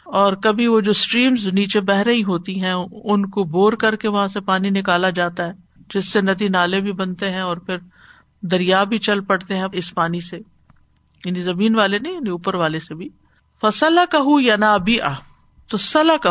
اور 0.04 0.34
کبھی 0.34 0.68
وہ 0.68 0.82
جو 0.82 0.92
اسٹریمز 0.92 1.48
نیچے 1.48 1.82
بہ 1.82 1.94
رہی 1.94 2.24
ہوتی 2.24 2.62
ہیں، 2.62 2.74
ان 3.04 3.30
کو 3.30 3.44
بور 3.44 3.74
کر 3.74 3.96
کے 3.96 4.08
وہاں 4.08 4.28
سے 4.28 4.40
پانی 4.40 4.70
نکالا 4.70 5.10
جاتا 5.10 5.46
ہے، 5.48 5.52
جس 5.94 6.10
سے 6.10 6.22
ندی 6.22 6.48
نالے 6.48 6.82
بھی 6.82 6.92
بنتے 6.92 7.30
ہیں 7.30 7.42
اور 7.42 7.58
پھر 7.58 7.78
دریا 8.42 8.84
بھی 8.84 8.98
چل 8.98 9.22
پڑتے 9.22 9.56
ہیں 9.56 9.66
اس 9.74 9.94
پانی 9.94 10.22
سے۔ 10.22 10.38
یعنی 11.26 11.42
زمین 11.42 11.76
والے 11.76 12.00
نہیں 12.00 12.14
یعنی 12.14 12.30
اوپر 12.30 12.54
والے 12.54 12.80
سے 12.80 12.96
بھی۔ 12.96 13.10
فصلا 13.64 14.06
کہ 14.12 14.42
یا 14.42 14.56
نہ 14.56 14.66
ابھی 14.66 15.02
آ 15.02 15.14
تو 15.68 15.78
سلا 15.78 16.18
کہ 16.18 16.30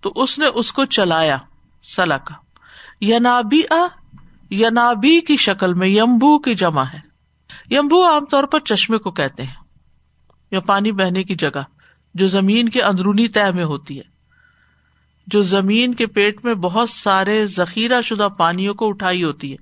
تو 0.00 0.12
اس 0.16 0.38
نے 0.38 0.46
اس 0.46 0.72
کو 0.72 0.84
چلایا 0.84 1.36
سلا 1.96 2.18
کا 2.18 2.34
یا 3.00 3.18
آ 3.70 3.86
ینابی 4.50 5.20
کی 5.20 5.36
شکل 5.36 5.74
میں، 5.74 5.88
یمبو 5.88 6.38
کی 6.38 6.54
جمع 6.54 6.82
ہے۔ 6.82 7.00
یمبو 7.70 8.06
عام 8.06 8.24
طور 8.24 8.44
پر 8.44 8.60
چشمے 8.60 8.98
کو 8.98 9.10
کہتے 9.10 9.42
ہیں، 9.42 9.54
یا 10.50 10.60
پانی 10.60 10.92
بہنے 10.92 11.24
کی 11.24 11.34
جگہ، 11.34 11.62
جو 12.14 12.26
زمین 12.26 12.68
کے 12.68 12.82
اندرونی 12.82 13.28
تہ 13.28 13.50
میں 13.54 13.64
ہوتی 13.64 13.98
ہے۔ 13.98 14.12
جو 15.26 15.42
زمین 15.42 15.94
کے 15.94 16.06
پیٹ 16.06 16.44
میں 16.44 16.54
بہت 16.54 16.90
سارے 16.90 17.46
ذخیرہ 17.46 18.00
شدہ 18.00 18.28
پانیوں 18.38 18.74
کو 18.74 18.88
اٹھائی 18.88 19.24
ہوتی 19.24 19.52
ہے 19.52 19.56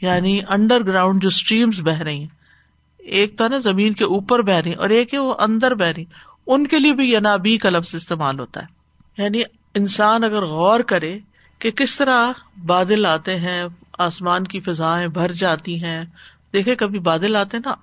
یعنی 0.00 0.40
انڈر 0.48 0.86
گراؤنڈ 0.86 1.22
جو 1.22 1.28
اسٹریمس 1.28 1.80
بہ 1.80 1.92
رہی 1.92 2.20
ہیں۔ 2.20 2.41
ایک 3.02 3.38
تو 3.38 3.48
نا 3.48 3.58
زمین 3.58 3.92
کے 3.92 4.04
اوپر 4.04 4.42
بہ 4.42 4.52
رہی 4.52 4.72
اور 4.72 4.88
ایک 4.88 5.14
ہے 5.14 5.18
وہ 5.18 5.34
اندر 5.38 5.74
بہ 5.74 5.84
رہی 5.84 6.04
ان 6.46 6.66
کے 6.66 6.78
لیے 6.78 6.92
بھی 6.92 7.14
ینابی 7.14 7.58
کا 7.58 7.70
لفظ 7.70 7.94
استعمال 7.94 8.40
ہوتا 8.40 8.62
ہے۔ 8.62 8.66
یعنی 9.22 9.42
انسان 9.74 10.24
اگر 10.24 10.46
غور 10.46 10.80
کرے 10.80 11.18
کہ 11.58 11.70
کس 11.70 11.96
طرح 11.96 12.28
بادل 12.66 13.06
آتے 13.06 13.36
ہیں، 13.36 13.64
آسمان 13.98 14.44
کی 14.44 14.60
فضائیں 14.60 15.08
بھر 15.08 15.32
جاتی 15.32 15.84
ہیں۔ 15.84 16.04
دیکھے 16.52 16.76
کبھی 16.76 16.98
بادل 16.98 17.36
آتے 17.36 17.58
نا، 17.64 17.74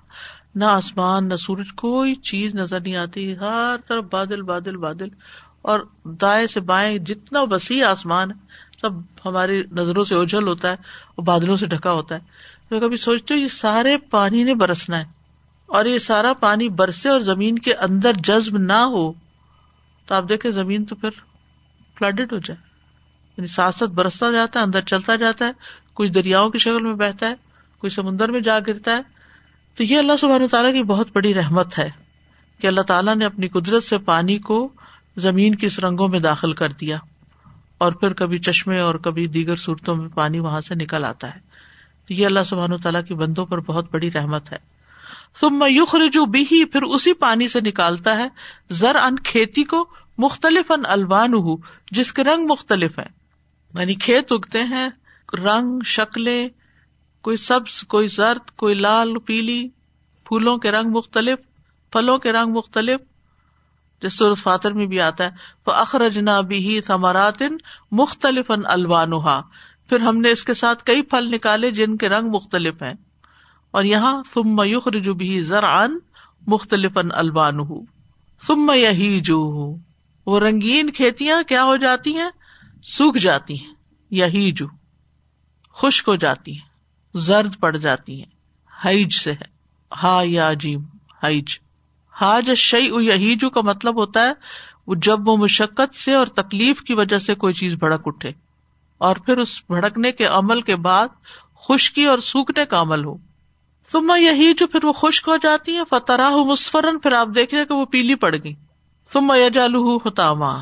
نہ 0.54 0.64
آسمان، 0.64 1.28
نہ 1.28 1.36
سورج، 1.36 1.72
کوئی 1.76 2.14
چیز 2.14 2.54
نظر 2.54 2.80
نہیں 2.80 2.96
آتی۔ 2.96 3.36
ہر 3.36 3.76
طرف 3.88 4.04
بادل 4.10 4.42
بادل 4.42 4.76
بادل۔ 4.76 5.08
اور 5.62 5.80
دائیں 6.04 6.46
سے 6.46 6.60
بائیں 6.60 6.98
جتنا 6.98 7.40
وسیع 7.40 7.88
آسمان 7.88 8.28
سب 8.80 8.90
ہماری 9.24 9.62
نظروں 9.72 10.04
سے 10.04 10.16
اجل 10.16 10.48
ہوتا 10.48 10.68
ہے 10.68 10.72
اور 11.16 11.22
بادلوں 11.22 11.56
سے 11.56 11.66
ڈھکا 11.66 11.92
ہوتا 11.92 12.14
ہے۔ 12.14 12.20
میں 12.70 12.80
کبھی 12.80 12.96
سوچتی 12.96 13.34
ہوں 13.34 13.40
یہ 13.40 13.48
سارے 13.48 13.98
پانی 13.98 14.42
نے 14.42 14.54
برسنا 14.54 14.98
ہے 14.98 15.04
اور 15.66 15.84
یہ 15.84 15.98
سارا 15.98 16.32
پانی 16.32 16.68
برسے 16.68 17.08
اور 17.08 17.20
زمین 17.20 17.58
کے 17.58 17.74
اندر 17.74 18.12
جذب 18.24 18.58
نہ 18.58 18.72
ہو 18.72 19.12
تو 20.06 20.14
آپ 20.14 20.28
دیکھیں 20.28 20.50
زمین 20.50 20.84
تو 20.84 20.96
پھر 20.96 21.10
فلڈ 21.98 22.32
ہو 22.32 22.38
جائے۔ 22.38 22.70
یعنی 23.36 23.46
ساتھ 23.46 23.76
ساتھ 23.76 23.90
برستا 23.90 24.30
جاتا 24.30 24.60
ہے، 24.60 24.64
اندر 24.64 24.80
چلتا 24.80 25.16
جاتا 25.16 25.46
ہے، 25.46 25.50
کچھ 25.94 26.10
دریاؤں 26.10 26.50
کی 26.50 26.58
شکل 26.58 26.82
میں 26.82 26.94
بہتا 26.94 27.28
ہے 27.28 27.34
کوئی 27.78 27.90
سمندر 27.90 28.28
میں 28.28 28.40
جا 28.40 28.58
گرتا 28.58 28.96
ہے۔ 28.96 29.02
تو 29.74 29.84
یہ 29.84 29.98
اللہ 29.98 30.12
سبحانہ 30.20 30.46
تعالیٰ 30.46 30.72
کی 30.72 30.82
بہت 30.82 31.08
بڑی 31.14 31.34
رحمت 31.34 31.78
ہے 31.78 31.90
کہ 32.60 32.66
اللہ 32.66 32.80
تعالیٰ 32.80 33.16
نے 33.16 33.24
اپنی 33.24 33.48
قدرت 33.48 33.84
سے 33.84 33.98
پانی 33.98 34.38
کو 34.38 34.68
زمین 35.16 35.54
کی 35.54 35.68
رنگوں 35.82 36.08
میں 36.08 36.20
داخل 36.20 36.52
کر 36.52 36.68
دیا 36.68 36.98
اور 37.78 37.92
پھر 37.92 38.12
کبھی 38.12 38.38
چشمے 38.38 38.80
اور 38.80 38.94
کبھی 38.94 39.26
دیگر 39.26 39.56
صورتوں 39.56 39.96
میں 39.96 40.08
پانی 40.14 40.38
وہاں 40.38 40.60
سے 40.60 40.74
نکل 40.74 41.04
آتا 41.04 41.34
ہے۔ 41.34 41.49
تو 42.10 42.14
یہ 42.14 42.26
اللہ 42.26 42.40
سبحان 42.46 42.76
تعالیٰ 42.76 43.04
کی 43.08 43.14
بندوں 43.14 43.46
پر 43.46 43.60
بہت 43.60 43.92
بڑی 43.92 44.12
رحمت 44.12 44.52
ہے۔ 44.52 44.56
ثم 45.40 45.64
یخرج 45.68 46.18
بھی 46.18 46.64
پھر 46.64 46.82
اسی 46.82 47.12
پانی 47.12 47.48
سے 47.48 47.60
نکالتا 47.60 48.18
ہے 48.18 48.28
زر 48.70 48.94
ان 48.94 49.18
کھیتی 49.18 49.64
کو 49.64 49.88
مختلف 50.18 50.70
ان 50.70 50.82
الوان 50.88 51.32
جس 51.90 52.12
کے 52.12 52.24
رنگ 52.24 52.46
مختلف 52.46 52.98
ہیں۔ 52.98 53.08
یعنی 53.78 53.94
کھیت 53.94 54.32
اگتے 54.32 54.62
ہیں، 54.62 54.88
رنگ، 55.44 55.80
شکلیں، 55.84 56.48
کوئی 57.20 57.36
سبز، 57.36 57.82
کوئی 57.82 58.06
زرد، 58.06 58.50
کوئی 58.50 58.74
لال، 58.74 59.18
پیلی، 59.18 59.68
پھولوں 60.24 60.58
کے 60.58 60.70
رنگ 60.70 60.90
مختلف، 60.90 61.38
پھلوں 61.92 62.18
کے 62.18 62.32
رنگ 62.32 62.52
مختلف۔ 62.52 63.00
جس 64.02 64.18
صورت 64.18 64.38
فاتر 64.38 64.72
میں 64.72 64.86
بھی 64.86 65.00
آتا 65.00 65.24
ہے 65.24 65.30
وہ 65.66 65.72
اخرجنا 65.72 66.40
بھی 66.40 66.80
ثمرات 66.86 67.42
مختلف 67.92 68.50
ان 68.50 68.60
الوانحا 68.64 69.40
پھر 69.90 70.00
ہم 70.00 70.16
نے 70.16 70.30
اس 70.30 70.44
کے 70.44 70.54
ساتھ 70.54 70.84
کئی 70.84 71.02
پھل 71.02 71.30
نکالے 71.30 71.70
جن 71.70 71.96
کے 71.96 72.08
رنگ 72.08 72.28
مختلف 72.28 72.82
ہیں۔ 72.82 72.94
اور 73.70 73.84
یہاں 73.84 74.22
ثم 74.34 74.62
یخرج 74.64 75.08
بھی 75.08 75.40
زرعن 75.40 75.98
مختلف 76.46 76.98
ان 76.98 77.08
الوان 77.12 77.58
ثم 78.46 78.70
یہی 78.74 79.20
جو 79.20 79.40
وہ 80.26 80.40
رنگین 80.40 80.90
کھیتیاں 80.90 81.42
کیا 81.42 81.64
ہو 81.64 81.76
جاتی 81.76 82.16
ہیں؟ 82.16 82.30
سوکھ 82.82 83.18
جاتی 83.18 83.64
ہیں۔ 83.64 83.74
یہی 84.10 84.52
جو 84.52 84.66
خشک 85.74 86.08
ہو 86.08 86.16
جاتی 86.16 86.52
ہیں۔ 86.52 86.68
زرد 87.14 87.60
پڑ 87.60 87.76
جاتی 87.76 88.22
ہیں۔ 88.22 88.30
حیج 88.84 89.12
سے 89.14 89.32
ہے۔ 89.32 89.44
ہا 90.02 90.20
یا 90.24 90.52
جیم۔ 90.52 90.80
حیج 91.24 91.58
حاج 92.20 92.54
شعی 92.54 92.88
یہیجو 93.00 93.50
کا 93.50 93.60
مطلب 93.60 93.96
ہوتا 93.96 94.22
ہے 94.22 94.32
وہ 94.86 94.94
جب 94.94 95.28
وہ 95.28 95.36
مشقت 95.36 95.94
سے 95.94 96.14
اور 96.14 96.26
تکلیف 96.26 96.82
کی 96.82 96.94
وجہ 96.94 97.18
سے 97.18 97.34
کوئی 97.34 97.54
چیز 97.54 97.74
بھڑک 97.74 98.02
اٹھے۔ 98.06 98.49
اور 99.00 99.16
پھر 99.16 99.38
اس 99.38 99.60
بھڑکنے 99.68 100.12
کے 100.12 100.26
عمل 100.26 100.62
کے 100.62 100.76
بعد 100.76 101.08
خشکی 101.68 102.04
اور 102.04 102.18
سوکھنے 102.18 102.66
کا 102.66 102.80
عمل 102.80 103.04
ہو۔ 103.04 103.16
سما 103.92 104.16
یہی 104.16 104.54
جو 104.54 104.66
پھر 104.66 104.84
وہ 104.84 104.92
خشک 104.92 105.28
ہو 105.28 105.36
جاتی 105.36 105.76
ہے 105.76 105.82
فتح 105.90 106.36
مسفرن 106.46 106.98
پھر 106.98 107.12
آپ 107.12 107.28
دیکھ 107.34 107.54
رہے 107.54 107.64
کہ 107.64 107.74
وہ 107.74 107.84
پیلی 107.84 108.14
پڑ 108.14 108.34
گئی۔ 108.44 108.54
سما 109.12 109.36
یا 109.36 109.48
جالو 109.48 109.96
ہوتاما 109.96 110.58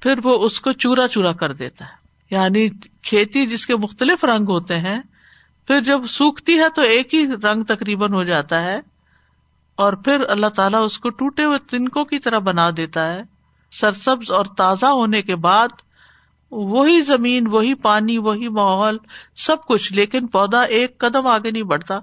پھر 0.00 0.14
وہ 0.24 0.46
اس 0.46 0.60
کو 0.60 0.72
چورا 0.72 1.08
چورا 1.08 1.32
کر 1.32 1.52
دیتا 1.52 1.84
ہے۔ 1.84 2.04
یعنی 2.30 2.68
کھیتی 3.02 3.46
جس 3.46 3.66
کے 3.66 3.76
مختلف 3.76 4.24
رنگ 4.24 4.44
ہوتے 4.48 4.78
ہیں، 4.78 5.02
پھر 5.66 5.80
جب 5.80 6.06
سوکھتی 6.06 6.58
ہے 6.58 6.68
تو 6.68 6.82
ایک 6.82 7.14
ہی 7.14 7.26
رنگ 7.42 7.62
تقریباً 7.62 8.12
ہو 8.12 8.22
جاتا 8.22 8.60
ہے۔ 8.60 8.80
اور 9.76 9.92
پھر 9.92 10.20
اللہ 10.28 10.46
تعالیٰ 10.46 10.84
اس 10.84 10.98
کو 10.98 11.10
ٹوٹے 11.10 11.44
ہوئے 11.44 11.58
تنکوں 11.58 12.04
کی 12.04 12.18
طرح 12.18 12.38
بنا 12.38 12.70
دیتا 12.76 13.14
ہے۔ 13.14 13.22
سرسبز 13.70 14.30
اور 14.30 14.44
تازہ 14.44 14.86
ہونے 14.86 15.22
کے 15.22 15.36
بعد 15.36 15.68
وہی 16.54 17.00
زمین، 17.00 17.46
وہی 17.46 17.74
پانی، 17.74 18.18
وہی 18.18 18.48
ماحول، 18.48 18.98
سب 19.36 19.56
کچھ، 19.68 19.92
لیکن 19.92 20.26
پودا 20.26 20.62
ایک 20.62 20.98
قدم 20.98 21.26
آگے 21.26 21.50
نہیں 21.50 21.62
بڑھتا 21.62 21.98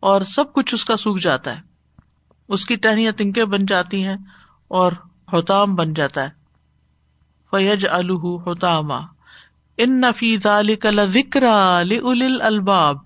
اور 0.00 0.20
سب 0.20 0.52
کچھ 0.52 0.74
اس 0.74 0.84
کا 0.84 0.96
سوکھ 0.96 1.20
جاتا 1.20 1.56
ہے۔ 1.56 1.60
اس 2.48 2.66
کی 2.66 2.76
ٹہنیاں 2.76 3.12
تنکے 3.12 3.44
بن 3.44 3.66
جاتی 3.66 4.04
ہیں 4.04 4.16
اور 4.68 4.92
ہوتام 5.32 5.74
بن 5.74 5.94
جاتا 5.94 6.24
ہے۔ 6.24 6.28
فیج 7.50 7.86
الح 7.90 8.12
ہوتاما 8.12 9.00
ان 9.78 10.00
نفیز 10.00 10.46
ذکر 11.12 11.42
الباب۔ 11.42 12.96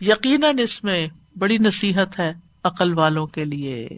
یقیناً 0.00 0.58
اس 0.58 0.84
میں 0.84 1.08
بڑی 1.38 1.58
نصیحت 1.58 2.18
ہے 2.18 2.34
عقل 2.64 2.98
والوں 2.98 3.26
کے 3.26 3.44
لیے 3.44 3.88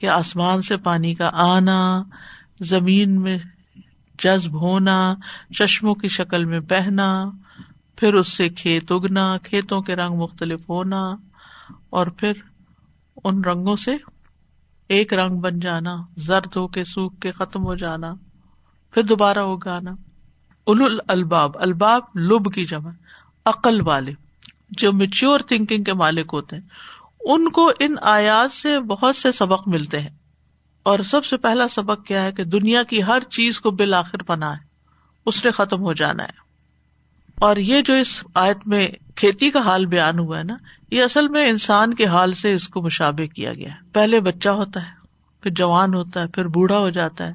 کہ 0.00 0.06
آسمان 0.06 0.62
سے 0.62 0.76
پانی 0.76 1.14
کا 1.14 1.30
آنا، 1.32 2.02
زمین 2.60 3.20
میں 3.20 3.38
جذب 4.18 4.60
ہونا، 4.60 5.14
چشموں 5.58 5.94
کی 5.94 6.08
شکل 6.08 6.44
میں 6.44 6.60
بہنا 6.60 7.30
پھر 7.96 8.14
اس 8.14 8.28
سے 8.28 8.48
کھیت 8.48 8.92
اگنا، 8.92 9.38
کھیتوں 9.38 9.80
کے 9.82 9.96
رنگ 9.96 10.14
مختلف 10.14 10.68
ہونا، 10.68 11.16
اور 11.90 12.06
پھر 12.06 12.32
ان 13.24 13.44
رنگوں 13.44 13.76
سے 13.76 13.96
ایک 14.88 15.14
رنگ 15.14 15.40
بن 15.40 15.60
جانا، 15.60 15.96
زرد 16.16 16.56
ہو 16.56 16.66
کے 16.68 16.84
سوکھ 16.84 17.20
کے 17.20 17.30
ختم 17.30 17.64
ہو 17.64 17.74
جانا، 17.74 18.14
پھر 18.90 19.02
دوبارہ 19.02 19.38
اگانا۔ 19.38 19.90
اول 20.64 20.98
الباب 21.08 21.58
الباب 21.58 22.02
لب 22.14 22.54
کی 22.54 22.66
جمع، 22.66 22.90
عقل 23.44 23.80
والے، 23.80 24.12
جو 24.70 24.92
میچور 24.92 25.40
تھنکنگ 25.40 25.84
کے 25.84 25.92
مالک 25.92 26.30
ہوتے 26.32 26.56
ہیں، 26.56 26.66
ان 27.20 27.50
کو 27.50 27.70
ان 27.80 27.94
آیات 28.02 28.52
سے 28.52 28.80
بہت 28.80 29.16
سے 29.16 29.32
سبق 29.32 29.68
ملتے 29.68 30.00
ہیں۔ 30.00 30.21
اور 30.82 30.98
سب 30.98 31.24
سے 31.24 31.36
پہلا 31.36 31.68
سبق 31.68 32.06
کیا 32.06 32.24
ہے 32.24 32.32
کہ 32.32 32.44
دنیا 32.44 32.82
کی 32.82 33.02
ہر 33.02 33.22
چیز 33.30 33.60
کو 33.60 33.70
بالآخر 33.70 34.22
پنا 34.22 34.52
ہے، 34.52 34.62
اس 35.26 35.44
نے 35.44 35.50
ختم 35.50 35.82
ہو 35.82 35.92
جانا 35.92 36.24
ہے۔ 36.24 36.42
اور 37.40 37.56
یہ 37.56 37.82
جو 37.82 37.94
اس 37.94 38.24
آیت 38.34 38.58
میں 38.66 38.88
کھیتی 39.16 39.50
کا 39.50 39.60
حال 39.60 39.86
بیان 39.86 40.18
ہوا 40.18 40.38
ہے 40.38 40.44
نا، 40.44 40.56
یہ 40.90 41.04
اصل 41.04 41.28
میں 41.28 41.48
انسان 41.48 41.94
کے 41.94 42.06
حال 42.06 42.34
سے 42.34 42.54
اس 42.54 42.68
کو 42.68 42.82
مشابے 42.82 43.26
کیا 43.26 43.54
گیا 43.54 43.68
ہے۔ 43.68 43.90
پہلے 43.92 44.20
بچہ 44.20 44.48
ہوتا 44.48 44.82
ہے، 44.82 44.92
پھر 45.42 45.50
جوان 45.50 45.94
ہوتا 45.94 46.20
ہے، 46.20 46.26
پھر 46.26 46.46
بوڑھا 46.46 46.78
ہو 46.78 46.90
جاتا 46.90 47.26
ہے، 47.26 47.32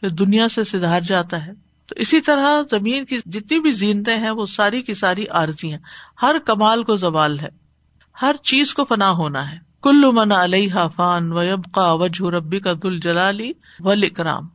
پھر 0.00 0.08
دنیا 0.08 0.48
سے 0.48 0.64
سدھار 0.64 1.00
جاتا 1.00 1.46
ہے۔ 1.46 1.52
تو 1.86 1.94
اسی 1.98 2.20
طرح 2.20 2.62
زمین 2.70 3.04
کی 3.04 3.16
جتنی 3.26 3.60
بھی 3.60 3.72
زینتیں 3.72 4.16
ہیں، 4.16 4.30
وہ 4.30 4.46
ساری 4.46 4.82
کی 4.82 4.94
ساری 4.94 5.26
عارضی 5.30 5.70
ہیں۔ 5.70 5.78
ہر 6.22 6.38
کمال 6.38 6.84
کو 6.84 6.96
زوال 6.96 7.40
ہے۔ 7.40 7.48
ہر 8.22 8.36
چیز 8.42 8.74
کو 8.74 8.84
فنا 8.84 9.10
ہونا 9.10 9.52
ہے۔ 9.52 9.63
کلو 9.84 10.12
من 10.12 10.32
علیہ 10.32 10.74
فان 10.96 11.32
وب 11.32 11.64
کا 11.72 11.92
وجہ 11.92 12.24
ربی 12.24 12.60
کا 12.60 12.72
دل 12.82 12.98
جلالی 13.00 13.52
اکرام 13.80 14.46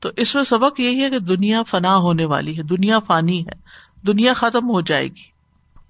تو 0.00 0.08
اس 0.16 0.34
میں 0.34 0.42
سبق 0.42 0.80
یہی 0.80 1.02
ہے 1.02 1.10
کہ 1.10 1.18
دنیا 1.18 1.62
فنا 1.62 1.96
ہونے 1.96 2.24
والی 2.24 2.58
ہے، 2.58 2.62
دنیا 2.62 2.98
فانی 2.98 3.40
ہے، 3.40 3.52
دنیا 4.06 4.32
ختم 4.32 4.68
ہو 4.68 4.80
جائے 4.80 5.06
گی۔ 5.06 5.24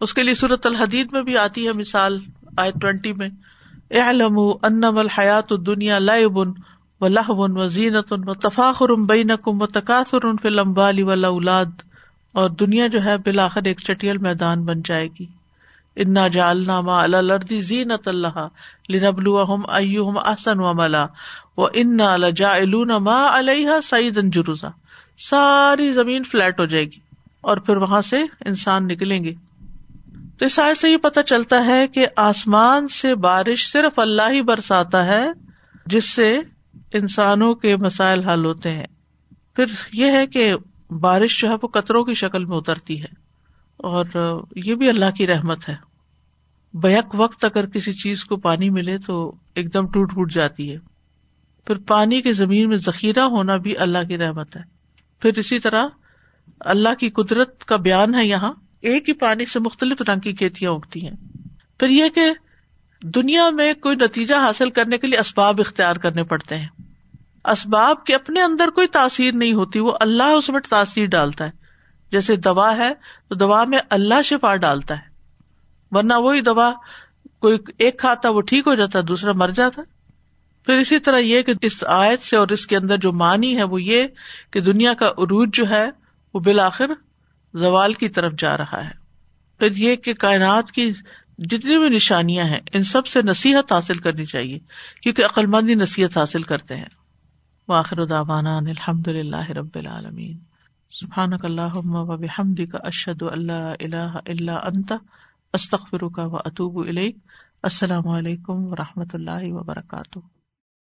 اس 0.00 0.14
کے 0.14 0.22
لیے 0.22 0.34
صورت 0.34 0.66
الحدید 0.66 1.12
میں 1.12 1.22
بھی 1.22 1.38
آتی 1.38 1.66
ہے 1.66 1.72
مثال 1.72 2.18
آئے 2.56 2.70
ٹوینٹی 2.80 3.12
میں۔ 3.12 3.28
اعلم 3.90 4.38
ان 4.62 4.84
الحیات 4.84 5.52
دنیا 5.66 5.98
لائبن 5.98 6.52
و 7.00 7.08
لہبن 7.08 7.56
و 7.56 7.66
زینت 7.66 8.12
و 8.12 8.34
تفاخر 8.34 8.94
بین 8.94 9.30
کم 9.42 9.62
و 9.62 9.66
تقاثر 9.66 10.32
فی 10.42 10.48
الاموال 10.48 11.02
والاولاد 11.02 11.82
اور 12.32 12.50
دنیا 12.50 12.86
جو 12.86 13.04
ہے 13.04 13.18
بالآخر 13.18 13.60
ایک 13.64 13.80
چٹیل 13.80 14.18
میدان 14.18 14.64
بن 14.64 14.82
جائے 14.84 15.08
گی۔ 15.20 15.26
انا 15.96 16.28
جالنا 16.28 16.80
ما 16.80 17.02
الردی 17.02 17.60
زینت 17.60 18.08
اللہ 18.08 18.48
لنبلو 18.88 19.54
ہم 19.54 19.64
ہم 20.08 20.18
احسن 20.18 20.60
و 20.60 20.72
ملا 20.74 21.06
و 21.56 21.64
انا 21.64 22.16
لجا 22.16 22.54
ما 22.98 23.38
علیہ 23.38 23.70
سعید 23.82 24.34
جروزا 24.34 24.68
ساری 25.18 25.92
زمین 25.92 26.24
فلیٹ 26.24 26.60
ہو 26.60 26.64
جائے 26.64 26.84
گی 26.84 26.98
اور 27.40 27.56
پھر 27.56 27.76
وہاں 27.76 28.02
سے 28.02 28.22
انسان 28.40 28.86
نکلیں 28.86 29.24
گے۔ 29.24 29.34
تو 30.38 30.44
اس 30.44 30.60
سے 30.80 30.90
یہ 30.90 30.96
پتا 30.96 31.22
چلتا 31.22 31.66
ہے 31.66 31.88
کہ 31.88 32.06
آسمان 32.16 32.88
سے 32.88 33.14
بارش 33.14 33.72
صرف 33.72 33.98
اللہ 33.98 34.30
ہی 34.30 34.42
برساتا 34.42 35.06
ہے، 35.06 35.26
جس 35.86 36.10
سے 36.10 36.40
انسانوں 36.92 37.54
کے 37.54 37.76
مسائل 37.76 38.28
حل 38.28 38.44
ہوتے 38.44 38.70
ہیں۔ 38.70 38.86
پھر 39.56 39.64
یہ 39.92 40.12
ہے 40.12 40.26
کہ 40.26 40.54
بارش 40.90 41.40
جو 41.40 41.48
ہے 41.48 41.54
وہ 41.62 41.68
قطروں 41.68 42.04
کی 42.04 42.14
شکل 42.14 42.44
میں 42.44 42.56
اترتی 42.56 43.02
ہے۔ 43.02 43.23
اور 43.76 44.04
یہ 44.56 44.74
بھی 44.74 44.88
اللہ 44.88 45.10
کی 45.16 45.26
رحمت 45.26 45.68
ہے۔ 45.68 45.76
بیک 46.74 47.04
وقت 47.14 47.44
اگر 47.44 47.66
کسی 47.66 47.92
چیز 47.92 48.24
کو 48.24 48.36
پانی 48.36 48.70
ملے 48.70 48.98
تو 48.98 49.34
ایک 49.54 49.74
دم 49.74 49.86
ٹوٹ 49.86 50.12
پھوٹ 50.12 50.32
جاتی 50.32 50.72
ہے۔ 50.72 50.78
پھر 51.66 51.76
پانی 51.76 52.22
کی 52.22 52.32
زمین 52.32 52.68
میں 52.68 52.76
ذخیرہ 52.76 53.20
ہونا 53.20 53.56
بھی 53.56 53.76
اللہ 53.78 53.98
کی 54.08 54.18
رحمت 54.18 54.56
ہے۔ 54.56 54.62
پھر 55.20 55.30
اسی 55.36 55.58
طرح 55.58 55.86
اللہ 56.60 56.94
کی 56.98 57.10
قدرت 57.10 57.64
کا 57.64 57.76
بیان 57.76 58.14
ہے 58.14 58.26
یہاں۔ 58.26 58.52
ایک 58.80 59.08
ہی 59.08 59.14
پانی 59.14 59.44
سے 59.44 59.60
مختلف 59.60 60.02
رنگ 60.08 60.20
کی 60.20 60.32
کھیتیاں 60.32 60.70
اگتی 60.70 61.08
ہیں۔ 61.08 61.16
پھر 61.78 61.88
یہ 61.88 62.04
کہ 62.14 62.32
دنیا 63.02 63.50
میں 63.50 63.74
کوئی 63.74 63.96
نتیجہ 63.96 64.34
حاصل 64.34 64.70
کرنے 64.70 64.98
کے 64.98 65.06
لیے 65.06 65.18
اسباب 65.18 65.60
اختیار 65.60 65.96
کرنے 65.96 66.24
پڑتے 66.24 66.56
ہیں۔ 66.56 66.68
اسباب 67.44 68.04
کے 68.04 68.14
اپنے 68.14 68.42
اندر 68.42 68.68
کوئی 68.68 68.86
تاثیر 68.86 69.34
نہیں 69.34 69.52
ہوتی، 69.52 69.80
وہ 69.80 69.92
اللہ 70.00 70.22
اس 70.22 70.50
میں 70.50 70.60
تاثیر 70.68 71.06
ڈالتا 71.06 71.46
ہے۔ 71.46 71.63
جیسے 72.14 72.36
دوا 72.36 72.76
ہے، 72.76 72.92
تو 73.28 73.34
دوا 73.34 73.64
میں 73.64 73.78
اللہ 73.90 74.22
شفا 74.22 74.56
ڈالتا 74.56 74.94
ہے۔ 74.94 75.14
ورنہ 75.90 76.14
وہی 76.14 76.40
دوا 76.40 76.72
کوئی 77.38 77.58
ایک 77.78 77.98
کھاتا 77.98 78.30
وہ 78.30 78.40
ٹھیک 78.40 78.66
ہو 78.66 78.74
جاتا، 78.74 78.98
دوسرا 79.08 79.32
مر 79.32 79.48
جاتا۔ 79.48 79.82
پھر 80.66 80.76
اسی 80.76 80.98
طرح 80.98 81.18
یہ 81.18 81.42
کہ 81.42 81.52
اس 81.62 81.84
آیت 81.86 82.22
سے 82.22 82.36
اور 82.36 82.48
اس 82.48 82.66
کے 82.66 82.76
اندر 82.76 82.96
جو 82.96 83.12
مانی 83.12 83.56
ہے 83.56 83.62
وہ 83.62 83.82
یہ 83.82 84.06
کہ 84.50 84.60
دنیا 84.60 84.94
کا 84.94 85.08
عروج 85.08 85.48
جو 85.52 85.68
ہے، 85.68 85.86
وہ 86.34 86.40
بالآخر 86.40 86.86
زوال 87.54 87.92
کی 87.92 88.08
طرف 88.08 88.32
جا 88.38 88.56
رہا 88.56 88.84
ہے۔ 88.84 88.94
پھر 89.58 89.70
یہ 89.76 89.96
کہ 89.96 90.14
کائنات 90.14 90.72
کی 90.72 90.92
جتنی 91.38 91.78
بھی 91.78 91.88
نشانیاں 91.88 92.44
ہیں، 92.44 92.60
ان 92.72 92.82
سب 92.82 93.06
سے 93.06 93.22
نصیحت 93.22 93.72
حاصل 93.72 93.98
کرنی 93.98 94.26
چاہیے، 94.26 94.58
کیونکہ 95.02 95.24
عقلمندی 95.24 95.74
نصیحت 95.74 96.18
حاصل 96.18 96.42
کرتے 96.42 96.76
ہیں۔ 96.76 97.04
واخر 97.68 97.98
الحمد 97.98 99.08
للہ 99.08 99.50
رب 99.50 99.68
العالمین۔ 99.74 100.53
سبحان 101.00 101.32
اللہ 101.42 101.76
و 101.76 102.16
بحمد 102.16 102.60
کا 102.72 102.78
اشد 102.82 103.22
اللہ 103.22 103.52
اللہ 103.52 104.18
اللہ 104.26 104.50
انت 104.50 104.92
استخر 105.52 106.08
کا 106.08 106.26
و 106.26 106.36
اطوب 106.36 106.78
السلام 107.62 108.08
علیکم 108.08 108.66
و 108.66 108.76
رحمۃ 108.76 109.10
اللہ 109.12 109.52
وبرکاتہ۔ 109.52 110.18